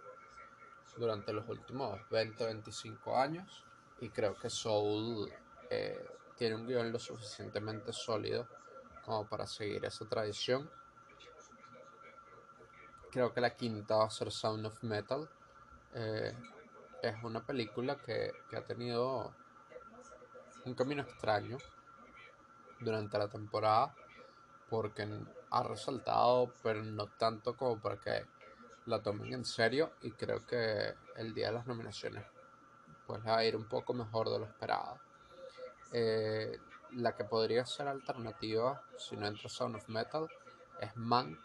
durante 0.96 1.32
los 1.32 1.48
últimos 1.48 1.98
20-25 2.10 3.16
años 3.16 3.64
y 4.00 4.08
creo 4.10 4.34
que 4.34 4.50
Soul 4.50 5.32
eh, 5.68 6.08
tiene 6.36 6.56
un 6.56 6.66
guion 6.66 6.92
lo 6.92 6.98
suficientemente 6.98 7.92
sólido 7.92 8.46
como 9.04 9.26
para 9.28 9.46
seguir 9.46 9.84
esa 9.84 10.04
tradición. 10.06 10.70
Creo 13.10 13.32
que 13.32 13.40
la 13.40 13.56
quinta 13.56 13.96
va 13.96 14.06
a 14.06 14.10
ser 14.10 14.30
Sound 14.30 14.66
of 14.66 14.82
Metal. 14.82 15.28
Eh, 15.94 16.34
es 17.02 17.14
una 17.24 17.44
película 17.44 17.96
que, 17.96 18.32
que 18.48 18.56
ha 18.56 18.64
tenido 18.64 19.34
un 20.64 20.74
camino 20.74 21.02
extraño 21.02 21.58
durante 22.80 23.18
la 23.18 23.28
temporada 23.28 23.94
porque 24.68 25.08
ha 25.50 25.62
resaltado, 25.62 26.52
pero 26.62 26.82
no 26.82 27.06
tanto 27.06 27.56
como 27.56 27.80
para 27.80 27.98
que 27.98 28.26
la 28.86 29.02
tomen 29.02 29.32
en 29.32 29.44
serio 29.44 29.92
y 30.02 30.12
creo 30.12 30.46
que 30.46 30.94
el 31.16 31.34
día 31.34 31.48
de 31.48 31.54
las 31.54 31.66
nominaciones 31.66 32.24
pues 33.06 33.26
va 33.26 33.38
a 33.38 33.44
ir 33.44 33.56
un 33.56 33.68
poco 33.68 33.92
mejor 33.92 34.30
de 34.30 34.38
lo 34.38 34.44
esperado. 34.44 34.98
Eh, 35.92 36.58
la 36.92 37.14
que 37.16 37.24
podría 37.24 37.66
ser 37.66 37.88
alternativa 37.88 38.82
si 38.96 39.16
no 39.16 39.26
entra 39.26 39.48
Sound 39.48 39.76
of 39.76 39.88
Metal 39.88 40.28
es 40.80 40.96
Mank, 40.96 41.38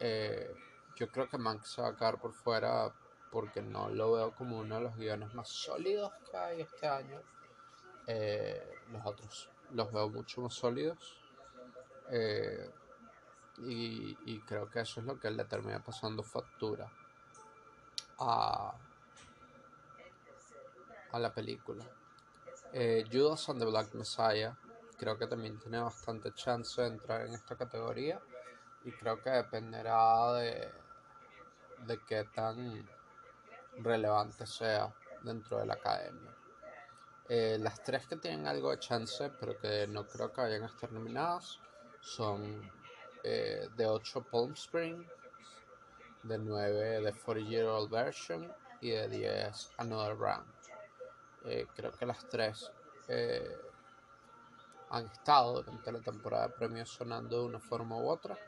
Eh, 0.00 0.54
yo 0.94 1.08
creo 1.08 1.28
que 1.28 1.38
Mank 1.38 1.64
se 1.64 1.82
va 1.82 1.88
a 1.88 1.96
quedar 1.96 2.20
por 2.20 2.32
fuera 2.32 2.92
porque 3.32 3.60
no 3.60 3.88
lo 3.88 4.12
veo 4.12 4.32
como 4.32 4.58
uno 4.58 4.76
de 4.76 4.80
los 4.82 4.96
guiones 4.96 5.34
más 5.34 5.48
sólidos 5.48 6.12
que 6.30 6.36
hay 6.36 6.60
este 6.60 6.86
año. 6.86 7.20
Eh, 8.08 8.80
los 8.90 9.04
otros 9.04 9.50
los 9.72 9.92
veo 9.92 10.08
mucho 10.08 10.40
más 10.40 10.54
sólidos. 10.54 11.20
Eh, 12.10 12.70
y, 13.58 14.40
creo 14.46 14.70
que 14.70 14.80
eso 14.80 15.00
es 15.00 15.06
lo 15.06 15.18
que 15.18 15.30
le 15.30 15.44
termina 15.44 15.82
pasando 15.82 16.22
factura 16.22 16.90
a, 18.18 18.72
a 21.10 21.18
la 21.18 21.34
película. 21.34 21.84
Eh, 22.72 23.04
Judas 23.10 23.48
and 23.48 23.58
the 23.58 23.66
Black 23.66 23.92
Messiah 23.94 24.56
creo 24.96 25.18
que 25.18 25.26
también 25.26 25.58
tiene 25.58 25.80
bastante 25.80 26.32
chance 26.34 26.80
de 26.80 26.88
entrar 26.88 27.26
en 27.26 27.34
esta 27.34 27.56
categoría 27.56 28.20
y 28.84 28.92
creo 28.92 29.22
que 29.22 29.30
dependerá 29.30 30.34
de, 30.34 30.70
de 31.86 31.98
qué 32.06 32.24
tan 32.24 32.88
relevante 33.78 34.46
sea 34.46 34.94
dentro 35.22 35.58
de 35.58 35.66
la 35.66 35.74
academia. 35.74 36.37
Eh, 37.28 37.58
las 37.60 37.82
tres 37.82 38.06
que 38.06 38.16
tienen 38.16 38.46
algo 38.46 38.70
de 38.70 38.78
chance, 38.78 39.30
pero 39.38 39.58
que 39.58 39.86
no 39.86 40.06
creo 40.06 40.32
que 40.32 40.40
vayan 40.40 40.62
a 40.62 40.66
estar 40.66 40.90
nominadas, 40.90 41.60
son 42.00 42.70
eh, 43.22 43.68
de 43.76 43.86
8 43.86 44.26
Palm 44.30 44.52
Springs, 44.52 45.06
de 46.22 46.38
9 46.38 47.02
The 47.04 47.12
40 47.12 47.50
Year 47.50 47.66
Old 47.66 47.90
Version 47.90 48.50
y 48.80 48.90
de 48.90 49.08
10 49.08 49.72
Another 49.76 50.16
Round. 50.16 50.46
Eh, 51.44 51.66
creo 51.76 51.92
que 51.92 52.06
las 52.06 52.26
tres 52.28 52.72
han 54.90 55.06
estado 55.06 55.62
durante 55.62 55.92
la 55.92 56.00
temporada 56.00 56.48
de 56.48 56.54
premios 56.54 56.90
sonando 56.90 57.40
de 57.40 57.46
una 57.46 57.60
forma 57.60 57.96
u 57.96 58.08
otra, 58.08 58.38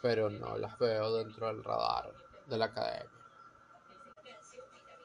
pero 0.00 0.28
no 0.30 0.56
las 0.56 0.78
veo 0.78 1.16
dentro 1.16 1.46
del 1.48 1.62
radar 1.62 2.12
de 2.46 2.58
la 2.58 2.66
academia. 2.66 3.10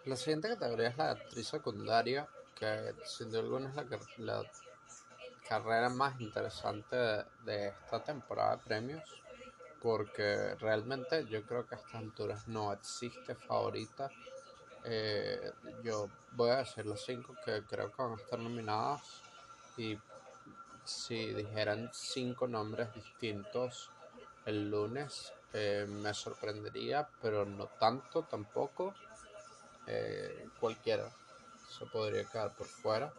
La 0.05 0.15
siguiente 0.15 0.49
categoría 0.49 0.89
es 0.89 0.97
la 0.97 1.11
actriz 1.11 1.47
secundaria, 1.47 2.27
que 2.59 2.95
sin 3.03 3.29
duda 3.29 3.41
alguna 3.41 3.69
es 3.69 4.19
la, 4.19 4.43
carrera 5.47 5.89
más 5.89 6.19
interesante 6.19 6.95
de, 7.45 7.69
esta 7.69 8.03
temporada 8.03 8.57
de 8.57 8.63
premios, 8.63 9.03
porque 9.81 10.55
realmente 10.55 11.25
yo 11.25 11.43
creo 11.43 11.65
que 11.65 11.75
a 11.75 11.77
estas 11.77 11.95
alturas 11.95 12.47
no 12.47 12.73
existe 12.73 13.33
favorita. 13.33 14.11
Eh, 14.83 15.51
yo 15.83 16.09
voy 16.31 16.49
a 16.49 16.57
decir 16.57 16.85
las 16.85 17.01
cinco 17.01 17.33
que 17.45 17.63
creo 17.63 17.91
que 17.91 18.01
van 18.01 18.13
a 18.13 18.21
estar 18.21 18.39
nominadas 18.39 19.01
y 19.77 19.97
si 20.83 21.33
dijeran 21.33 21.89
cinco 21.93 22.47
nombres 22.47 22.93
distintos 22.93 23.89
el 24.45 24.69
lunes 24.69 25.33
eh, 25.53 25.85
me 25.87 26.13
sorprendería, 26.13 27.07
pero 27.21 27.45
no 27.45 27.67
tanto 27.79 28.23
tampoco. 28.23 28.93
Eh, 29.89 30.49
cualquiera 30.59 31.09
se 31.67 31.85
podría 31.85 32.25
quedar 32.25 32.55
por 32.55 32.67
fuera. 32.67 33.13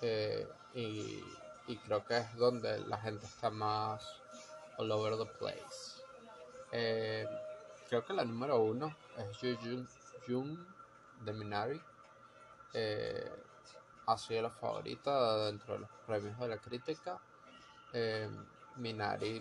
Eh, 0.00 0.48
y, 0.74 1.22
creo 1.86 2.04
que 2.04 2.18
es 2.18 2.36
donde 2.36 2.80
la 2.80 2.98
gente 2.98 3.24
está 3.24 3.50
más 3.50 4.20
all 4.78 4.90
over 4.90 5.16
the 5.16 5.26
place. 5.38 6.02
Eh, 6.70 7.26
creo 7.88 8.04
que 8.04 8.12
la 8.12 8.24
número 8.24 8.60
uno 8.60 8.94
es 9.16 9.38
Jung, 9.38 9.86
Jung 10.26 10.58
de 11.20 11.32
Minari. 11.32 11.80
ha 14.06 14.18
sido 14.18 14.42
la 14.42 14.50
favorita 14.50 15.46
dentro 15.46 15.74
de 15.74 15.80
los 15.80 15.90
premios 16.06 16.38
de 16.38 16.48
la 16.48 16.58
crítica. 16.58 17.20
Minari 18.76 19.38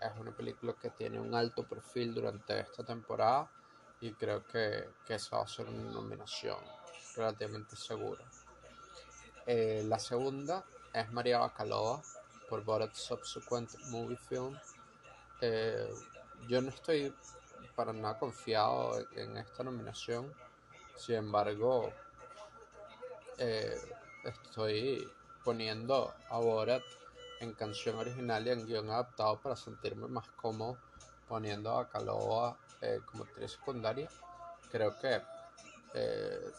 es 0.00 0.12
una 0.18 0.30
película 0.30 0.74
que 0.74 0.90
tiene 0.90 1.18
un 1.20 1.34
alto 1.34 1.66
perfil 1.66 2.14
durante 2.14 2.60
esta 2.60 2.84
temporada 2.84 3.50
y 4.00 4.12
creo 4.12 4.44
que, 4.46 4.90
que 5.04 5.14
esa 5.14 5.38
va 5.38 5.44
a 5.44 5.48
ser 5.48 5.68
una 5.68 5.90
nominación 5.90 6.58
relativamente 7.16 7.76
segura. 7.76 8.24
Eh, 9.46 9.84
la 9.86 9.98
segunda 9.98 10.64
es 10.92 11.10
María 11.12 11.38
Bacalova 11.38 12.02
por 12.48 12.64
Borat 12.64 12.94
Subsequent 12.94 13.70
Movie 13.86 14.16
Film. 14.16 14.58
Eh, 15.40 15.88
yo 16.48 16.60
no 16.60 16.68
estoy 16.68 17.14
para 17.74 17.92
nada 17.92 18.18
confiado 18.18 18.98
en 19.12 19.36
esta 19.36 19.62
nominación, 19.62 20.32
sin 20.96 21.16
embargo, 21.16 21.92
eh, 23.38 23.78
estoy 24.24 25.08
poniendo 25.44 26.14
a 26.30 26.38
Borat 26.38 26.82
en 27.40 27.52
canción 27.52 27.96
original 27.96 28.46
y 28.46 28.50
en 28.50 28.66
guion 28.66 28.90
adaptado 28.90 29.38
para 29.40 29.56
sentirme 29.56 30.08
más 30.08 30.26
cómodo 30.30 30.78
poniendo 31.28 31.70
a 31.70 31.84
Bacalova 31.84 32.56
eh, 32.80 33.00
como 33.04 33.24
actriz 33.24 33.52
secundaria. 33.52 34.08
Creo 34.70 34.98
que 34.98 35.20
eh, 35.94 36.52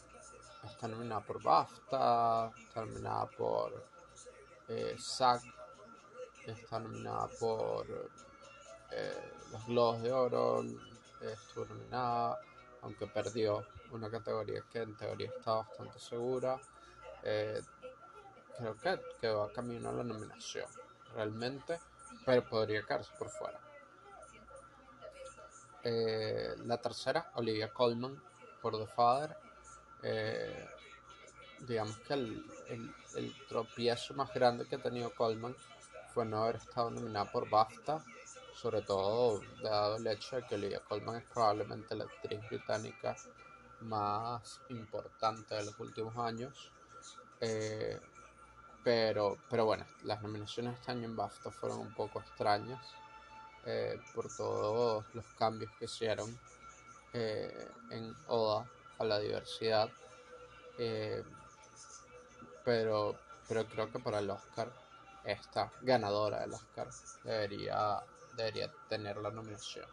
está 0.67 0.87
nominada 0.87 1.21
por 1.21 1.41
BAFTA, 1.41 2.51
está 2.57 2.85
nominada 2.85 3.25
por 3.27 3.85
eh, 4.67 4.95
SAG, 4.97 5.41
está 6.45 6.79
nominada 6.79 7.27
por 7.39 7.85
eh, 8.91 9.33
los 9.51 9.65
Globos 9.65 10.01
de 10.03 10.11
Oro, 10.11 10.63
estuvo 11.21 11.65
nominada, 11.65 12.39
aunque 12.81 13.07
perdió 13.07 13.65
una 13.91 14.09
categoría 14.09 14.63
que 14.71 14.81
en 14.81 14.95
teoría 14.95 15.31
está 15.35 15.55
bastante 15.55 15.99
segura. 15.99 16.59
creo 17.21 18.75
que, 18.81 19.01
que 19.19 19.29
va 19.29 19.51
camino 19.51 19.89
a 19.89 19.93
la 19.93 20.03
nominación, 20.03 20.69
realmente, 21.13 21.79
pero 22.25 22.47
podría 22.47 22.83
quedarse 22.83 23.11
por 23.17 23.29
fuera. 23.29 23.59
Eh, 25.89 26.55
la 26.65 26.77
tercera, 26.77 27.31
Olivia 27.35 27.69
Colman, 27.69 28.21
por 28.61 28.77
The 28.77 28.87
Father. 28.87 29.37
Eh, 30.03 30.69
digamos 31.67 31.97
que 31.99 32.13
el, 32.13 33.35
tropiezo 33.49 34.13
más 34.13 34.33
grande 34.33 34.65
que 34.67 34.75
ha 34.75 34.81
tenido 34.81 35.13
Colman 35.13 35.55
fue 36.13 36.25
no 36.25 36.43
haber 36.43 36.57
estado 36.57 36.89
nominada 36.91 37.31
por 37.31 37.49
BAFTA, 37.49 38.03
sobre 38.53 38.81
todo 38.81 39.41
dado 39.61 39.97
el 39.97 40.07
hecho 40.07 40.35
de 40.35 40.45
que 40.45 40.55
Olivia 40.55 40.81
Colman 40.87 41.17
es 41.17 41.25
probablemente 41.25 41.95
la 41.95 42.05
actriz 42.05 42.39
británica 42.49 43.15
más 43.81 44.61
importante 44.69 45.55
de 45.55 45.65
los 45.65 45.79
últimos 45.79 46.15
años. 46.17 46.71
Eh, 47.39 47.99
pero, 48.83 49.37
pero 49.49 49.65
bueno, 49.65 49.85
las 50.03 50.21
nominaciones 50.21 50.79
este 50.79 50.91
año 50.91 51.05
en 51.05 51.15
BAFTA 51.15 51.51
fueron 51.51 51.79
un 51.79 51.93
poco 51.93 52.19
extrañas. 52.19 52.79
Eh, 53.69 53.99
por 54.15 54.33
todos 54.33 55.03
los 55.13 55.25
cambios 55.37 55.69
que 55.77 55.85
hicieron 55.85 56.39
eh, 57.11 57.69
en 57.91 58.15
Oda 58.27 58.65
a 58.99 59.03
la 59.03 59.19
diversidad. 59.19 59.89
Eh, 60.77 61.23
pero, 62.63 63.15
pero 63.47 63.65
creo 63.65 63.91
que 63.91 63.99
para 63.99 64.19
el 64.19 64.29
Oscar, 64.29 64.71
esta 65.23 65.71
ganadora 65.81 66.41
del 66.41 66.53
Oscar 66.53 66.87
debería, 67.23 68.03
debería 68.35 68.71
tener 68.89 69.17
la 69.17 69.31
nominación. 69.31 69.85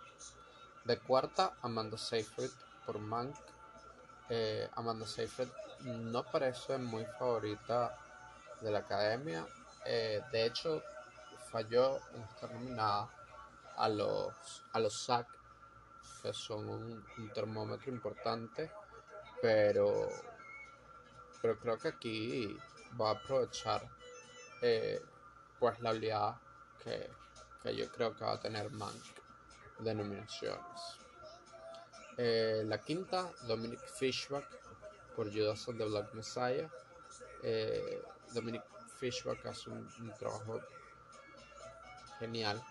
De 0.85 0.99
cuarta, 0.99 1.55
Amanda 1.63 1.97
Seyfried 1.97 2.51
por 2.85 2.99
Mank. 2.99 3.35
Amanda 4.75 5.07
Seyfried 5.07 5.49
no 5.81 6.25
parece 6.25 6.79
muy 6.79 7.05
favorita 7.19 7.97
de 8.61 8.71
la 8.71 8.81
academia. 8.81 9.47
de 9.85 10.47
hecho, 10.47 10.83
falló 11.55 12.01
en 12.15 12.23
estar 12.23 12.53
nominada 12.53 13.09
a 13.77 13.89
los, 13.89 14.65
a 14.73 14.81
los 14.81 15.05
SAC, 15.05 15.29
que 16.21 16.33
son 16.33 16.69
un, 16.69 17.05
termómetro 17.33 17.93
importante, 17.93 18.73
pero, 19.45 20.09
pero 21.43 21.59
creo 21.59 21.77
que 21.77 21.89
aquí 21.89 22.57
va 22.99 23.11
a 23.11 23.13
aprovechar 23.13 23.87
eh, 24.63 24.99
pues 25.59 25.79
la 25.81 25.91
habilidad 25.91 26.37
que, 26.83 27.11
yo 27.77 27.87
creo 27.93 28.17
que 28.17 28.25
va 28.25 28.33
a 28.33 28.41
tener 28.41 28.71
Mank 28.71 29.05
de 29.81 29.95
nominaciones. 29.95 30.81
Eh, 32.17 32.63
la 32.65 32.81
quinta, 32.81 33.31
Dominic 33.47 33.81
Fishback 33.81 34.47
por 35.15 35.31
Judas 35.31 35.69
and 35.69 35.77
the 35.77 35.85
Black 35.85 36.15
Messiah. 36.15 36.71
Eh, 37.43 38.03
Dominic 38.33 38.63
Fishback 38.99 39.45
hace 39.45 39.69
un 39.69 40.15
trabajo 40.19 40.63
genial 42.19 42.63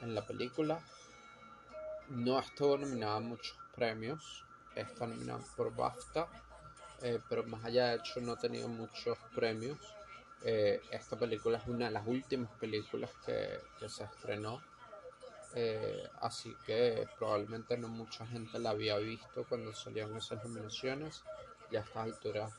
en 0.00 0.14
la 0.14 0.24
película. 0.24 0.80
No 2.08 2.38
estuvo 2.38 2.78
nominada 2.78 3.16
a 3.16 3.20
muchos 3.20 3.58
premios. 3.74 4.47
Está 4.78 5.06
nominada 5.06 5.40
por 5.56 5.74
BAFTA. 5.74 6.28
Eh, 7.02 7.20
pero 7.28 7.44
más 7.44 7.64
allá 7.64 7.88
de 7.88 7.96
hecho 7.96 8.20
no 8.20 8.32
ha 8.32 8.38
tenido 8.38 8.68
muchos 8.68 9.18
premios. 9.34 9.78
Eh, 10.42 10.80
esta 10.90 11.18
película 11.18 11.58
es 11.58 11.66
una 11.66 11.86
de 11.86 11.90
las 11.92 12.06
últimas 12.06 12.50
películas 12.58 13.10
que, 13.26 13.60
se 13.88 14.04
estrenó. 14.04 14.62
Eh, 15.54 16.08
así 16.20 16.54
que 16.64 17.08
probablemente 17.18 17.76
no 17.76 17.88
mucha 17.88 18.26
gente 18.26 18.58
la 18.58 18.70
había 18.70 18.98
visto 18.98 19.44
cuando 19.48 19.74
salieron 19.74 20.16
esas 20.16 20.44
nominaciones. 20.44 21.24
Y 21.70 21.76
a 21.76 21.80
estas 21.80 22.04
alturas 22.04 22.52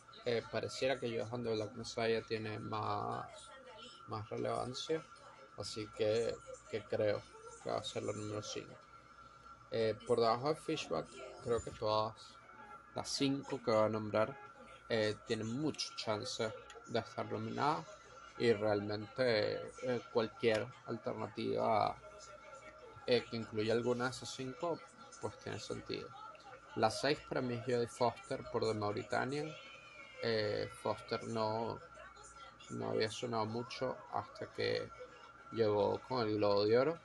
pareciera 0.52 1.00
que 1.00 1.20
Johan 1.20 1.44
de 1.44 1.56
Black 1.56 1.72
Messiah 1.74 2.22
tiene 2.22 2.60
más, 2.60 3.26
más 4.08 4.30
relevancia. 4.30 5.04
Así 5.58 5.88
que, 5.98 6.36
creo 6.90 7.22
que 7.64 7.70
va 7.70 7.78
a 7.78 7.84
ser 7.84 8.04
la 8.04 8.14
número 8.14 8.42
5. 8.42 8.89
Eh, 9.72 9.96
por 10.08 10.20
debajo 10.20 10.50
de 10.50 10.56
Fishback, 10.56 11.06
creo 11.44 11.64
que 11.64 11.70
todas 11.72 12.16
las 12.96 13.08
cinco 13.08 13.62
que 13.64 13.70
voy 13.70 13.86
a 13.86 13.90
nombrar 13.90 14.36
eh, 14.90 15.16
tienen 15.28 15.62
mucho 15.62 15.90
chance 15.96 16.52
de 16.88 17.00
estar 17.00 17.32
nominadas 17.32 17.86
y 18.40 18.52
realmente 18.52 19.62
eh, 19.84 20.02
cualquier 20.12 20.66
alternativa 20.88 21.96
que 23.06 23.38
incluya 23.38 23.74
alguna 23.74 24.04
de 24.04 24.12
esas 24.12 24.30
cinco 24.30 24.80
pues 25.20 25.36
tiene 25.40 25.60
sentido. 25.60 26.08
La 26.76 26.92
6 26.92 27.18
para 27.28 27.42
mí 27.42 27.56
es 27.56 27.62
Jodie 27.62 27.88
Foster 27.88 28.44
por 28.52 28.62
The 28.68 28.76
Mauritanian. 28.76 29.52
Foster 30.84 31.24
no, 31.24 31.80
no 32.70 32.92
había 32.92 33.10
sonado 33.10 33.48
mucho 33.48 33.98
hasta 34.14 34.46
que 34.54 34.88
llegó 35.54 36.00
con 36.08 36.28
el 36.28 36.36
Globo 36.36 36.66
de 36.66 36.78
Oro, 36.78 37.00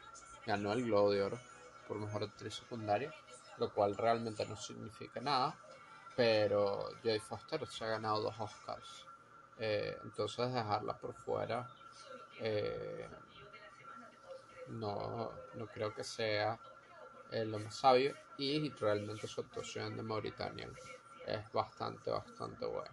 ganó 0.44 0.74
el 0.74 0.84
Globo 0.84 1.10
de 1.10 1.22
Oro 1.22 1.38
por 1.86 1.98
mejor 1.98 2.24
actriz 2.24 2.54
secundaria, 2.54 3.12
lo 3.58 3.72
cual 3.72 3.96
realmente 3.96 4.46
no 4.46 4.56
significa 4.56 5.20
nada, 5.20 5.56
pero 6.16 6.90
Jodie 7.02 7.20
Foster 7.20 7.66
se 7.66 7.84
ha 7.84 7.88
ganado 7.88 8.22
dos 8.22 8.34
Oscars, 8.38 9.06
eh, 9.58 9.98
entonces 10.02 10.52
dejarla 10.52 10.96
por 10.96 11.14
fuera 11.14 11.68
eh, 12.40 13.08
no, 14.68 15.30
no, 15.54 15.66
creo 15.66 15.94
que 15.94 16.02
sea 16.02 16.58
eh, 17.30 17.44
lo 17.44 17.60
más 17.60 17.76
sabio 17.76 18.14
y 18.36 18.70
realmente 18.70 19.28
su 19.28 19.42
actuación 19.42 19.96
de 19.96 20.02
Mauritania 20.02 20.68
es 21.26 21.52
bastante, 21.52 22.10
bastante 22.10 22.66
buena. 22.66 22.90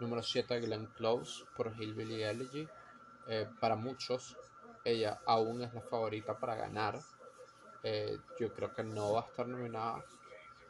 Número 0.00 0.22
7, 0.22 0.60
Glenn 0.60 0.86
Close 0.86 1.44
por 1.56 1.74
Hillbilly 1.74 2.22
Elegy. 2.22 2.66
para 3.60 3.76
muchos 3.76 4.38
ella 4.84 5.20
aún 5.26 5.62
es 5.62 5.74
la 5.74 5.82
favorita 5.82 6.38
para 6.38 6.54
ganar. 6.54 6.98
Eh, 7.82 8.18
yo 8.38 8.52
creo 8.52 8.72
que 8.74 8.82
no 8.82 9.12
va 9.12 9.20
a 9.20 9.26
estar 9.26 9.46
nominada, 9.46 10.04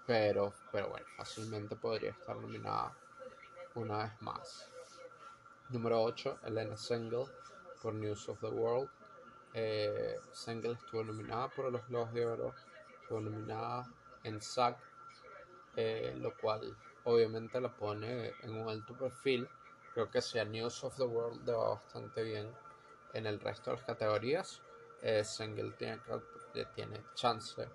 pero, 0.06 0.52
pero 0.70 0.90
bueno, 0.90 1.06
fácilmente 1.16 1.76
podría 1.76 2.11
estar 2.11 2.36
nominada 2.36 2.96
una 3.74 4.04
vez 4.04 4.22
más. 4.22 4.70
Número 5.70 6.02
8, 6.02 6.40
Elena 6.44 6.76
Sengel 6.76 7.24
por 7.82 7.94
News 7.94 8.28
of 8.28 8.40
the 8.40 8.48
World. 8.48 8.88
Eh, 9.54 10.18
Sengel 10.32 10.72
estuvo 10.72 11.04
nominada 11.04 11.48
por 11.48 11.70
los 11.72 11.86
Globos 11.88 12.12
de 12.12 12.26
Oro, 12.26 12.54
estuvo 13.02 13.20
nominada 13.20 13.86
en 14.24 14.40
SAG, 14.40 14.76
eh, 15.76 16.14
lo 16.18 16.36
cual 16.36 16.76
obviamente 17.04 17.61
la 17.61 17.74
pone 17.74 18.34
en 18.42 18.56
un 18.56 18.68
alto 18.68 18.94
perfil. 18.94 19.48
Creo 19.94 20.11
que 20.11 20.20
sea 20.20 20.44
News 20.44 20.84
of 20.84 20.96
the 20.96 21.04
World 21.04 21.46
le 21.46 21.52
va 21.52 21.70
bastante 21.70 22.22
bien 22.22 22.50
en 23.14 23.26
el 23.26 23.40
resto 23.40 23.70
de 23.70 23.76
las 23.76 23.86
categorías, 23.86 24.61
eh, 25.02 25.24
Sengel 25.24 25.74
tiene, 25.74 26.00
tiene 26.74 27.05
chance 27.14 27.68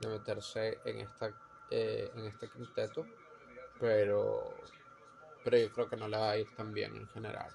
de 0.00 0.08
meterse 0.08 0.80
en, 0.84 1.00
esta, 1.00 1.32
eh, 1.70 2.10
en 2.14 2.26
este 2.26 2.48
quinteto, 2.48 3.06
pero, 3.78 4.54
pero 5.42 5.58
yo 5.58 5.72
creo 5.72 5.88
que 5.88 5.96
no 5.96 6.08
le 6.08 6.16
va 6.16 6.30
a 6.30 6.38
ir 6.38 6.54
tan 6.54 6.72
bien 6.72 6.96
en 6.96 7.08
general. 7.08 7.50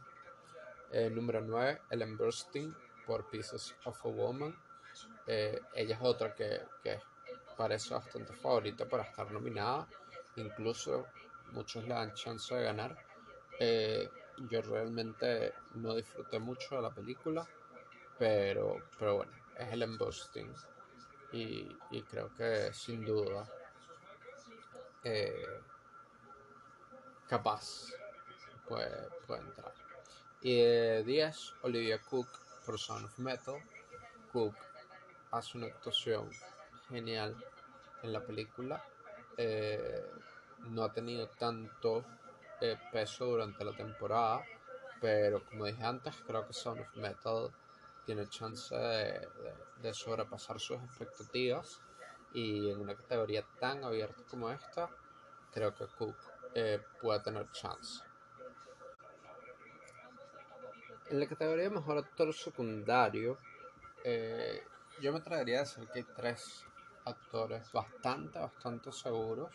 Eh, 0.92 1.10
número 1.10 1.42
9, 1.42 1.82
Ellen 1.90 2.18
Burstyn 2.18 2.76
por 3.06 3.30
Pieces 3.30 3.76
of 3.86 4.06
a 4.06 4.10
Woman. 4.10 4.56
Eh, 5.26 5.62
ella 5.74 5.96
es 5.96 6.02
otra 6.02 6.36
que, 6.36 6.62
que 6.84 7.00
parece 7.56 7.94
bastante 7.94 8.34
favorita 8.34 8.86
para 8.86 9.04
estar 9.04 9.32
nominada. 9.32 9.88
Incluso 10.36 11.08
muchos 11.52 11.84
le 11.84 11.94
dan 11.94 12.14
chance 12.14 12.54
de 12.54 12.64
ganar. 12.64 12.98
Eh, 13.60 14.10
yo 14.50 14.62
realmente 14.62 15.54
no 15.76 15.96
disfruté 15.96 16.40
mucho 16.40 16.76
de 16.76 16.82
la 16.82 16.90
película, 16.90 17.48
pero, 18.18 18.78
pero 18.98 19.18
bueno, 19.18 19.32
es 19.58 19.72
el 19.72 19.84
embusting 19.84 20.54
y, 21.32 22.04
creo 22.10 22.34
que 22.36 22.74
sin 22.74 23.06
duda 23.06 23.48
eh, 25.04 25.62
capaz 27.28 27.88
puede, 28.68 29.08
puede, 29.26 29.42
entrar. 29.42 29.74
Y 30.42 31.04
10, 31.04 31.54
Olivia 31.62 32.00
Cook 32.02 32.28
por 32.66 32.78
Son 32.78 33.06
of 33.06 33.18
Metal. 33.18 33.56
Cook 34.32 34.56
hace 35.32 35.58
una 35.58 35.68
actuación 35.68 36.30
genial 36.90 37.36
en 38.04 38.14
la 38.14 38.22
película. 38.22 38.84
Eh, 39.38 40.06
no 40.70 40.84
ha 40.84 40.92
tenido 40.92 41.28
tanto 41.30 42.06
peso 42.92 43.26
durante 43.26 43.64
la 43.66 43.76
temporada, 43.76 44.44
pero 45.00 45.44
como 45.46 45.66
dije 45.66 45.84
antes, 45.84 46.16
creo 46.28 46.46
que 46.46 46.54
Sound 46.54 46.82
of 46.82 46.96
Metal 46.96 47.52
tiene 48.06 48.28
chance 48.28 48.76
de, 48.76 49.94
sobrepasar 49.94 50.60
sus 50.60 50.82
expectativas 50.84 51.82
y 52.34 52.70
en 52.70 52.80
una 52.80 52.96
categoría 52.96 53.46
tan 53.60 53.84
abierta 53.84 54.24
como 54.30 54.50
esta, 54.50 54.90
creo 55.54 55.74
que 55.74 55.86
Cook 55.88 56.16
eh, 56.54 56.82
puede 57.02 57.20
tener 57.22 57.52
chance. 57.52 58.04
En 61.10 61.20
la 61.20 61.28
categoría 61.28 61.66
de 61.66 61.72
mejor 61.72 61.98
actor 61.98 62.34
secundario, 62.34 63.38
eh, 64.04 64.64
yo 65.02 65.12
me 65.12 65.20
atrevería 65.20 65.58
a 65.58 65.62
decir 65.62 65.88
que 65.90 66.00
hay 66.00 66.06
tres 66.16 66.66
actores 67.06 67.72
bastante, 67.72 68.40
bastante 68.40 68.92
seguros 68.92 69.52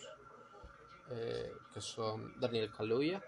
eh, 1.09 1.57
que 1.73 1.81
son 1.81 2.35
Daniel 2.41 2.73
Kaluuya, 2.73 3.23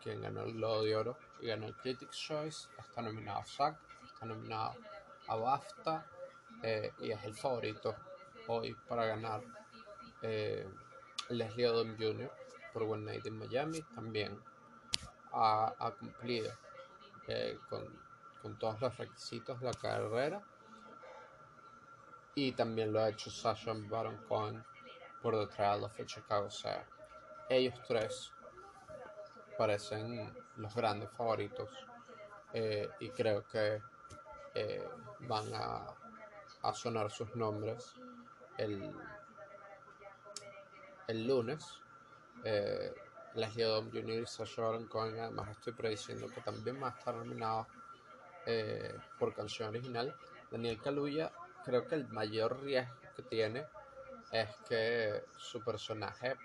quien 0.00 0.22
ganó 0.22 0.42
el 0.42 0.54
Globo 0.54 0.82
de 0.82 0.94
Oro 0.96 1.18
y 1.40 1.48
ganó 1.48 1.66
el 1.66 1.74
Critics' 1.74 2.16
Choice, 2.16 2.68
está 2.78 3.02
nominado 3.02 3.40
a 3.40 3.44
SAG, 3.44 3.76
está 4.14 4.26
nominado 4.26 4.74
a 5.28 5.36
BAFTA 5.36 6.06
eh, 6.62 6.92
y 7.00 7.10
es 7.10 7.22
el 7.24 7.34
favorito 7.34 7.94
hoy 8.46 8.74
para 8.88 9.06
ganar. 9.06 9.42
Eh, 10.22 10.66
Leslie 11.28 11.68
Odom 11.68 11.96
Jr. 11.96 12.30
por 12.72 12.82
One 12.82 13.04
Night 13.04 13.26
in 13.26 13.38
Miami 13.38 13.82
también 13.94 14.38
ha, 15.32 15.92
cumplido 15.98 16.52
con, 17.68 17.84
con 18.40 18.58
todos 18.58 18.80
los 18.80 18.96
requisitos 18.96 19.58
de 19.60 19.66
la 19.66 19.72
carrera 19.72 20.42
y 22.34 22.52
también 22.52 22.92
lo 22.92 23.00
ha 23.00 23.08
hecho 23.08 23.30
Sasha 23.30 23.72
Baron 23.74 24.18
Cohen 24.28 24.62
por 25.22 25.34
The 25.34 25.54
Trial 25.54 25.84
of 25.84 26.04
Chicago 26.04 26.50
sea 26.50 26.86
Ellos 27.48 27.74
tres 27.88 28.32
parecen 29.56 30.32
los 30.56 30.74
grandes 30.74 31.10
favoritos 31.10 31.70
eh, 32.52 32.88
y 33.00 33.10
creo 33.10 33.44
que 33.48 33.80
eh, 34.54 34.86
van 35.20 35.52
a, 35.54 35.94
sonar 36.72 37.10
sus 37.10 37.34
nombres 37.36 37.92
el, 38.56 38.90
el 41.08 41.26
lunes. 41.26 41.82
Eh, 42.42 42.94
Leslie 43.34 43.66
Odom 43.66 43.90
Jr. 43.90 44.24
y 44.24 44.60
Baron 44.60 44.86
Cohen 44.86 45.18
además 45.18 45.50
estoy 45.50 45.72
prediciendo 45.72 46.28
que 46.28 46.40
también 46.40 46.80
va 46.82 46.88
a 46.88 46.90
estar 46.90 47.14
nominado 47.14 47.66
eh, 48.46 48.96
por 49.18 49.34
canción 49.34 49.70
original. 49.70 50.14
Daniel 50.50 50.80
Kaluuya 50.80 51.32
creo 51.64 51.86
que 51.86 51.96
el 51.96 52.06
mayor 52.08 52.62
riesgo 52.62 52.94
que 53.16 53.22
tiene 53.22 53.66
es 54.30 54.48
que 54.68 55.24
su 55.36 55.62
personaje, 55.62 56.36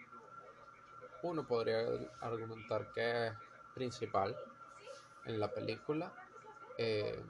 uno 1.24 1.46
podría 1.46 1.86
argumentar 2.22 2.92
que 2.92 3.28
es 3.28 3.34
principal 3.74 4.36
en 5.26 5.40
la 5.40 5.52
película, 5.52 6.12
eh, 6.78 7.22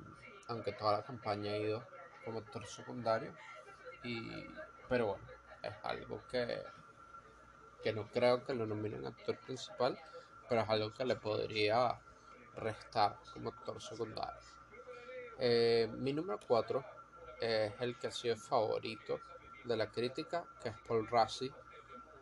aunque 0.50 0.74
toda 0.74 0.98
la 0.98 1.04
campaña 1.04 1.52
ha 1.52 1.58
ido 1.58 1.88
como 2.26 2.40
actor 2.40 2.66
secundario, 2.66 3.34
y, 4.04 4.46
pero 4.88 5.08
bueno, 5.08 5.24
es 5.64 5.74
algo 5.84 6.22
que, 6.30 6.64
que 7.84 7.94
no 7.94 8.08
creo 8.08 8.44
que 8.44 8.54
lo 8.54 8.66
nominen 8.66 9.06
actor 9.06 9.38
principal, 9.38 9.98
pero 10.48 10.62
es 10.62 10.70
algo 10.70 10.94
que 10.94 11.06
le 11.06 11.16
podría 11.16 12.00
restar 12.56 13.18
como 13.34 13.50
actor 13.50 13.82
secundario. 13.82 14.42
Eh, 15.38 15.90
mi 15.98 16.12
número 16.12 16.40
4 16.48 16.84
es 17.40 17.74
el 17.80 17.98
que 17.98 18.08
ha 18.08 18.12
sido 18.12 18.36
favorito 18.36 19.22
de 19.64 19.78
la 19.78 19.90
crítica, 19.90 20.44
que 20.62 20.70
es 20.70 20.76
Paul 20.88 21.08
Rassi 21.08 21.52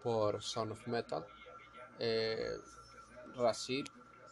por 0.03 0.43
Sound 0.43 0.73
of 0.73 0.87
Metal. 0.87 1.25
Eh, 1.97 2.57
Rassi 3.35 3.83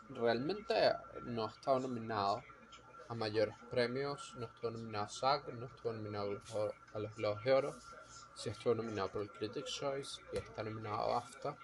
realmente 0.09 0.93
no 1.23 1.45
ha 1.45 1.49
estado 1.49 1.79
nominado 1.79 2.43
a 3.07 3.13
mayores 3.13 3.55
premios, 3.69 4.33
no 4.37 4.45
estuvo 4.45 4.71
nominado 4.71 5.05
a 5.05 5.09
SAG, 5.09 5.53
no 5.53 5.67
estuvo 5.67 5.93
nominado 5.93 6.41
a 6.93 6.99
los 6.99 7.15
Globos 7.15 7.43
de 7.43 7.53
Oro, 7.53 7.75
sí 8.33 8.49
estuvo 8.49 8.75
nominado 8.75 9.09
por 9.09 9.21
el 9.21 9.31
Critics' 9.31 9.71
Choice 9.71 10.21
y 10.33 10.37
está 10.37 10.63
nominado 10.63 10.95
a 10.95 11.19
BAFTA. 11.19 11.55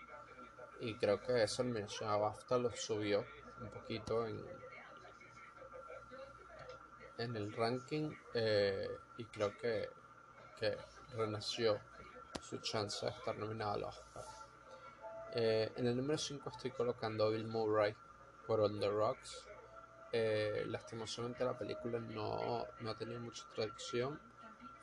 Y 0.80 0.96
creo 0.96 1.22
que 1.22 1.44
esa 1.44 1.64
nominación 1.64 2.10
a 2.10 2.18
BAFTA 2.18 2.58
lo 2.58 2.72
subió 2.76 3.26
un 3.62 3.70
poquito 3.70 4.26
en, 4.26 4.44
en 7.18 7.36
el 7.36 7.54
ranking 7.54 8.12
eh, 8.34 8.90
y 9.18 9.26
creo 9.26 9.56
que, 9.58 9.90
que 10.60 10.78
renació 11.16 11.80
su 12.42 12.58
chance 12.58 13.06
de 13.06 13.12
estar 13.12 13.38
nominado 13.38 13.74
al 13.74 13.84
Oscar. 13.84 14.24
Eh, 15.34 15.72
en 15.78 15.88
el 15.88 15.96
número 15.96 16.18
5 16.18 16.50
estoy 16.50 16.72
colocando 16.72 17.26
a 17.26 17.30
Bill 17.30 17.48
Murray 17.48 17.96
por 18.46 18.60
On 18.60 18.80
the 18.80 18.90
Rocks. 18.90 19.46
Eh, 20.14 20.66
lastimosamente 20.68 21.46
la 21.46 21.58
película 21.58 22.00
no, 22.00 22.66
no 22.80 22.90
ha 22.90 22.98
tenido 22.98 23.20
mucha 23.20 23.44
traducción. 23.54 24.20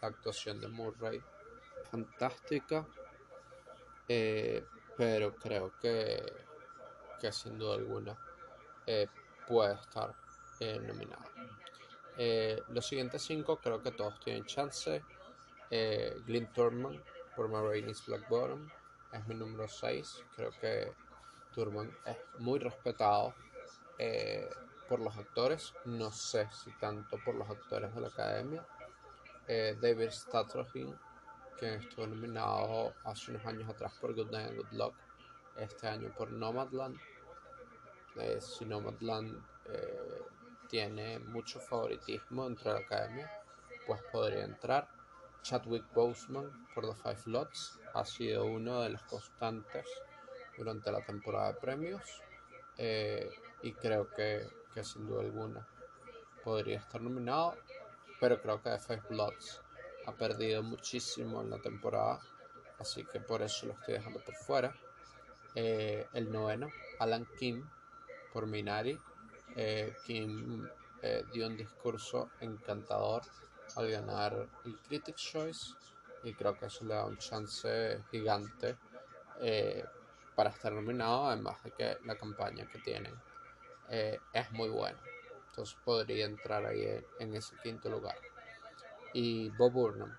La 0.00 0.08
actuación 0.08 0.60
de 0.60 0.68
Murray 0.68 1.22
fantástica, 1.90 2.86
eh, 4.06 4.64
pero 4.96 5.34
creo 5.34 5.72
que, 5.80 6.22
que 7.20 7.32
sin 7.32 7.58
duda 7.58 7.76
alguna 7.76 8.16
eh, 8.86 9.06
puede 9.46 9.74
estar 9.74 10.14
eh, 10.60 10.78
nominada. 10.80 11.24
los 12.68 12.86
siguientes 12.86 13.22
cinco 13.22 13.58
creo 13.58 13.82
que 13.82 13.92
todos 13.92 14.18
tienen 14.20 14.44
chance. 14.44 15.02
Glyn 15.70 16.46
Turman 16.52 17.02
por 17.36 17.48
Marines 17.48 18.04
Black 18.06 18.28
Bottom 18.28 18.68
es 19.12 19.26
mi 19.26 19.34
número 19.34 19.68
6. 19.68 20.24
Creo 20.34 20.50
que 20.60 20.92
Turman 21.54 21.94
es 22.06 22.16
muy 22.38 22.58
respetado 22.58 23.34
por 24.88 25.00
los 25.00 25.16
actores. 25.16 25.74
No 25.84 26.10
sé 26.10 26.48
si 26.52 26.72
tanto 26.78 27.18
por 27.24 27.34
los 27.34 27.48
actores 27.48 27.94
de 27.94 28.00
la 28.00 28.08
academia. 28.08 28.66
David 29.80 30.10
Strathairn 30.10 30.98
que 31.58 31.74
estuvo 31.74 32.06
nominado 32.06 32.94
hace 33.04 33.32
unos 33.32 33.44
años 33.44 33.68
atrás 33.68 33.92
por 34.00 34.14
Good 34.14 34.30
Night 34.30 34.50
and 34.50 34.56
Good 34.58 34.72
Luck, 34.72 34.94
este 35.56 35.88
año 35.88 36.12
por 36.16 36.30
Nomadland. 36.30 36.96
Eh, 38.16 38.40
si 38.40 38.64
Nomadland 38.64 39.36
eh, 39.66 40.22
tiene 40.68 41.18
mucho 41.18 41.58
favoritismo 41.58 42.46
entre 42.46 42.72
la 42.72 42.78
academia, 42.78 43.30
pues 43.86 44.00
podría 44.12 44.44
entrar. 44.44 44.88
Chadwick 45.42 45.84
Boseman 45.92 46.68
por 46.74 46.86
The 46.86 46.94
Five 46.94 47.22
Lots 47.26 47.80
ha 47.94 48.04
sido 48.04 48.44
uno 48.44 48.82
de 48.82 48.90
los 48.90 49.02
constantes 49.02 49.86
durante 50.56 50.92
la 50.92 51.00
temporada 51.00 51.52
de 51.52 51.60
premios 51.60 52.02
eh, 52.76 53.30
y 53.62 53.72
creo 53.72 54.08
que, 54.10 54.48
sin 54.84 55.06
duda 55.06 55.22
alguna 55.22 55.66
podría 56.42 56.78
estar 56.78 57.00
nominado, 57.00 57.56
pero 58.20 58.40
creo 58.40 58.62
que 58.62 58.78
Five 58.78 59.02
Lots 59.10 59.60
ha 60.06 60.12
perdido 60.12 60.62
muchísimo 60.62 61.42
en 61.42 61.50
la 61.50 61.58
temporada, 61.58 62.20
así 62.78 63.04
que 63.04 63.20
por 63.20 63.42
eso 63.42 63.66
lo 63.66 63.74
estoy 63.74 63.94
dejando 63.94 64.20
por 64.20 64.34
fuera. 64.34 64.74
Eh, 65.54 66.06
el 66.14 66.30
noveno, 66.32 66.68
Alan 66.98 67.26
Kim, 67.38 67.68
por 68.32 68.46
Minari. 68.46 68.98
Eh, 69.56 69.94
Kim 70.06 70.68
eh, 71.02 71.24
dio 71.32 71.46
un 71.46 71.56
discurso 71.56 72.30
encantador 72.40 73.22
al 73.76 73.90
ganar 73.90 74.48
el 74.64 74.78
Critics' 74.78 75.20
Choice 75.20 75.74
y 76.22 76.32
creo 76.32 76.56
que 76.56 76.66
eso 76.66 76.84
le 76.84 76.94
da 76.94 77.04
un 77.04 77.18
chance 77.18 78.02
gigante 78.10 78.76
para 80.34 80.50
estar 80.50 80.72
nominado, 80.72 81.26
además 81.26 81.62
de 81.62 81.70
que 81.72 81.98
la 82.04 82.16
campaña 82.16 82.66
que 82.66 82.78
tienen 82.78 83.14
es 83.88 84.50
muy 84.52 84.68
buena. 84.68 84.98
Entonces 85.48 85.76
podría 85.84 86.26
entrar 86.26 86.64
ahí 86.66 87.04
en 87.18 87.34
ese 87.34 87.56
quinto 87.62 87.88
lugar 87.88 88.16
y 89.12 89.50
Bob 89.50 89.72
Burnham 89.72 90.16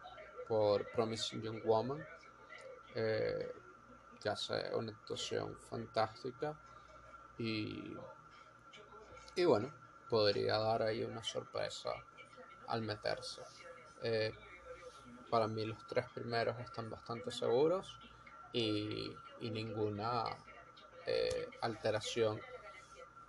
por 0.47 0.89
Promising 0.91 1.41
Young 1.41 1.63
Woman, 1.63 2.05
eh, 2.95 3.53
que 4.21 4.29
hace 4.29 4.75
una 4.75 4.91
actuación 4.91 5.55
fantástica 5.69 6.59
y, 7.37 7.95
y 9.35 9.45
bueno, 9.45 9.71
podría 10.09 10.57
dar 10.57 10.81
ahí 10.81 11.03
una 11.03 11.23
sorpresa 11.23 11.91
al 12.67 12.81
meterse. 12.81 13.41
Eh, 14.01 14.33
para 15.29 15.47
mí 15.47 15.65
los 15.65 15.85
tres 15.87 16.05
primeros 16.13 16.59
están 16.59 16.89
bastante 16.89 17.31
seguros 17.31 17.97
y, 18.51 19.15
ninguna 19.39 20.25
eh, 21.05 21.47
alteración 21.61 22.41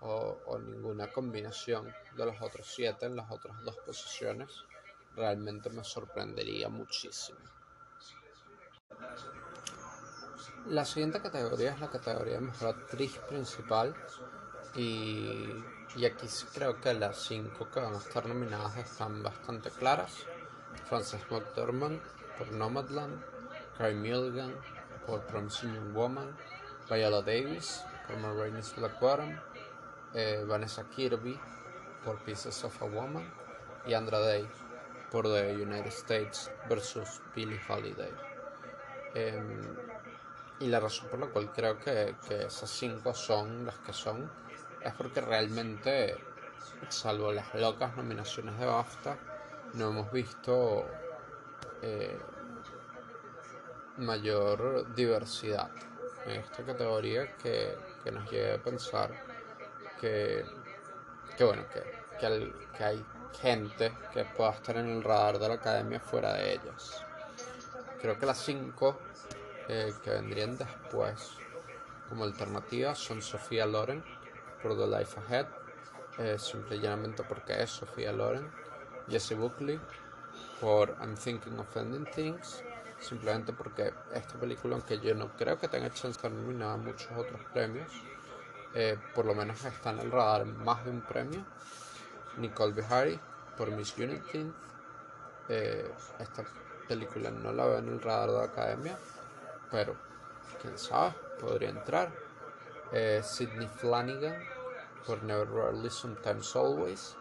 o, 0.00 0.38
o, 0.46 0.58
ninguna 0.58 1.12
combinación 1.12 1.92
de 2.16 2.26
los 2.26 2.40
otros 2.40 2.66
siete 2.66 3.06
en 3.06 3.16
las 3.16 3.30
otras 3.30 3.62
dos 3.64 3.76
posiciones 3.78 4.64
realmente 5.14 5.68
me 5.70 5.84
sorprendería 5.84 6.68
muchísimo. 6.68 7.38
La 10.66 10.84
siguiente 10.84 11.20
categoría 11.20 11.72
es 11.72 11.80
la 11.80 11.90
categoría 11.90 12.34
de 12.34 12.40
mejor 12.40 12.68
actriz 12.68 13.18
principal 13.28 13.94
y, 14.74 15.64
y 15.96 16.04
aquí 16.04 16.26
creo 16.54 16.80
que 16.80 16.94
las 16.94 17.18
cinco 17.18 17.68
que 17.70 17.80
van 17.80 17.94
a 17.94 17.98
estar 17.98 18.26
nominadas 18.26 18.76
están 18.76 19.22
bastante 19.22 19.70
claras. 19.70 20.12
Frances 20.88 21.20
McDormand 21.30 22.00
por 22.38 22.52
Nomadland, 22.52 23.22
Carey 23.76 23.94
Mulligan 23.94 24.54
por 25.06 25.26
Promising 25.26 25.74
Young 25.74 25.92
Woman, 25.94 26.36
Viola 26.88 27.22
Davis 27.22 27.82
por 28.06 28.16
Marines 28.18 28.74
Black 28.76 29.00
Bottom, 29.00 29.36
eh, 30.14 30.44
Vanessa 30.46 30.84
Kirby 30.88 31.38
por 32.04 32.18
Pieces 32.18 32.64
of 32.64 32.82
a 32.82 32.86
Woman 32.86 33.32
y 33.86 33.94
Andra 33.94 34.18
Day 34.20 34.48
por 35.10 35.24
The 35.24 35.54
United 35.54 35.88
States 35.88 36.50
versus 36.68 37.20
Billie 37.34 37.60
Holiday. 37.68 38.12
Em, 39.14 39.76
y 40.60 40.68
la 40.68 40.78
razón 40.78 41.08
por 41.08 41.18
la 41.18 41.26
cual 41.26 41.50
creo 41.52 41.78
que, 41.78 42.14
esas 42.28 42.70
cinco 42.70 43.14
son 43.14 43.66
las 43.66 43.78
que 43.78 43.92
son 43.92 44.30
es 44.80 44.94
porque 44.94 45.20
realmente, 45.20 46.16
salvo 46.88 47.32
las 47.32 47.54
locas 47.54 47.96
nominaciones 47.96 48.58
de 48.58 48.66
BAFTA, 48.66 49.18
no 49.74 49.88
hemos 49.88 50.12
visto 50.12 50.86
eh, 51.82 52.18
mayor 53.96 54.94
diversidad 54.94 55.70
en 56.26 56.40
esta 56.40 56.64
categoría 56.64 57.36
que, 57.36 57.76
nos 58.10 58.30
lleve 58.30 58.54
a 58.54 58.62
pensar 58.62 59.10
que, 60.00 60.44
que 61.36 61.44
bueno, 61.44 61.64
que, 61.68 61.82
que 62.76 62.84
hay 62.84 63.04
gente 63.40 63.92
que 64.12 64.24
pueda 64.24 64.50
estar 64.50 64.76
en 64.76 64.88
el 64.88 65.02
radar 65.02 65.38
de 65.38 65.48
la 65.48 65.54
academia 65.54 66.00
fuera 66.00 66.34
de 66.34 66.54
ellas. 66.54 67.04
Creo 68.00 68.18
que 68.18 68.26
las 68.26 68.38
cinco 68.38 68.98
eh, 69.68 69.92
que 70.02 70.10
vendrían 70.10 70.56
después 70.56 71.32
como 72.08 72.24
alternativa 72.24 72.94
son 72.94 73.22
Sofía 73.22 73.66
Loren 73.66 74.02
por 74.62 74.76
The 74.76 74.86
Life 74.86 75.20
Ahead, 75.20 75.46
eh, 76.18 76.38
simplemente 76.38 77.22
porque 77.22 77.62
es 77.62 77.70
Sofía 77.70 78.12
Loren, 78.12 78.50
Jesse 79.08 79.34
Buckley 79.34 79.80
por 80.60 80.96
I'm 81.00 81.14
Thinking 81.16 81.58
of 81.58 81.76
Ending 81.76 82.06
Things, 82.06 82.62
simplemente 82.98 83.52
porque 83.52 83.94
esta 84.12 84.38
película, 84.38 84.74
aunque 84.74 84.98
yo 84.98 85.14
no 85.14 85.34
creo 85.36 85.58
que 85.58 85.68
tenga 85.68 85.90
chance 85.92 86.20
de 86.20 86.30
nominada 86.30 86.76
muchos 86.76 87.10
otros 87.16 87.40
premios, 87.52 87.90
eh, 88.74 88.96
por 89.14 89.26
lo 89.26 89.34
menos 89.34 89.64
está 89.64 89.90
en 89.90 90.00
el 90.00 90.10
radar 90.10 90.46
más 90.46 90.84
de 90.84 90.90
un 90.90 91.00
premio. 91.00 91.44
Nicole 92.38 92.72
Behari 92.72 93.18
por 93.56 93.70
Miss 93.70 93.96
Unity. 93.98 94.52
Eh, 95.48 95.92
esta 96.18 96.44
película 96.86 97.30
no 97.30 97.52
la 97.52 97.66
veo 97.66 97.78
en 97.78 97.88
el 97.88 98.00
radar 98.00 98.30
de 98.30 98.44
academia, 98.44 98.96
pero 99.70 99.96
quién 100.60 100.78
sabe, 100.78 101.14
podría 101.40 101.70
entrar. 101.70 102.10
Eh, 102.92 103.20
Sidney 103.22 103.68
Flanagan 103.68 104.36
por 105.06 105.22
Never 105.22 105.48
Rarely 105.48 105.90
Sometimes 105.90 106.54
Always. 106.54 107.16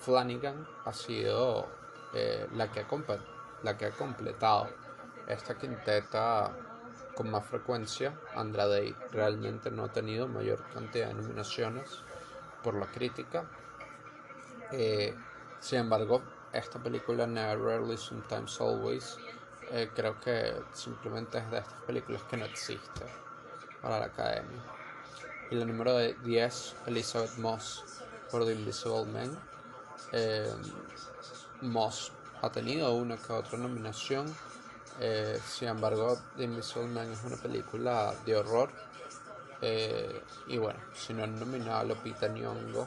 Flanagan 0.00 0.66
ha 0.84 0.92
sido 0.92 1.68
eh, 2.12 2.46
la, 2.52 2.70
que 2.70 2.80
ha 2.80 2.86
la 3.62 3.76
que 3.76 3.86
ha 3.86 3.90
completado 3.90 4.68
esta 5.26 5.56
quinteta 5.56 6.52
con 7.14 7.30
más 7.30 7.44
frecuencia. 7.46 8.18
Andrade 8.34 8.94
realmente 9.10 9.70
no 9.70 9.84
ha 9.84 9.92
tenido 9.92 10.28
mayor 10.28 10.62
cantidad 10.72 11.08
de 11.08 11.14
nominaciones 11.14 12.02
por 12.62 12.74
la 12.74 12.86
crítica. 12.86 13.44
Eh, 14.72 15.14
sin 15.60 15.80
embargo, 15.80 16.22
esta 16.52 16.78
película 16.78 17.26
Never 17.26 17.58
Rarely 17.58 17.96
Sometimes 17.96 18.60
Always 18.60 19.16
eh, 19.70 19.90
creo 19.94 20.20
que 20.20 20.54
simplemente 20.72 21.38
es 21.38 21.50
de 21.50 21.58
estas 21.58 21.80
películas 21.82 22.22
que 22.22 22.36
no 22.36 22.44
existe 22.44 23.04
para 23.80 23.98
la 23.98 24.06
academia. 24.06 24.62
Y 25.50 25.56
la 25.56 25.64
número 25.64 25.98
10, 25.98 26.76
Elizabeth 26.86 27.36
Moss 27.38 27.84
por 28.30 28.44
The 28.44 28.52
Invisible 28.52 29.04
Man. 29.06 29.38
Eh, 30.12 30.52
Moss 31.60 32.12
ha 32.42 32.50
tenido 32.50 32.94
una 32.94 33.16
que 33.16 33.32
otra 33.32 33.58
nominación. 33.58 34.26
Sin 35.46 35.68
embargo, 35.68 36.18
The 36.36 36.44
Invisible 36.44 36.88
Man 36.88 37.12
es 37.12 37.22
una 37.24 37.36
película 37.36 38.14
de 38.24 38.36
horror. 38.36 38.70
y 40.46 40.58
bueno, 40.58 40.80
si 40.94 41.14
no 41.14 41.24
han 41.24 41.38
nominado 41.38 41.80
a 41.80 41.84
Lupita 41.84 42.28
Nyong'o 42.28 42.86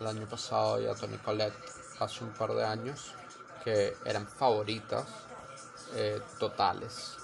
el 0.00 0.06
año 0.06 0.26
pasado 0.26 0.80
y 0.80 0.86
a 0.86 0.94
Tony 0.94 1.18
Collette 1.18 1.54
hace 2.00 2.24
un 2.24 2.30
par 2.30 2.52
de 2.54 2.64
años 2.64 3.14
que 3.62 3.96
eran 4.04 4.26
favoritas 4.26 5.06
eh, 5.94 6.20
totales, 6.38 7.16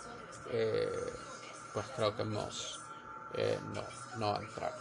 eh, 0.51 1.13
pues 1.73 1.87
creo 1.95 2.17
que 2.17 2.25
Moss 2.25 2.81
eh, 3.35 3.59
no, 3.75 3.83
no 4.19 4.33
va 4.33 4.39
a 4.39 4.43
entrar. 4.43 4.75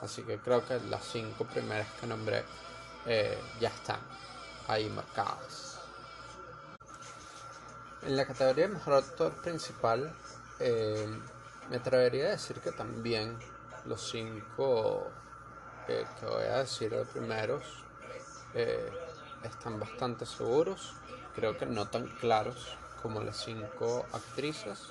Así 0.00 0.22
que 0.22 0.38
creo 0.38 0.66
que 0.66 0.80
las 0.80 1.04
cinco 1.04 1.44
primeras 1.44 1.86
que 2.00 2.06
nombré 2.06 2.44
ya 3.60 3.68
están 3.68 4.00
ahí 4.66 4.88
marcadas. 4.88 5.73
En 8.04 8.16
la 8.16 8.26
categoría 8.26 8.68
de 8.68 8.74
mejor 8.74 8.94
actor 8.94 9.32
principal, 9.32 10.12
me 11.70 11.76
atrevería 11.76 12.26
a 12.26 12.30
decir 12.30 12.60
que 12.60 12.70
también 12.70 13.38
los 13.86 14.10
cinco 14.10 15.10
que 15.86 16.26
voy 16.26 16.44
a 16.44 16.58
decir 16.58 16.90
de 16.90 17.04
primeros 17.06 17.62
están 19.42 19.80
bastante 19.80 20.26
seguros, 20.26 20.92
creo 21.34 21.56
que 21.56 21.64
no 21.64 21.86
tan 21.88 22.06
claros 22.06 22.76
como 23.02 23.22
las 23.22 23.38
cinco 23.38 24.06
actrices, 24.12 24.88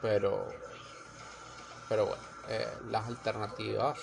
pero, 0.00 0.48
pero 1.88 2.06
bueno, 2.06 2.22
eh, 2.48 2.68
las 2.90 3.06
alternativas, 3.06 3.98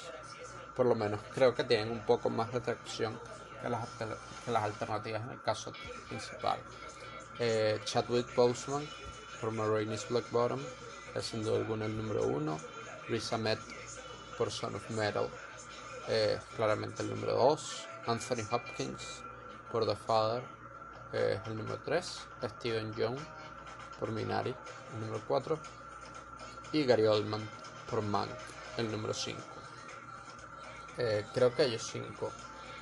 por 0.75 0.85
lo 0.85 0.95
menos 0.95 1.19
creo 1.33 1.53
que 1.53 1.65
tienen 1.65 1.91
un 1.91 2.05
poco 2.05 2.29
más 2.29 2.51
de 2.51 2.59
atracción 2.59 3.19
que 3.61 3.69
las 4.51 4.63
alternativas 4.63 5.23
en 5.23 5.31
el 5.31 5.41
caso 5.41 5.73
principal. 6.07 6.59
Eh, 7.39 7.79
Chadwick 7.85 8.35
Boseman 8.35 8.87
por 9.39 9.51
Marines 9.51 10.07
Black 10.09 10.29
Bottom 10.31 10.59
es 11.15 11.25
sin 11.25 11.43
duda 11.43 11.57
alguna 11.57 11.85
el 11.85 11.95
número 11.95 12.23
uno. 12.23 12.59
Riz 13.07 13.31
Ahmed 13.33 13.57
por 14.37 14.51
Son 14.51 14.75
of 14.75 14.89
Metal 14.91 15.27
es 16.07 16.41
claramente 16.55 17.03
el 17.03 17.09
número 17.09 17.33
dos. 17.33 17.85
Anthony 18.07 18.43
Hopkins 18.51 19.21
por 19.71 19.85
The 19.85 19.95
Father 19.95 20.43
es 21.13 21.39
el 21.47 21.57
número 21.57 21.79
3. 21.85 22.27
Steven 22.57 22.93
Young 22.95 23.17
por 23.99 24.11
Minari, 24.11 24.55
el 24.93 24.99
número 24.99 25.21
4. 25.27 25.59
Y 26.71 26.85
Gary 26.85 27.05
Oldman 27.05 27.47
por 27.89 28.01
Mank, 28.01 28.29
el 28.77 28.91
número 28.91 29.13
5. 29.13 29.39
Eh, 30.97 31.25
creo 31.33 31.53
que 31.55 31.63
ellos 31.63 31.87
5 31.91 32.31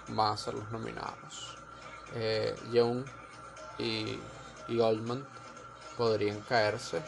van 0.09 0.33
a 0.33 0.37
ser 0.37 0.53
los 0.55 0.69
nominados. 0.71 1.57
Eh, 2.13 2.55
Young 2.71 3.05
y, 3.77 4.19
y 4.67 4.79
Oldman 4.79 5.25
podrían 5.97 6.41
caerse. 6.41 7.01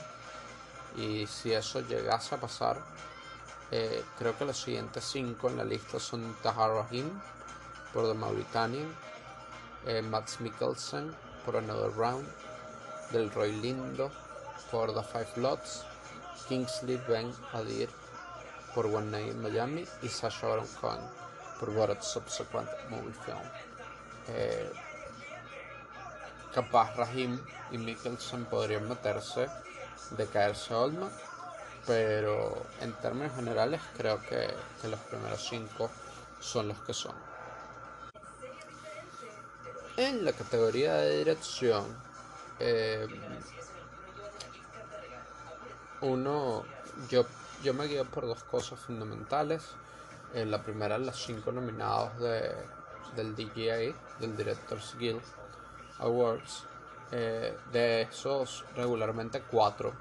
Y 0.96 1.28
si 1.28 1.54
eso 1.54 1.82
llegase 1.82 2.36
a 2.36 2.40
pasar, 2.40 2.82
eh, 3.72 4.04
creo 4.18 4.38
que 4.38 4.46
los 4.46 4.58
siguientes 4.58 5.04
5 5.06 5.50
en 5.50 5.58
la 5.58 5.64
lista 5.64 6.00
son 6.00 6.36
Tahar 6.42 6.72
Rahim 6.72 7.10
por 7.94 8.08
The 8.08 8.16
Mauritanian, 8.16 8.96
eh, 9.86 10.02
Max 10.02 10.40
Mikkelsen 10.40 11.16
por 11.46 11.58
Another 11.58 11.92
Round, 11.96 12.28
Del 13.12 13.32
Roy 13.32 13.52
Lindo 13.52 14.12
por 14.72 14.94
The 14.94 15.04
Five 15.04 15.42
Lots, 15.42 15.86
Kingsley 16.48 16.98
Ben 17.08 17.32
Adir 17.54 17.90
por 18.74 18.86
One 18.86 19.12
Night 19.12 19.32
in 19.32 19.42
Miami 19.42 19.86
y 20.02 20.10
Sasha 20.10 20.48
Baron 20.48 20.68
Cohen 20.80 21.02
por 21.60 21.72
Borat 21.74 22.02
Subsequent 22.02 22.70
Movie 22.90 23.14
Film. 23.26 23.38
Eh, 24.30 24.72
capaz 26.60 26.94
Rahim 26.98 27.40
y 27.72 27.78
Mikkelsen 27.78 28.44
podrían 28.44 28.90
meterse 28.90 29.48
de 30.18 30.28
caerse 30.28 30.74
Oldman, 30.74 31.10
pero 31.88 32.58
en 32.82 32.92
términos 32.96 33.34
generales 33.34 33.80
creo 33.96 34.20
que, 34.20 34.54
que 34.82 34.88
los 34.90 35.00
primeros 35.00 35.48
cinco 35.48 35.90
son 36.42 36.68
los 36.68 36.78
que 36.80 36.94
son. 36.94 37.16
En 39.96 40.26
la 40.26 40.34
categoría 40.34 40.96
de 40.96 41.20
dirección, 41.20 41.86
eh, 42.60 43.08
uno, 46.02 46.66
yo, 47.10 47.26
yo 47.64 47.74
me 47.74 47.86
guío 47.86 48.04
por 48.04 48.26
dos 48.26 48.44
cosas 48.44 48.80
fundamentales. 48.82 49.64
Eh, 50.34 50.46
la 50.46 50.62
primera, 50.62 50.98
los 50.98 51.24
cinco 51.24 51.54
nominados 51.54 52.20
de, 52.20 52.54
del 53.16 53.34
DGA, 53.34 53.96
del 54.20 54.36
Directors 54.36 54.98
Guild 55.00 55.24
Awards. 56.00 56.66
Eh, 57.12 57.58
de 57.72 58.04
esos, 58.04 58.66
regularmente 58.76 59.42
cuatro 59.42 59.94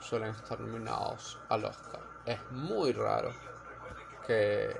suelen 0.00 0.30
estar 0.30 0.60
nominados 0.60 1.38
al 1.48 1.64
Oscar. 1.64 2.00
Es 2.24 2.38
muy 2.50 2.92
raro 2.92 3.32
que, 4.26 4.76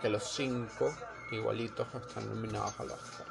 que 0.00 0.08
los 0.08 0.22
cinco 0.22 0.94
igualitos 1.32 1.86
estén 1.94 2.28
nominados 2.28 2.78
al 2.78 2.90
Oscar. 2.92 3.26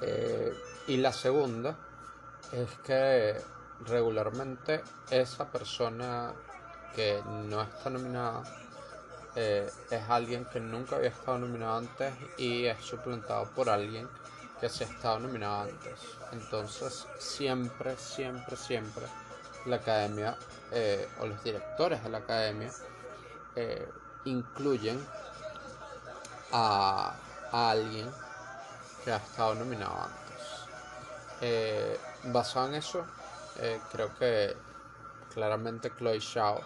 Eh, 0.00 0.54
y 0.86 0.96
la 0.98 1.12
segunda 1.12 1.76
es 2.52 2.70
que 2.84 3.36
regularmente 3.86 4.82
esa 5.10 5.50
persona 5.50 6.32
que 6.94 7.22
no 7.48 7.62
está 7.62 7.90
nominada 7.90 8.42
eh, 9.36 9.70
es 9.90 10.10
alguien 10.10 10.44
que 10.46 10.58
nunca 10.58 10.96
había 10.96 11.10
estado 11.10 11.38
nominado 11.38 11.78
antes 11.78 12.12
y 12.36 12.64
es 12.64 12.80
suplantado 12.80 13.44
por 13.50 13.68
alguien 13.68 14.08
que 14.60 14.68
se 14.68 14.84
ha 14.84 14.86
estado 14.88 15.20
nominado 15.20 15.62
antes. 15.62 16.00
Entonces 16.32 17.06
siempre, 17.18 17.96
siempre, 17.96 18.56
siempre 18.56 19.04
la 19.66 19.76
academia 19.76 20.36
eh, 20.72 21.08
o 21.20 21.26
los 21.26 21.42
directores 21.42 22.02
de 22.02 22.10
la 22.10 22.18
academia 22.18 22.70
incluyen 24.24 25.04
a, 26.52 27.14
alguien 27.52 28.10
que 29.04 29.12
ha 29.12 29.16
estado 29.16 29.54
nominado 29.54 29.96
antes. 30.02 30.46
Eh, 31.40 31.98
basado 32.24 32.68
en 32.68 32.74
eso, 32.74 33.04
eh, 33.58 33.80
creo 33.90 34.14
que 34.16 34.56
claramente 35.32 35.90
Chloe 35.96 36.20
Shao 36.20 36.60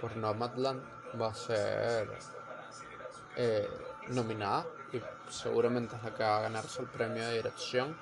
por 0.00 0.16
Nomadland 0.16 0.82
va 1.20 1.28
a 1.28 1.34
ser 1.34 2.10
eh, 3.36 3.68
nominada 4.08 4.66
y 4.92 5.00
seguramente 5.30 5.96
es 5.96 6.02
la 6.02 6.14
que 6.14 6.22
va 6.22 6.38
a 6.38 6.42
ganarse 6.42 6.82
el 6.82 6.88
premio 6.88 7.24
de 7.24 7.36
dirección, 7.36 7.96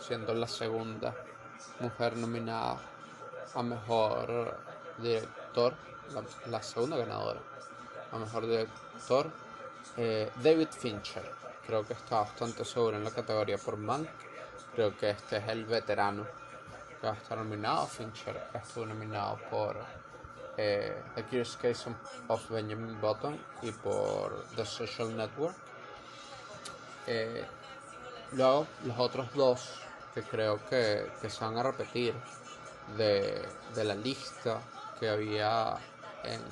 siendo 0.00 0.34
la 0.34 0.46
segunda 0.46 1.14
mujer 1.80 2.16
nominada 2.16 2.78
a 3.54 3.62
mejor 3.62 4.56
director, 4.98 5.74
la, 6.46 6.62
segunda 6.62 6.96
ganadora 6.96 7.40
a 8.12 8.18
mejor 8.18 8.46
director, 8.46 9.30
David 10.42 10.68
Fincher 10.70 11.38
Creo 11.68 11.84
que 11.84 11.92
está 11.92 12.20
bastante 12.20 12.64
seguro 12.64 12.96
en 12.96 13.04
la 13.04 13.10
categoría 13.10 13.58
por 13.58 13.76
Mank. 13.76 14.08
Creo 14.74 14.96
que 14.96 15.10
este 15.10 15.36
es 15.36 15.48
el 15.48 15.66
veterano 15.66 16.26
que 16.98 17.06
va 17.06 17.12
a 17.12 17.16
estar 17.16 17.36
nominado. 17.36 17.86
Fincher 17.86 18.42
estuvo 18.54 18.86
nominado 18.86 19.38
por 19.50 19.76
eh, 20.56 21.02
The 21.14 21.24
Curious 21.24 21.58
Case 21.58 21.94
of 22.26 22.50
Benjamin 22.50 22.98
Button 22.98 23.38
y 23.60 23.70
por 23.70 24.46
The 24.56 24.64
Social 24.64 25.14
Network. 25.14 25.67
Eh, 27.10 27.42
luego, 28.32 28.66
los 28.84 28.98
otros 28.98 29.32
dos 29.32 29.80
que 30.14 30.22
creo 30.22 30.60
que, 30.68 31.10
que 31.22 31.30
se 31.30 31.42
van 31.42 31.56
a 31.56 31.62
repetir 31.62 32.12
de, 32.98 33.48
de 33.74 33.84
la 33.84 33.94
lista 33.94 34.60
que 35.00 35.08
había 35.08 35.78
en, 36.22 36.42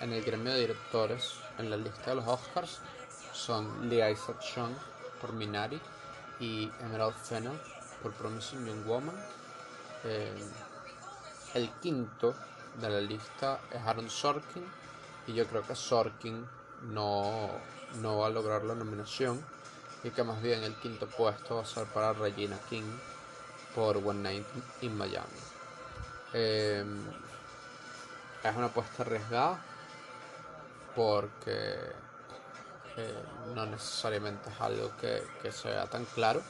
en, 0.00 0.12
el 0.12 0.24
gremio 0.24 0.52
de 0.52 0.60
directores 0.62 1.34
en 1.58 1.70
la 1.70 1.76
lista 1.76 2.10
de 2.10 2.16
los 2.16 2.26
Oscars 2.26 2.80
son 3.32 3.88
Lee 3.88 4.10
Isaac 4.10 4.40
Chung 4.40 4.74
por 5.20 5.32
Minari 5.32 5.80
y 6.40 6.68
Emerald 6.80 7.14
Fennell 7.14 7.56
por 8.02 8.12
Promising 8.14 8.66
Young 8.66 8.84
Woman. 8.84 9.16
Eh, 10.02 10.34
el 11.54 11.70
quinto 11.80 12.34
de 12.80 12.90
la 12.90 13.00
lista 13.00 13.60
es 13.70 13.80
Aaron 13.80 14.10
Sorkin 14.10 14.64
y 15.28 15.34
yo 15.34 15.46
creo 15.46 15.62
que 15.62 15.76
Sorkin 15.76 16.44
no, 16.82 17.50
no 18.00 18.18
va 18.18 18.26
a 18.26 18.30
lograr 18.30 18.64
la 18.64 18.74
nominación 18.74 19.42
y 20.02 20.10
que 20.10 20.22
más 20.22 20.40
bien 20.40 20.62
el 20.64 20.74
quinto 20.76 21.06
puesto 21.06 21.56
va 21.56 21.62
a 21.62 21.66
ser 21.66 21.86
para 21.86 22.12
Regina 22.12 22.58
King 22.68 22.90
por 23.74 23.96
One 23.98 24.20
Night 24.20 24.46
in 24.80 24.96
Miami. 24.96 25.26
Eh, 26.32 26.84
es 28.42 28.56
una 28.56 28.66
apuesta 28.66 29.02
arriesgada 29.02 29.58
porque 30.94 31.92
no 33.54 33.66
necesariamente 33.66 34.50
es 34.50 34.60
algo 34.60 34.90
que, 35.00 35.22
que 35.42 35.52
sea 35.52 35.86
tan 35.86 36.04
claro. 36.06 36.42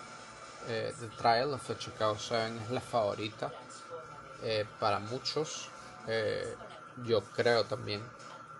Eh, 0.68 0.92
The 1.00 1.08
Trial 1.08 1.54
of 1.54 1.66
the 1.66 1.76
Chicago 1.76 2.16
7 2.18 2.64
es 2.64 2.70
la 2.70 2.80
favorita 2.80 3.50
eh, 4.42 4.66
para 4.78 4.98
muchos. 4.98 5.68
Eh, 6.06 6.54
yo 7.04 7.22
creo 7.22 7.64
también 7.64 8.02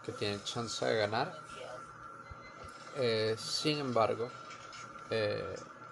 que 0.04 0.12
tiene 0.12 0.42
chance 0.42 0.84
de 0.84 0.96
ganar. 0.96 1.38
Sin 3.36 3.78
embargo, 3.78 4.30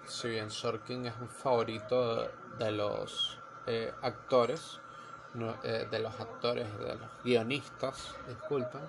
si 0.07 0.29
bien 0.29 0.51
Sorkin 0.51 1.07
es 1.07 1.15
un 1.21 1.29
favorito 1.29 2.29
de, 2.59 2.71
los 2.73 3.39
actores, 4.03 4.81
de 5.35 5.99
los 5.99 6.21
actores, 6.21 6.67
de 6.79 6.95
los 6.97 7.11
guionistas, 7.25 8.15
disculpen, 8.27 8.81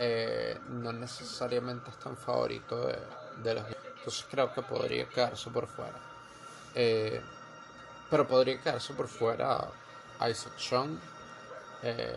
eh, 0.00 0.56
no 0.68 0.92
necesariamente 0.92 1.90
es 1.90 1.98
tan 1.98 2.16
favorito 2.16 2.86
de, 2.86 3.54
los 3.54 3.64
entonces 3.98 4.26
creo 4.30 4.54
que 4.54 4.62
podría 4.62 5.08
quedarse 5.08 5.50
por 5.50 5.66
fuera. 5.66 5.98
Eh, 6.74 7.20
pero 8.08 8.26
podría 8.26 8.60
quedarse 8.60 8.94
por 8.94 9.08
fuera 9.08 9.68
Isaac 10.30 10.52
eh, 11.82 12.16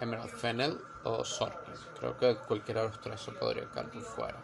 Emerald 0.00 0.30
Fennel 0.30 0.78
creo 1.98 2.16
que 2.18 2.36
cualquiera 2.36 2.82
de 2.82 2.88
los 2.88 3.00
tres 3.00 3.20
se 3.20 3.32
podría 3.32 3.64
quedar 3.70 3.90
por 3.90 4.02
fuera. 4.02 4.38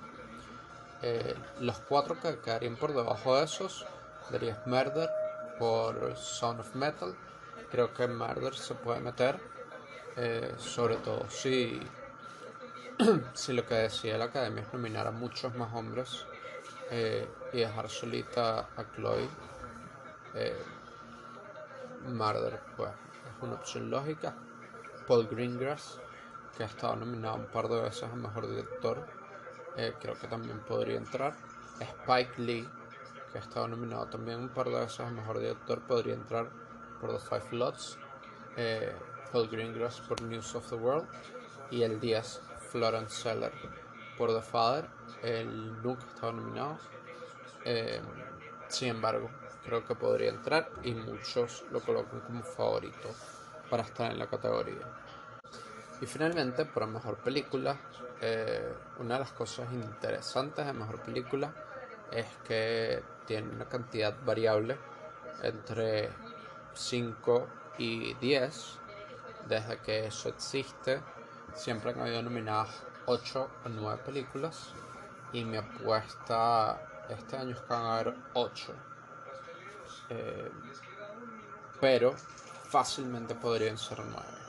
Los 1.61 1.79
cuatro 1.81 2.19
que 2.19 2.39
quedarían 2.39 2.77
por 2.77 2.95
debajo 2.95 3.37
de 3.37 3.45
esos 3.45 3.85
sería 4.31 4.63
Murder 4.65 5.11
por 5.59 6.17
Sound 6.17 6.61
of 6.61 6.75
Metal. 6.75 7.15
Creo 7.71 7.93
que 7.93 8.07
Murder 8.07 8.55
se 8.55 8.75
puede 8.75 9.01
meter 9.01 9.39
eh, 10.17 10.55
sobre 10.59 10.97
todo 10.97 11.29
si, 11.29 11.81
si 13.35 13.53
lo 13.53 13.67
que 13.67 13.75
decía 13.75 14.17
la 14.17 14.27
academia 14.27 14.63
es 14.63 14.73
nominar 14.73 15.09
a 15.09 15.11
muchos 15.11 15.53
más 15.57 15.75
hombres 15.75 16.25
eh, 16.91 17.29
y 17.53 17.59
dejar 17.59 17.91
solita 17.91 18.69
a 18.77 18.85
Chloe 18.95 19.29
eh, 20.35 20.63
Murder 22.07 22.61
pues, 22.77 22.91
es 22.91 23.43
una 23.43 23.55
opción 23.55 23.91
lógica. 23.91 24.35
Paul 25.09 25.27
Greengrass, 25.27 25.99
que 26.57 26.63
ha 26.63 26.67
estado 26.67 26.97
nominado 26.97 27.37
un 27.37 27.47
par 27.47 27.69
de 27.69 27.81
veces 27.81 28.05
a 28.05 28.15
Mejor 28.15 28.49
Director, 28.49 29.07
eh, 29.77 29.95
creo 30.01 30.15
que 30.19 30.29
también 30.29 30.61
podría 30.61 30.97
entrar. 30.97 31.35
Spike 31.81 32.41
Lee, 32.41 32.69
que 33.33 33.39
ha 33.39 33.41
estado 33.41 33.67
nominado 33.69 34.07
también 34.07 34.39
un 34.39 34.49
par 34.49 34.69
de 34.69 34.79
veces 34.79 35.01
a 35.01 35.11
Mejor 35.11 35.39
Director, 35.41 35.81
podría 35.83 36.15
entrar 36.15 36.49
por 37.01 37.13
The 37.13 37.19
Five 37.19 37.57
Lots. 37.57 37.99
Eh, 38.57 38.95
Paul 39.33 39.49
Greengrass 39.49 40.01
por 40.01 40.23
News 40.23 40.55
of 40.55 40.69
the 40.69 40.77
World 40.77 41.09
y 41.71 41.83
el 41.83 41.99
10 41.99 42.41
Florence 42.71 43.23
Seller 43.23 43.53
por 44.17 44.33
The 44.33 44.43
Father. 44.43 44.89
Él 45.23 45.83
nunca 45.83 46.07
estado 46.07 46.33
nominado. 46.35 46.79
Eh, 47.65 48.01
sin 48.69 48.89
embargo, 48.91 49.29
creo 49.65 49.85
que 49.85 49.95
podría 49.97 50.31
entrar 50.31 50.71
y 50.85 50.95
muchos 50.95 51.65
lo 51.73 51.81
colocan 51.81 52.21
como 52.21 52.43
favorito 52.45 53.11
para 53.69 53.83
estar 53.83 54.13
en 54.13 54.19
la 54.19 54.29
categoría. 54.29 55.04
Y 56.01 56.07
finalmente, 56.07 56.65
para 56.65 56.87
mejor 56.87 57.17
película, 57.19 57.77
eh, 58.21 58.75
una 58.99 59.15
de 59.15 59.21
las 59.21 59.33
cosas 59.33 59.73
interesantes 59.73 60.67
de 60.67 60.73
mejor 60.73 61.01
película 61.03 61.53
es 62.11 62.27
que 62.47 63.03
tiene 63.27 63.51
una 63.51 63.67
cantidad 63.67 64.15
variable 64.25 64.79
entre 65.43 66.11
5 66.75 67.49
y 67.79 68.15
10. 68.15 68.79
Desde 69.49 69.79
que 69.79 70.07
eso 70.07 70.29
existe, 70.29 71.01
siempre 71.55 71.91
han 71.91 72.01
habido 72.01 72.23
nominadas 72.23 72.83
8 73.07 73.51
o 73.65 73.69
9 73.69 74.03
películas. 74.05 74.73
Y 75.33 75.45
mi 75.45 75.57
apuesta 75.57 76.81
este 77.09 77.37
año 77.37 77.55
es 77.55 77.61
que 77.61 77.69
van 77.69 77.83
a 77.83 77.95
haber 77.99 78.15
8. 78.35 78.75
Eh, 80.11 80.51
pero 81.81 82.15
fácilmente 82.69 83.35
podrían 83.35 83.77
ser 83.77 83.99
9. 84.01 84.44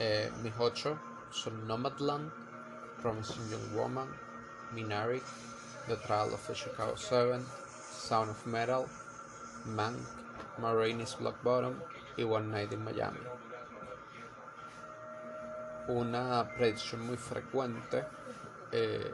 Eh, 0.00 0.30
mis 0.44 0.52
8 0.56 0.96
son 1.30 1.66
Nomadland, 1.66 2.30
Promising 3.02 3.50
Young 3.50 3.74
Woman, 3.74 4.08
Minari, 4.72 5.20
The 5.88 5.96
Trial 5.96 6.32
of 6.32 6.46
the 6.46 6.54
Chicago 6.54 6.94
7, 6.94 7.44
Sound 7.90 8.30
of 8.30 8.46
Metal, 8.46 8.88
Mank, 9.66 9.98
Marines 10.58 11.16
Black 11.16 11.42
Bottom 11.42 11.74
y 12.16 12.22
One 12.22 12.48
Night 12.48 12.72
in 12.72 12.84
Miami. 12.84 13.18
Una 15.88 16.48
predicción 16.56 17.04
muy 17.04 17.16
frecuente, 17.16 18.04
eh, 18.70 19.10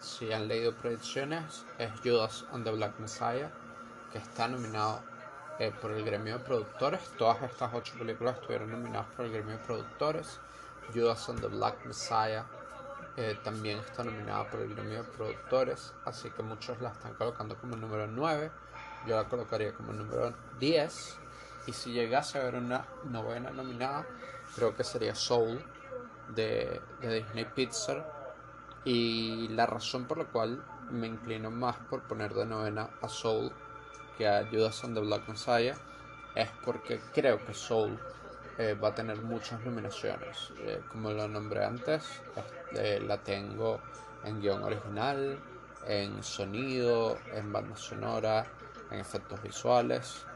si 0.00 0.32
han 0.32 0.48
leído 0.48 0.72
predicciones, 0.72 1.66
es 1.78 1.90
Judas 2.02 2.46
and 2.52 2.64
the 2.64 2.70
Black 2.70 2.98
Messiah, 2.98 3.50
que 4.10 4.18
está 4.18 4.48
nominado 4.48 5.02
eh, 5.62 5.70
por 5.80 5.92
el 5.92 6.04
gremio 6.04 6.38
de 6.38 6.44
productores. 6.44 7.00
Todas 7.16 7.40
estas 7.42 7.72
ocho 7.72 7.94
películas 7.96 8.34
estuvieron 8.34 8.72
nominadas 8.72 9.06
por 9.14 9.26
el 9.26 9.32
gremio 9.32 9.58
de 9.58 9.64
productores. 9.64 10.40
Judas 10.92 11.28
and 11.28 11.40
the 11.40 11.46
Black 11.46 11.84
Messiah 11.84 12.44
eh, 13.16 13.38
también 13.44 13.78
está 13.78 14.02
nominada 14.02 14.50
por 14.50 14.58
el 14.58 14.74
gremio 14.74 15.04
de 15.04 15.10
productores, 15.10 15.94
así 16.04 16.30
que 16.30 16.42
muchos 16.42 16.80
la 16.80 16.90
están 16.90 17.14
colocando 17.14 17.56
como 17.56 17.76
número 17.76 18.08
9. 18.08 18.50
Yo 19.06 19.14
la 19.14 19.28
colocaría 19.28 19.72
como 19.72 19.92
número 19.92 20.34
10. 20.58 21.18
Y 21.68 21.72
si 21.72 21.92
llegase 21.92 22.38
a 22.38 22.40
haber 22.40 22.56
una 22.56 22.84
novena 23.04 23.50
nominada, 23.50 24.04
creo 24.56 24.74
que 24.74 24.82
sería 24.82 25.14
Soul 25.14 25.64
de, 26.34 26.80
de 27.00 27.22
Disney 27.22 27.44
Pixar. 27.44 28.04
Y 28.84 29.46
la 29.50 29.66
razón 29.66 30.06
por 30.06 30.18
la 30.18 30.24
cual 30.24 30.64
me 30.90 31.06
inclino 31.06 31.52
más 31.52 31.76
por 31.88 32.02
poner 32.02 32.34
de 32.34 32.46
novena 32.46 32.90
a 33.00 33.08
Soul 33.08 33.52
que 34.16 34.28
a 34.28 34.46
Judas 34.50 34.80
the 34.80 35.00
Black 35.00 35.28
Messiah 35.28 35.76
es 36.34 36.48
porque 36.64 37.00
creo 37.12 37.44
que 37.44 37.54
Soul 37.54 37.98
eh, 38.58 38.74
va 38.74 38.88
a 38.88 38.94
tener 38.94 39.20
muchas 39.22 39.60
nominaciones. 39.64 40.52
Eh, 40.58 40.82
como 40.90 41.10
lo 41.10 41.26
nombré 41.26 41.64
antes, 41.64 42.04
eh, 42.72 43.02
la 43.04 43.18
tengo 43.18 43.80
en 44.24 44.40
guion 44.40 44.62
original, 44.62 45.38
en 45.86 46.22
sonido, 46.22 47.18
en 47.32 47.52
banda 47.52 47.76
sonora, 47.76 48.46
en 48.90 49.00
efectos 49.00 49.42
visuales. 49.42 50.26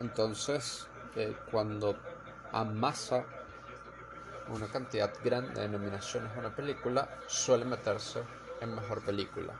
entonces, 0.00 0.86
cuando 1.50 1.96
amasa 2.52 3.24
una 4.48 4.66
cantidad 4.68 5.10
grande 5.24 5.62
de 5.62 5.68
nominaciones 5.68 6.30
a 6.36 6.38
una 6.38 6.54
película, 6.54 7.08
suele 7.26 7.64
meterse 7.64 8.22
en 8.60 8.74
mejor 8.74 9.02
película. 9.02 9.54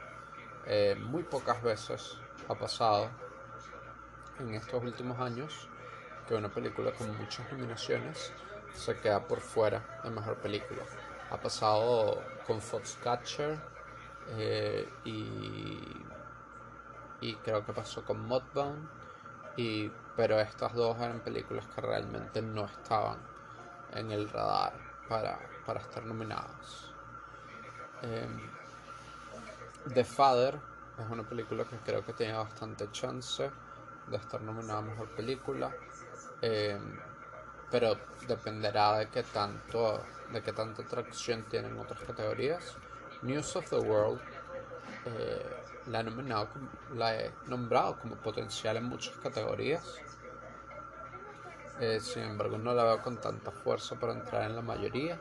muy 1.00 1.22
pocas 1.22 1.62
veces 1.62 2.18
ha 2.48 2.54
pasado 2.54 3.10
en 4.38 4.54
estos 4.54 4.82
últimos 4.82 5.18
años 5.18 5.68
que 6.26 6.34
una 6.34 6.48
película 6.48 6.92
con 6.92 7.16
muchas 7.16 7.50
nominaciones 7.52 8.32
se 8.72 8.96
queda 9.00 9.26
por 9.26 9.40
fuera 9.40 10.00
de 10.02 10.10
mejor 10.10 10.36
película. 10.36 10.82
Ha 11.30 11.36
pasado 11.38 12.22
con 12.46 12.60
Foxcatcher 12.60 13.58
eh, 14.30 14.88
y, 15.04 15.80
y 17.20 17.34
creo 17.36 17.64
que 17.64 17.72
pasó 17.72 18.04
con 18.04 18.20
Mudbound, 18.26 18.88
y, 19.56 19.90
pero 20.16 20.38
estas 20.40 20.74
dos 20.74 20.96
eran 20.98 21.20
películas 21.20 21.66
que 21.74 21.80
realmente 21.80 22.42
no 22.42 22.66
estaban 22.66 23.18
en 23.94 24.10
el 24.10 24.28
radar 24.28 24.74
para, 25.08 25.38
para 25.64 25.80
estar 25.80 26.04
nominadas. 26.04 26.90
Em, 28.02 28.50
The 29.94 30.04
Father 30.04 30.60
es 30.98 31.10
una 31.10 31.22
película 31.22 31.64
que 31.64 31.76
creo 31.78 32.04
que 32.04 32.12
tiene 32.12 32.34
bastante 32.34 32.90
chance 32.90 33.50
de 34.06 34.16
estar 34.16 34.40
nominada 34.40 34.80
mejor 34.82 35.08
película. 35.08 35.74
Eh, 36.42 36.78
pero 37.70 37.96
dependerá 38.28 38.98
de 38.98 39.08
qué 39.08 39.22
tanto 39.24 40.00
de 40.32 40.42
qué 40.42 40.52
tanta 40.52 40.82
atracción 40.82 41.44
tienen 41.44 41.78
otras 41.78 42.00
categorías. 42.00 42.76
News 43.22 43.56
of 43.56 43.68
the 43.70 43.76
World 43.76 44.20
eh, 45.06 45.56
la, 45.86 46.00
he 46.00 46.04
nominado, 46.04 46.48
la 46.94 47.14
he 47.14 47.32
nombrado 47.46 47.98
como 47.98 48.16
potencial 48.16 48.76
en 48.76 48.84
muchas 48.84 49.16
categorías. 49.16 49.84
Eh, 51.80 52.00
sin 52.00 52.22
embargo, 52.22 52.58
no 52.58 52.74
la 52.74 52.84
veo 52.84 53.02
con 53.02 53.20
tanta 53.20 53.50
fuerza 53.50 53.96
para 53.96 54.14
entrar 54.14 54.42
en 54.50 54.56
la 54.56 54.62
mayoría. 54.62 55.18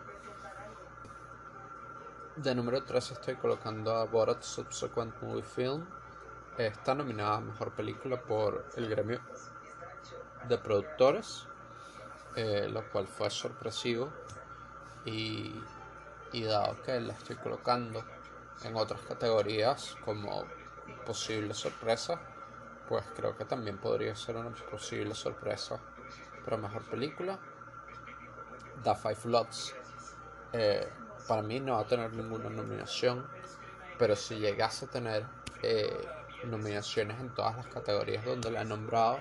De 2.35 2.53
número 2.53 2.83
3 2.83 3.11
estoy 3.11 3.35
colocando 3.35 3.95
a 3.95 4.03
Borat 4.03 4.43
Subsequent 4.43 5.21
Movie 5.21 5.41
Film. 5.41 5.85
Está 6.57 6.93
nominada 6.93 7.37
a 7.37 7.39
Mejor 7.39 7.71
Película 7.71 8.21
por 8.21 8.65
el 8.75 8.89
gremio 8.89 9.21
de 10.45 10.57
productores, 10.57 11.47
eh, 12.35 12.67
lo 12.69 12.89
cual 12.89 13.07
fue 13.07 13.29
sorpresivo 13.29 14.11
y, 15.05 15.55
y 16.33 16.43
dado 16.43 16.81
que 16.81 16.99
la 16.99 17.13
estoy 17.13 17.37
colocando 17.37 18.03
en 18.63 18.75
otras 18.75 18.99
categorías 19.03 19.95
como 20.03 20.43
posible 21.05 21.53
sorpresa, 21.53 22.19
pues 22.89 23.05
creo 23.15 23.37
que 23.37 23.45
también 23.45 23.77
podría 23.77 24.13
ser 24.13 24.35
una 24.35 24.49
posible 24.49 25.15
sorpresa 25.15 25.79
para 26.43 26.57
mejor 26.57 26.83
película. 26.83 27.39
The 28.83 28.93
Five 28.93 29.19
Lots 29.23 29.73
eh, 30.51 30.91
para 31.27 31.41
mí 31.41 31.59
no 31.59 31.73
va 31.73 31.81
a 31.81 31.87
tener 31.87 32.13
ninguna 32.13 32.49
nominación, 32.49 33.25
pero 33.97 34.15
si 34.15 34.35
llegase 34.35 34.85
a 34.85 34.89
tener 34.89 35.25
eh, 35.61 36.07
nominaciones 36.45 37.19
en 37.19 37.33
todas 37.33 37.55
las 37.57 37.67
categorías 37.67 38.25
donde 38.25 38.51
la 38.51 38.61
he 38.61 38.65
nombrado, 38.65 39.19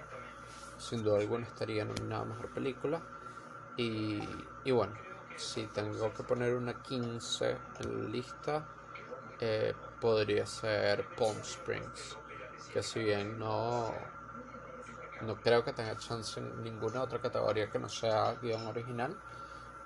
sin 0.79 1.03
duda 1.03 1.19
alguna 1.19 1.47
estaría 1.47 1.85
nominada 1.85 2.23
a 2.23 2.27
Mejor 2.27 2.53
Película. 2.53 3.01
Y, 3.77 4.21
y 4.65 4.71
bueno, 4.71 4.95
si 5.37 5.67
tengo 5.67 6.13
que 6.13 6.23
poner 6.23 6.55
una 6.55 6.81
15 6.81 7.57
en 7.81 8.05
la 8.05 8.09
lista, 8.09 8.67
eh, 9.41 9.75
podría 10.01 10.47
ser 10.47 11.07
Palm 11.17 11.39
Springs, 11.41 12.17
que 12.73 12.83
si 12.83 13.01
bien 13.01 13.39
no, 13.39 13.93
no 15.23 15.37
creo 15.37 15.65
que 15.65 15.73
tenga 15.73 15.97
chance 15.97 16.39
en 16.39 16.63
ninguna 16.63 17.03
otra 17.03 17.19
categoría 17.19 17.71
que 17.71 17.79
no 17.79 17.89
sea 17.89 18.35
guion 18.41 18.67
original, 18.67 19.17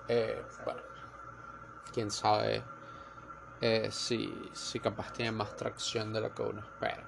eh, 0.09 0.43
bueno, 0.65 0.81
quién 1.93 2.11
sabe 2.11 2.63
eh, 3.61 3.89
si, 3.91 4.51
si 4.53 4.81
capaz 4.81 5.13
tiene 5.13 5.33
más 5.33 5.57
tracción 5.57 6.13
de 6.13 6.21
lo 6.21 6.35
que 6.35 6.43
uno 6.43 6.61
espera. 6.61 7.05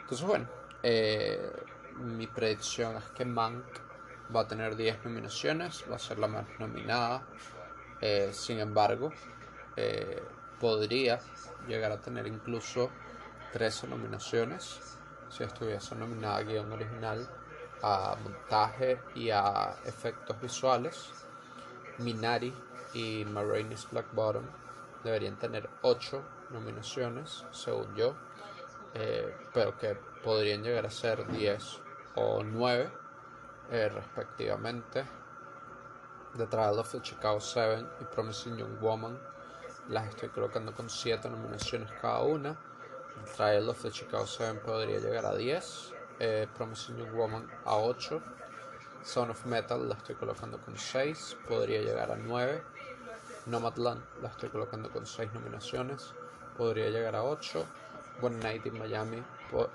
Entonces 0.00 0.26
bueno, 0.26 0.48
eh, 0.82 1.52
mi 1.96 2.26
predicción 2.26 2.96
es 2.96 3.04
que 3.10 3.24
Mank 3.24 3.64
va 4.34 4.40
a 4.40 4.48
tener 4.48 4.76
10 4.76 5.04
nominaciones, 5.04 5.84
va 5.90 5.96
a 5.96 5.98
ser 5.98 6.18
la 6.18 6.28
más 6.28 6.46
nominada. 6.58 7.22
Eh, 8.00 8.30
sin 8.32 8.58
embargo, 8.58 9.12
eh, 9.76 10.22
podría 10.58 11.20
llegar 11.68 11.92
a 11.92 12.00
tener 12.00 12.26
incluso 12.26 12.90
13 13.52 13.88
nominaciones 13.88 14.96
si 15.28 15.44
estuviese 15.44 15.94
nominada 15.94 16.38
a 16.38 16.42
guion 16.42 16.72
original, 16.72 17.28
a 17.82 18.16
montaje 18.22 19.00
y 19.14 19.30
a 19.30 19.76
efectos 19.84 20.40
visuales. 20.40 21.10
Minari 21.98 22.52
y 22.94 23.24
Marainis 23.24 23.86
Black 23.90 24.06
Bottom 24.12 24.44
deberían 25.04 25.38
tener 25.38 25.68
8 25.82 26.22
nominaciones, 26.50 27.44
según 27.50 27.94
yo. 27.94 28.14
eh, 28.94 29.34
pero 29.52 29.76
que 29.78 29.94
podrían 30.24 30.62
llegar 30.62 30.84
a 30.86 30.90
ser 30.90 31.26
10 31.28 31.80
o 32.16 32.42
9 32.42 32.90
eh, 33.70 33.88
respectivamente. 33.88 35.04
The 36.36 36.46
Trial 36.46 36.78
of 36.78 36.90
the 36.92 37.00
Chicago 37.00 37.40
7 37.40 37.86
y 38.00 38.04
Promising 38.04 38.56
Young 38.56 38.80
Woman 38.80 39.18
las 39.88 40.08
estoy 40.08 40.28
colocando 40.28 40.72
con 40.72 40.88
7 40.88 41.28
nominaciones 41.28 41.90
cada 42.00 42.20
una. 42.22 42.56
The 43.24 43.32
Trial 43.32 43.68
of 43.68 43.82
the 43.82 43.90
Chicago 43.90 44.26
7 44.26 44.60
podría 44.60 44.98
llegar 44.98 45.26
a 45.26 45.34
10, 45.34 45.92
eh, 46.20 46.48
Promising 46.56 46.96
Young 46.96 47.12
Woman 47.14 47.48
a 47.64 47.76
8, 47.76 48.22
Son 49.02 49.30
of 49.30 49.44
Metal 49.46 49.88
la 49.88 49.94
estoy 49.94 50.14
colocando 50.14 50.58
con 50.58 50.76
6, 50.76 51.36
podría 51.48 51.80
llegar 51.80 52.10
a 52.10 52.16
9. 52.16 52.62
Nomadland 53.46 54.02
la 54.22 54.28
estoy 54.28 54.48
colocando 54.50 54.90
con 54.90 55.06
6 55.06 55.32
nominaciones, 55.32 56.12
podría 56.56 56.90
llegar 56.90 57.16
a 57.16 57.24
8. 57.24 57.64
One 58.22 58.36
Night 58.36 58.66
in 58.66 58.78
Miami 58.78 59.22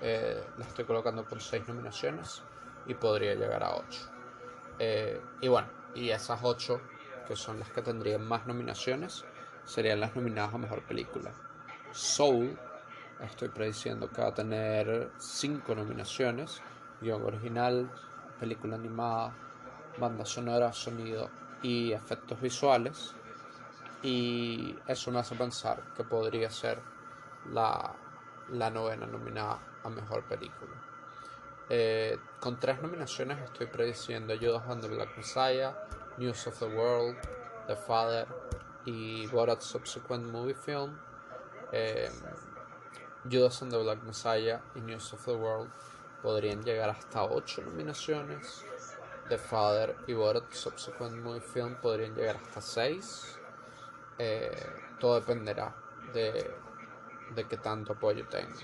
eh, 0.01 0.43
la 0.57 0.65
estoy 0.65 0.85
colocando 0.85 1.25
con 1.25 1.39
6 1.39 1.67
nominaciones 1.67 2.43
y 2.85 2.93
podría 2.93 3.33
llegar 3.33 3.63
a 3.63 3.75
8. 3.75 4.01
Eh, 4.77 5.19
y 5.41 5.47
bueno, 5.47 5.67
y 5.95 6.09
esas 6.09 6.39
8 6.43 6.79
que 7.27 7.35
son 7.35 7.59
las 7.59 7.69
que 7.69 7.81
tendrían 7.81 8.23
más 8.27 8.45
nominaciones 8.45 9.25
serían 9.65 9.99
las 9.99 10.15
nominadas 10.15 10.53
a 10.53 10.57
mejor 10.59 10.83
película. 10.83 11.31
Soul, 11.91 12.55
estoy 13.21 13.49
prediciendo 13.49 14.11
que 14.11 14.21
va 14.21 14.27
a 14.27 14.33
tener 14.33 15.09
5 15.17 15.73
nominaciones: 15.73 16.61
guion 17.01 17.23
original, 17.23 17.89
película 18.39 18.75
animada, 18.75 19.33
banda 19.97 20.25
sonora, 20.25 20.71
sonido 20.71 21.29
y 21.63 21.93
efectos 21.93 22.39
visuales. 22.39 23.15
Y 24.01 24.77
eso 24.88 25.11
me 25.11 25.19
hace 25.19 25.35
pensar 25.35 25.81
que 25.95 26.03
podría 26.03 26.49
ser 26.49 26.80
la, 27.51 27.93
la 28.49 28.69
novena 28.69 29.05
nominada 29.05 29.59
a 29.84 29.89
mejor 29.89 30.23
película. 30.23 30.72
Eh, 31.67 32.19
con 32.39 32.59
tres 32.59 32.80
nominaciones 32.81 33.39
estoy 33.41 33.65
prediciendo 33.65 34.35
Judas 34.39 34.63
and 34.67 34.81
the 34.81 34.88
Black 34.88 35.17
Messiah, 35.17 35.73
News 36.17 36.45
of 36.45 36.59
the 36.59 36.65
World, 36.65 37.17
The 37.67 37.76
Father 37.76 38.27
y 38.85 39.26
Borat's 39.27 39.65
Subsequent 39.65 40.31
Movie 40.31 40.53
Film. 40.53 40.99
Eh, 41.72 42.09
Judas 43.30 43.63
and 43.63 43.72
the 43.72 43.80
Black 43.80 44.03
Messiah 44.03 44.59
y 44.76 44.81
News 44.81 45.11
of 45.13 45.26
the 45.26 45.34
World 45.34 45.72
podrían 46.22 46.63
llegar 46.63 46.91
hasta 46.91 47.23
8 47.23 47.63
nominaciones. 47.63 48.63
The 49.30 49.39
Father 49.39 49.95
y 50.07 50.13
Borat's 50.13 50.59
Subsequent 50.59 51.15
Movie 51.23 51.41
Film 51.41 51.76
podrían 51.81 52.13
llegar 52.13 52.35
hasta 52.35 52.61
6. 52.61 53.39
Eh, 54.17 54.69
todo 54.99 55.19
dependerá 55.19 55.75
de, 56.13 56.51
de 57.33 57.43
qué 57.47 57.57
tanto 57.57 57.93
apoyo 57.93 58.25
tenga. 58.27 58.55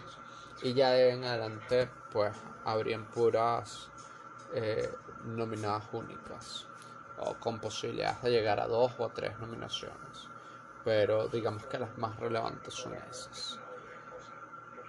Y 0.62 0.74
ya 0.74 0.92
de 0.92 1.12
en 1.12 1.24
adelante, 1.24 1.90
pues 2.12 2.36
habrían 2.66 3.06
puras 3.06 3.90
eh, 4.54 4.94
nominadas 5.26 5.86
únicas 5.92 6.68
o 7.18 7.36
con 7.36 7.60
posibilidades 7.60 8.22
de 8.22 8.32
llegar 8.32 8.60
a 8.60 8.68
dos 8.68 8.94
o 8.98 9.06
a 9.06 9.10
tres 9.10 9.38
nominaciones. 9.40 10.30
Pero 10.84 11.28
digamos 11.28 11.66
que 11.66 11.78
las 11.78 11.98
más 11.98 12.20
relevantes 12.20 12.74
son 12.74 12.94
esas. 12.96 13.60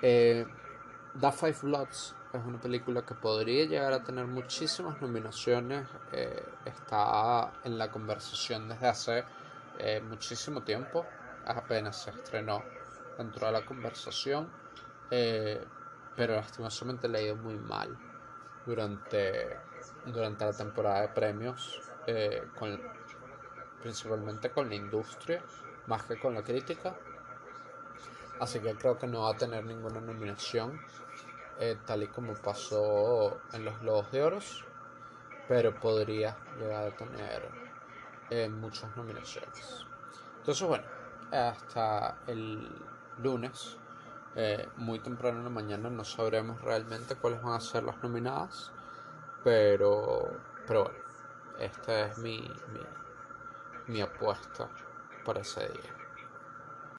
Eh, 0.00 0.46
The 1.20 1.32
Five 1.32 1.58
Bloods 1.62 2.14
es 2.32 2.44
una 2.44 2.58
película 2.58 3.02
que 3.02 3.14
podría 3.14 3.66
llegar 3.66 3.92
a 3.92 4.02
tener 4.02 4.26
muchísimas 4.26 5.00
nominaciones. 5.00 5.86
Eh, 6.12 6.44
está 6.64 7.52
en 7.64 7.76
la 7.78 7.90
conversación 7.90 8.68
desde 8.68 8.88
hace 8.88 9.24
eh, 9.78 10.00
muchísimo 10.00 10.62
tiempo. 10.62 11.06
Apenas 11.46 12.02
se 12.02 12.10
estrenó 12.10 12.62
dentro 13.18 13.46
de 13.46 13.52
la 13.52 13.64
conversación. 13.64 14.50
Eh, 15.10 15.64
pero 16.16 16.36
lastimosamente 16.36 17.08
le 17.08 17.18
ha 17.18 17.22
ido 17.22 17.36
muy 17.36 17.56
mal 17.56 17.96
durante, 18.66 19.58
durante 20.06 20.44
la 20.44 20.52
temporada 20.52 21.02
de 21.02 21.08
premios. 21.08 21.80
con, 22.58 22.80
principalmente 23.82 24.50
con 24.50 24.68
la 24.68 24.74
industria 24.74 25.42
más 25.86 26.04
que 26.04 26.18
con 26.18 26.34
la 26.34 26.42
crítica. 26.42 26.94
Así 28.40 28.60
que 28.60 28.74
creo 28.74 28.98
que 28.98 29.06
no 29.06 29.22
va 29.22 29.32
a 29.32 29.36
tener 29.36 29.64
ninguna 29.64 30.00
nominación, 30.00 30.80
eh, 31.60 31.76
tal 31.86 32.02
y 32.02 32.06
como 32.08 32.34
pasó 32.34 33.40
en 33.52 33.64
los 33.64 33.78
Globos 33.80 34.10
de 34.10 34.22
Oros, 34.22 34.64
pero 35.48 35.74
podría 35.74 36.36
llegar 36.58 36.88
a 36.88 36.96
tener 36.96 37.61
eh, 38.34 38.48
muchas 38.48 38.96
nominaciones. 38.96 39.84
Entonces, 40.38 40.66
bueno, 40.66 40.84
hasta 41.30 42.16
el 42.26 42.66
lunes, 43.18 43.76
eh, 44.34 44.70
muy 44.76 45.00
temprano 45.00 45.36
en 45.36 45.44
la 45.44 45.50
mañana, 45.50 45.90
no 45.90 46.02
sabremos 46.02 46.58
realmente 46.62 47.14
cuáles 47.14 47.42
van 47.42 47.52
a 47.52 47.60
ser 47.60 47.82
las 47.82 48.02
nominadas, 48.02 48.72
pero, 49.44 50.30
pero 50.66 50.84
bueno, 50.84 50.98
esta 51.58 52.06
es 52.06 52.16
mi, 52.16 52.38
mi, 52.72 52.80
mi 53.88 54.00
apuesta 54.00 54.66
para 55.26 55.40
ese 55.40 55.68
día. 55.68 56.01